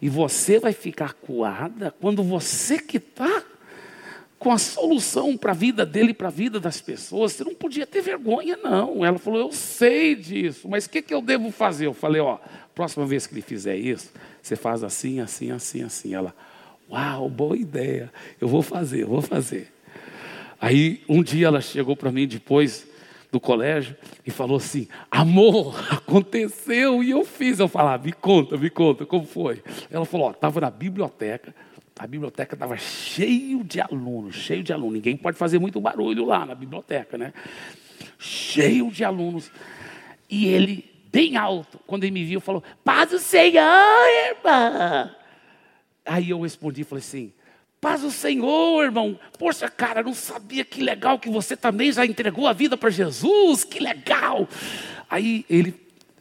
E 0.00 0.08
você 0.08 0.58
vai 0.58 0.72
ficar 0.72 1.14
coada 1.14 1.94
quando 2.00 2.22
você 2.22 2.78
que 2.78 2.98
está 2.98 3.42
com 4.38 4.52
a 4.52 4.58
solução 4.58 5.36
para 5.36 5.52
a 5.52 5.54
vida 5.54 5.86
dele 5.86 6.10
e 6.10 6.14
para 6.14 6.28
a 6.28 6.30
vida 6.30 6.60
das 6.60 6.80
pessoas. 6.80 7.32
Você 7.32 7.44
não 7.44 7.54
podia 7.54 7.86
ter 7.86 8.02
vergonha, 8.02 8.58
não. 8.62 9.04
Ela 9.04 9.18
falou, 9.18 9.40
eu 9.40 9.52
sei 9.52 10.14
disso, 10.14 10.68
mas 10.68 10.84
o 10.84 10.90
que, 10.90 11.00
que 11.00 11.14
eu 11.14 11.22
devo 11.22 11.50
fazer? 11.50 11.86
Eu 11.86 11.94
falei, 11.94 12.20
ó, 12.20 12.38
próxima 12.74 13.06
vez 13.06 13.26
que 13.26 13.32
ele 13.32 13.40
fizer 13.40 13.76
isso, 13.76 14.12
você 14.42 14.54
faz 14.54 14.84
assim, 14.84 15.20
assim, 15.20 15.50
assim, 15.50 15.82
assim. 15.82 16.14
Ela, 16.14 16.34
Uau, 16.90 17.28
boa 17.28 17.56
ideia. 17.56 18.12
Eu 18.40 18.48
vou 18.48 18.62
fazer, 18.62 19.02
eu 19.02 19.08
vou 19.08 19.22
fazer. 19.22 19.72
Aí 20.60 21.02
um 21.08 21.22
dia 21.22 21.48
ela 21.48 21.60
chegou 21.60 21.96
para 21.96 22.12
mim 22.12 22.26
depois 22.26 22.86
do 23.30 23.40
colégio 23.40 23.96
e 24.24 24.30
falou 24.30 24.56
assim: 24.56 24.88
Amor, 25.10 25.74
aconteceu 25.92 27.02
e 27.02 27.10
eu 27.10 27.24
fiz. 27.24 27.58
Eu 27.58 27.68
falava: 27.68 28.04
Me 28.04 28.12
conta, 28.12 28.56
me 28.56 28.70
conta, 28.70 29.04
como 29.04 29.26
foi? 29.26 29.62
Ela 29.90 30.04
falou: 30.04 30.30
Estava 30.30 30.60
na 30.60 30.70
biblioteca, 30.70 31.54
a 31.98 32.06
biblioteca 32.06 32.54
estava 32.54 32.76
cheio 32.76 33.64
de 33.64 33.80
alunos, 33.80 34.36
cheio 34.36 34.62
de 34.62 34.72
alunos. 34.72 34.94
Ninguém 34.94 35.16
pode 35.16 35.36
fazer 35.36 35.58
muito 35.58 35.80
barulho 35.80 36.24
lá 36.24 36.46
na 36.46 36.54
biblioteca, 36.54 37.18
né? 37.18 37.32
Cheio 38.18 38.90
de 38.90 39.04
alunos. 39.04 39.50
E 40.30 40.46
ele, 40.46 40.84
bem 41.12 41.36
alto, 41.36 41.80
quando 41.86 42.04
ele 42.04 42.12
me 42.12 42.24
viu, 42.24 42.40
falou: 42.40 42.62
Paz 42.84 43.10
do 43.10 43.18
Senhor, 43.18 43.60
irmã. 44.30 45.10
Aí 46.06 46.30
eu 46.30 46.40
respondi, 46.40 46.84
falei 46.84 47.02
assim, 47.02 47.32
paz 47.80 48.04
o 48.04 48.10
Senhor, 48.10 48.84
irmão. 48.84 49.18
Poxa, 49.38 49.68
cara, 49.68 50.02
não 50.02 50.14
sabia 50.14 50.64
que 50.64 50.80
legal 50.80 51.18
que 51.18 51.28
você 51.28 51.56
também 51.56 51.92
já 51.92 52.06
entregou 52.06 52.46
a 52.46 52.52
vida 52.52 52.76
para 52.76 52.90
Jesus, 52.90 53.64
que 53.64 53.80
legal. 53.80 54.48
Aí 55.10 55.44
ele, 55.50 55.74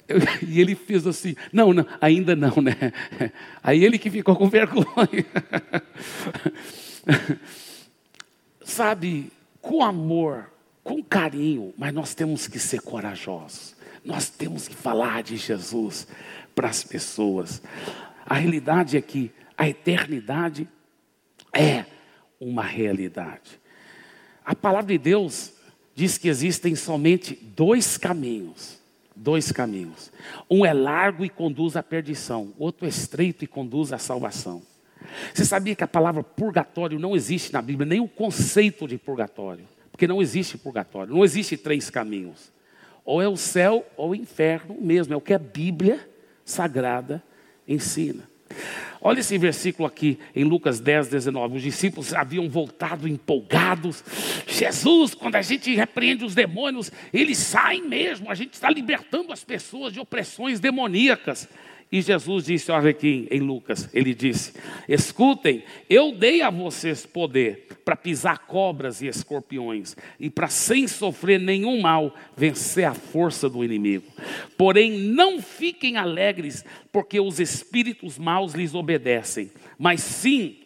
e 0.48 0.60
ele 0.60 0.76
fez 0.76 1.06
assim, 1.06 1.36
não, 1.54 1.74
não, 1.74 1.86
ainda 2.02 2.36
não, 2.36 2.56
né? 2.62 2.76
Aí 3.64 3.84
ele 3.84 3.98
que 3.98 4.10
ficou 4.10 4.36
com 4.36 4.50
vergonha. 4.50 5.26
Sabe, 8.64 9.32
com 9.62 9.84
amor, 9.84 10.52
com 10.84 11.04
carinho, 11.04 11.74
mas 11.78 11.94
nós 11.94 12.14
temos 12.14 12.48
que 12.48 12.60
ser 12.60 12.82
corajosos. 12.82 13.76
Nós 14.04 14.30
temos 14.30 14.68
que 14.68 14.76
falar 14.76 15.24
de 15.24 15.38
Jesus 15.38 16.08
para 16.54 16.70
as 16.70 16.84
pessoas. 16.84 17.62
A 18.26 18.36
realidade 18.36 18.98
é 18.98 19.02
que 19.02 19.32
a 19.58 19.68
eternidade 19.68 20.68
é 21.54 21.86
uma 22.40 22.64
realidade. 22.64 23.60
A 24.44 24.54
palavra 24.54 24.94
de 24.94 24.98
Deus 24.98 25.54
diz 25.96 26.18
que 26.18 26.28
existem 26.28 26.76
somente 26.76 27.36
dois 27.56 27.98
caminhos. 27.98 28.80
Dois 29.16 29.52
caminhos. 29.52 30.12
Um 30.50 30.66
é 30.66 30.74
largo 30.74 31.24
e 31.24 31.30
conduz 31.30 31.78
à 31.78 31.82
perdição, 31.82 32.54
outro 32.60 32.86
é 32.86 32.90
estreito 32.90 33.46
e 33.46 33.48
conduz 33.48 33.94
à 33.94 33.98
salvação. 33.98 34.62
Você 35.34 35.46
sabia 35.46 35.74
que 35.74 35.84
a 35.84 35.88
palavra 35.88 36.22
purgatório 36.22 37.00
não 37.00 37.16
existe 37.16 37.54
na 37.54 37.62
Bíblia, 37.62 37.86
nem 37.86 38.02
o 38.02 38.10
conceito 38.10 38.86
de 38.86 38.98
purgatório, 38.98 39.66
porque 39.90 40.08
não 40.08 40.22
existe 40.22 40.58
purgatório, 40.58 41.14
não 41.14 41.24
existe 41.24 41.56
três 41.56 41.90
caminhos. 41.90 42.52
Ou 43.06 43.22
é 43.22 43.28
o 43.28 43.38
céu 43.38 43.86
ou 43.96 44.10
o 44.10 44.16
inferno 44.16 44.76
mesmo, 44.82 45.14
é 45.14 45.18
o 45.18 45.22
que 45.22 45.34
a 45.34 45.40
Bíblia 45.40 46.10
sagrada 46.44 47.24
ensina. 47.66 48.24
Olha 49.08 49.20
esse 49.20 49.38
versículo 49.38 49.88
aqui 49.88 50.18
em 50.36 50.44
Lucas 50.44 50.80
10, 50.80 51.10
19. 51.10 51.58
Os 51.58 51.62
discípulos 51.62 52.12
haviam 52.12 52.50
voltado 52.50 53.08
empolgados. 53.08 54.04
Jesus, 54.48 55.14
quando 55.14 55.36
a 55.36 55.44
gente 55.44 55.76
repreende 55.76 56.26
os 56.26 56.34
demônios, 56.34 56.92
eles 57.14 57.38
saem 57.38 57.88
mesmo. 57.88 58.32
A 58.32 58.34
gente 58.34 58.54
está 58.54 58.68
libertando 58.68 59.32
as 59.32 59.44
pessoas 59.44 59.94
de 59.94 60.00
opressões 60.00 60.60
demoníacas. 60.60 61.48
E 61.92 62.02
Jesus 62.02 62.46
disse, 62.46 62.72
olha 62.72 62.90
aqui 62.90 63.28
em 63.30 63.40
Lucas, 63.40 63.88
ele 63.94 64.14
disse: 64.14 64.54
Escutem, 64.90 65.64
eu 65.90 66.12
dei 66.12 66.42
a 66.42 66.50
vocês 66.50 67.06
poder 67.06 67.68
para 67.86 67.96
pisar 67.96 68.40
cobras 68.40 69.02
e 69.02 69.08
escorpiões, 69.08 69.96
e 70.20 70.30
para 70.30 70.48
sem 70.48 70.88
sofrer 70.88 71.40
nenhum 71.40 71.82
mal, 71.82 72.16
vencer 72.36 72.86
a 72.86 72.94
força 72.94 73.48
do 73.48 73.64
inimigo. 73.64 74.06
Porém, 74.58 74.98
não 74.98 75.40
fiquem 75.40 75.96
alegres, 75.96 76.66
porque 76.92 77.20
os 77.20 77.40
espíritos 77.40 78.18
maus 78.18 78.54
lhes 78.54 78.74
obedecem, 78.74 79.52
mas 79.78 80.02
sim 80.02 80.58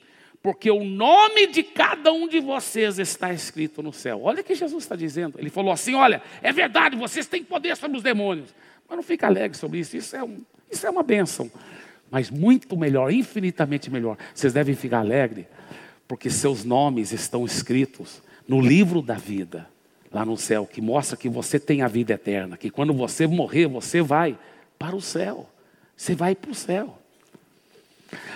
porque 0.42 0.72
o 0.72 0.86
nome 0.86 1.48
de 1.48 1.62
cada 1.62 2.14
um 2.14 2.26
de 2.26 2.40
vocês 2.40 2.98
está 2.98 3.34
escrito 3.34 3.84
no 3.84 3.92
céu. 3.92 4.22
Olha 4.24 4.40
o 4.40 4.44
que 4.44 4.56
Jesus 4.56 4.84
está 4.84 4.96
dizendo. 4.96 5.38
Ele 5.38 5.50
falou 5.50 5.72
assim: 5.72 5.96
olha, 5.96 6.24
é 6.42 6.54
verdade, 6.54 6.96
vocês 6.96 7.28
têm 7.28 7.44
poder 7.44 7.76
sobre 7.76 7.98
os 7.98 8.04
demônios. 8.04 8.56
Mas 8.88 8.96
não 8.96 9.04
fica 9.04 9.28
alegre 9.28 9.58
sobre 9.58 9.80
isso, 9.80 9.98
isso 9.98 10.16
é 10.16 10.24
um 10.24 10.40
isso 10.72 10.86
é 10.86 10.90
uma 10.90 11.04
bênção. 11.04 11.52
Mas 12.12 12.30
muito 12.30 12.76
melhor, 12.76 13.12
infinitamente 13.12 13.90
melhor. 13.90 14.18
Vocês 14.34 14.54
devem 14.54 14.76
ficar 14.76 15.00
alegres, 15.00 15.46
porque 16.08 16.30
seus 16.30 16.64
nomes 16.64 17.12
estão 17.12 17.46
escritos 17.46 18.22
no 18.48 18.60
livro 18.60 19.02
da 19.02 19.14
vida, 19.14 19.70
lá 20.12 20.26
no 20.26 20.36
céu, 20.36 20.66
que 20.66 20.82
mostra 20.82 21.16
que 21.16 21.30
você 21.30 21.60
tem 21.60 21.82
a 21.84 21.88
vida 21.88 22.14
eterna, 22.14 22.58
que 22.58 22.72
quando 22.72 22.94
você 22.94 23.28
morrer, 23.28 23.68
você 23.68 24.02
vai 24.02 24.38
para 24.78 24.96
o 24.96 25.02
céu. 25.02 25.48
Você 25.96 26.16
vai 26.16 26.34
para 26.34 26.50
o 26.50 26.56
céu. 26.56 26.98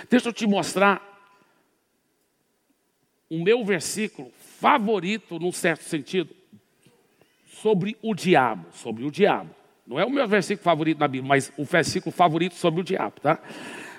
Deixa 0.08 0.28
eu 0.28 0.32
te 0.32 0.46
mostrar 0.46 1.02
o 3.28 3.42
meu 3.42 3.64
versículo 3.64 4.30
favorito, 4.60 5.38
num 5.40 5.50
certo 5.50 5.82
sentido, 5.82 6.34
sobre 7.46 7.96
o 8.02 8.14
diabo. 8.14 8.66
Sobre 8.72 9.04
o 9.04 9.10
diabo. 9.10 9.50
Não 9.86 10.00
é 10.00 10.04
o 10.04 10.10
meu 10.10 10.26
versículo 10.26 10.64
favorito 10.64 10.98
na 10.98 11.08
Bíblia, 11.08 11.28
mas 11.28 11.52
o 11.56 11.64
versículo 11.64 12.10
favorito 12.10 12.54
sobre 12.54 12.80
o 12.80 12.84
diabo, 12.84 13.20
tá? 13.20 13.38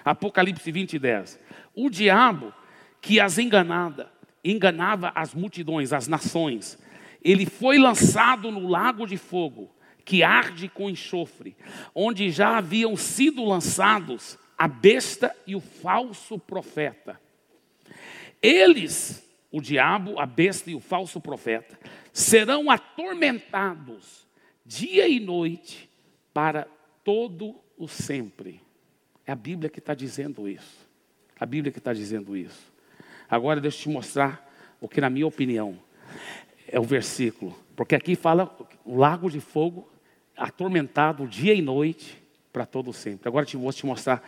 Apocalipse 0.03 0.71
20, 0.71 0.97
10. 0.97 1.39
O 1.75 1.89
diabo 1.89 2.53
que 3.01 3.19
as 3.19 3.37
enganada, 3.37 4.11
enganava 4.43 5.11
as 5.13 5.33
multidões, 5.35 5.93
as 5.93 6.07
nações, 6.07 6.79
ele 7.23 7.45
foi 7.45 7.77
lançado 7.77 8.49
no 8.49 8.67
lago 8.67 9.05
de 9.05 9.17
fogo, 9.17 9.69
que 10.03 10.23
arde 10.23 10.67
com 10.69 10.89
enxofre, 10.89 11.55
onde 11.93 12.31
já 12.31 12.57
haviam 12.57 12.95
sido 12.95 13.43
lançados 13.43 14.37
a 14.57 14.67
besta 14.67 15.35
e 15.45 15.55
o 15.55 15.59
falso 15.59 16.39
profeta. 16.39 17.19
Eles, 18.41 19.27
o 19.51 19.61
diabo, 19.61 20.19
a 20.19 20.25
besta 20.25 20.69
e 20.69 20.75
o 20.75 20.79
falso 20.79 21.19
profeta, 21.19 21.77
serão 22.11 22.69
atormentados 22.71 24.24
dia 24.65 25.07
e 25.07 25.19
noite 25.19 25.89
para 26.33 26.67
todo 27.03 27.55
o 27.77 27.87
sempre. 27.87 28.61
É 29.25 29.31
a 29.31 29.35
Bíblia 29.35 29.69
que 29.69 29.79
está 29.79 29.93
dizendo 29.93 30.47
isso. 30.47 30.85
A 31.39 31.45
Bíblia 31.45 31.71
que 31.71 31.79
está 31.79 31.93
dizendo 31.93 32.35
isso. 32.35 32.73
Agora 33.29 33.61
deixa 33.61 33.77
eu 33.77 33.81
te 33.83 33.89
mostrar 33.89 34.51
o 34.79 34.87
que, 34.87 35.01
na 35.01 35.09
minha 35.09 35.27
opinião, 35.27 35.77
é 36.67 36.79
o 36.79 36.83
versículo. 36.83 37.57
Porque 37.75 37.95
aqui 37.95 38.15
fala 38.15 38.55
o 38.85 38.97
lago 38.97 39.29
de 39.29 39.39
fogo 39.39 39.89
atormentado 40.35 41.27
dia 41.27 41.53
e 41.53 41.61
noite 41.61 42.21
para 42.51 42.65
todo 42.65 42.93
sempre. 42.93 43.27
Agora 43.27 43.45
eu 43.51 43.59
vou 43.59 43.73
te 43.73 43.85
mostrar, 43.85 44.23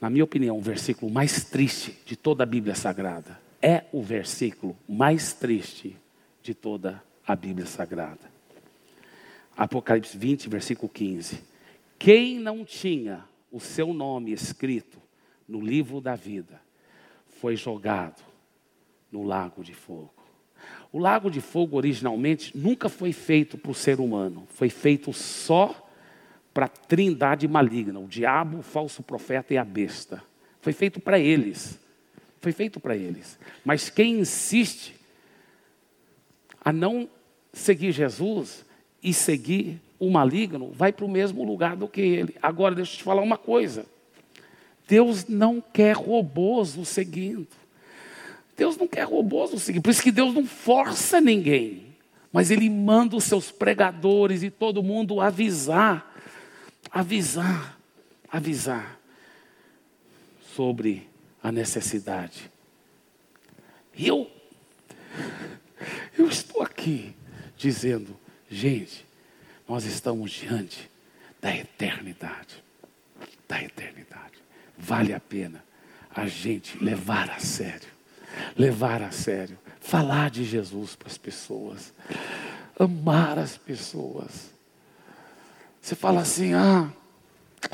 na 0.00 0.10
minha 0.10 0.24
opinião, 0.24 0.58
o 0.58 0.60
versículo 0.60 1.10
mais 1.10 1.44
triste 1.44 1.98
de 2.04 2.16
toda 2.16 2.42
a 2.42 2.46
Bíblia 2.46 2.74
Sagrada. 2.74 3.40
É 3.60 3.84
o 3.92 4.02
versículo 4.02 4.76
mais 4.88 5.32
triste 5.32 5.96
de 6.42 6.54
toda 6.54 7.02
a 7.26 7.36
Bíblia 7.36 7.66
Sagrada. 7.66 8.31
Apocalipse 9.56 10.16
20, 10.16 10.48
versículo 10.48 10.88
15. 10.88 11.42
Quem 11.98 12.38
não 12.38 12.64
tinha 12.64 13.24
o 13.50 13.60
seu 13.60 13.92
nome 13.92 14.32
escrito 14.32 15.00
no 15.46 15.60
livro 15.60 16.00
da 16.00 16.14
vida 16.14 16.60
foi 17.40 17.56
jogado 17.56 18.22
no 19.10 19.22
lago 19.22 19.62
de 19.62 19.74
fogo. 19.74 20.14
O 20.90 20.98
lago 20.98 21.30
de 21.30 21.40
fogo 21.40 21.76
originalmente 21.76 22.56
nunca 22.56 22.88
foi 22.88 23.12
feito 23.12 23.58
para 23.58 23.70
o 23.70 23.74
ser 23.74 24.00
humano, 24.00 24.46
foi 24.50 24.68
feito 24.68 25.12
só 25.12 25.88
para 26.52 26.66
a 26.66 26.68
trindade 26.68 27.48
maligna, 27.48 27.98
o 27.98 28.06
diabo, 28.06 28.58
o 28.58 28.62
falso 28.62 29.02
profeta 29.02 29.54
e 29.54 29.58
a 29.58 29.64
besta. 29.64 30.22
Foi 30.60 30.72
feito 30.72 31.00
para 31.00 31.18
eles. 31.18 31.78
Foi 32.40 32.52
feito 32.52 32.78
para 32.78 32.96
eles. 32.96 33.38
Mas 33.64 33.88
quem 33.88 34.20
insiste 34.20 34.94
a 36.60 36.72
não 36.72 37.08
seguir 37.52 37.92
Jesus 37.92 38.64
e 39.02 39.12
seguir 39.12 39.80
o 39.98 40.10
maligno, 40.10 40.72
vai 40.72 40.92
para 40.92 41.04
o 41.04 41.10
mesmo 41.10 41.44
lugar 41.44 41.76
do 41.76 41.88
que 41.88 42.00
ele. 42.00 42.36
Agora, 42.42 42.74
deixa 42.74 42.94
eu 42.94 42.98
te 42.98 43.02
falar 43.04 43.22
uma 43.22 43.38
coisa. 43.38 43.86
Deus 44.86 45.26
não 45.26 45.60
quer 45.60 45.96
robôs 45.96 46.76
o 46.76 46.84
seguindo. 46.84 47.48
Deus 48.56 48.76
não 48.76 48.86
quer 48.86 49.04
robôs 49.04 49.52
o 49.52 49.58
seguindo. 49.58 49.82
Por 49.82 49.90
isso 49.90 50.02
que 50.02 50.12
Deus 50.12 50.34
não 50.34 50.44
força 50.44 51.20
ninguém. 51.20 51.86
Mas 52.32 52.50
Ele 52.50 52.68
manda 52.68 53.16
os 53.16 53.24
seus 53.24 53.50
pregadores 53.50 54.42
e 54.42 54.50
todo 54.50 54.82
mundo 54.82 55.20
avisar, 55.20 56.14
avisar, 56.90 57.78
avisar 58.30 58.98
sobre 60.54 61.08
a 61.42 61.52
necessidade. 61.52 62.50
E 63.94 64.08
eu, 64.08 64.30
eu 66.18 66.26
estou 66.26 66.62
aqui 66.62 67.14
dizendo, 67.56 68.16
gente, 68.54 69.04
nós 69.68 69.84
estamos 69.84 70.30
diante 70.30 70.90
da 71.40 71.54
eternidade. 71.56 72.62
Da 73.48 73.62
eternidade. 73.62 74.34
Vale 74.76 75.14
a 75.14 75.20
pena 75.20 75.64
a 76.14 76.26
gente 76.26 76.82
levar 76.82 77.30
a 77.30 77.38
sério. 77.38 77.88
Levar 78.56 79.02
a 79.02 79.10
sério. 79.10 79.58
Falar 79.80 80.30
de 80.30 80.44
Jesus 80.44 80.94
para 80.94 81.08
as 81.08 81.18
pessoas. 81.18 81.92
Amar 82.78 83.38
as 83.38 83.56
pessoas. 83.56 84.52
Você 85.80 85.94
fala 85.94 86.20
assim, 86.20 86.54
ah, 86.54 86.88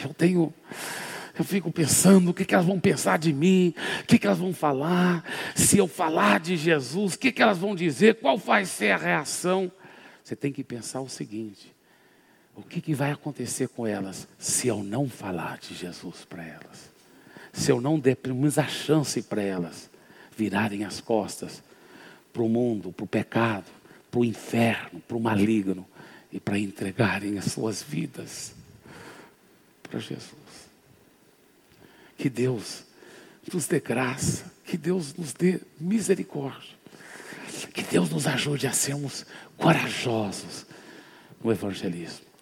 eu 0.02 0.14
tenho. 0.14 0.52
Eu 1.38 1.44
fico 1.44 1.70
pensando 1.70 2.30
o 2.30 2.34
que, 2.34 2.44
que 2.44 2.54
elas 2.54 2.66
vão 2.66 2.80
pensar 2.80 3.16
de 3.16 3.32
mim, 3.32 3.72
o 4.02 4.06
que, 4.06 4.18
que 4.18 4.26
elas 4.26 4.40
vão 4.40 4.52
falar, 4.52 5.22
se 5.54 5.78
eu 5.78 5.86
falar 5.86 6.40
de 6.40 6.56
Jesus, 6.56 7.14
o 7.14 7.18
que, 7.18 7.30
que 7.30 7.40
elas 7.40 7.58
vão 7.58 7.76
dizer, 7.76 8.16
qual 8.16 8.36
vai 8.36 8.64
ser 8.64 8.90
a 8.90 8.96
reação. 8.96 9.70
Você 10.28 10.36
tem 10.36 10.52
que 10.52 10.62
pensar 10.62 11.00
o 11.00 11.08
seguinte: 11.08 11.74
o 12.54 12.60
que, 12.60 12.82
que 12.82 12.92
vai 12.92 13.10
acontecer 13.10 13.66
com 13.66 13.86
elas 13.86 14.28
se 14.38 14.68
eu 14.68 14.84
não 14.84 15.08
falar 15.08 15.56
de 15.56 15.74
Jesus 15.74 16.26
para 16.28 16.44
elas? 16.44 16.90
Se 17.50 17.72
eu 17.72 17.80
não 17.80 17.98
der 17.98 18.16
pelo 18.16 18.34
menos 18.34 18.58
a 18.58 18.66
chance 18.66 19.22
para 19.22 19.40
elas 19.40 19.88
virarem 20.36 20.84
as 20.84 21.00
costas 21.00 21.62
para 22.30 22.42
o 22.42 22.48
mundo, 22.48 22.92
para 22.92 23.04
o 23.04 23.08
pecado, 23.08 23.64
para 24.10 24.20
o 24.20 24.24
inferno, 24.24 25.00
para 25.00 25.16
o 25.16 25.20
maligno 25.20 25.88
e 26.30 26.38
para 26.38 26.58
entregarem 26.58 27.38
as 27.38 27.46
suas 27.46 27.82
vidas 27.82 28.52
para 29.82 29.98
Jesus. 29.98 30.34
Que 32.18 32.28
Deus 32.28 32.84
nos 33.50 33.66
dê 33.66 33.80
graça, 33.80 34.44
que 34.66 34.76
Deus 34.76 35.14
nos 35.14 35.32
dê 35.32 35.58
misericórdia, 35.80 36.76
que 37.72 37.82
Deus 37.82 38.10
nos 38.10 38.26
ajude 38.26 38.66
a 38.66 38.72
sermos 38.72 39.24
corajosos 39.58 40.66
no 41.42 41.52
evangelismo. 41.52 42.27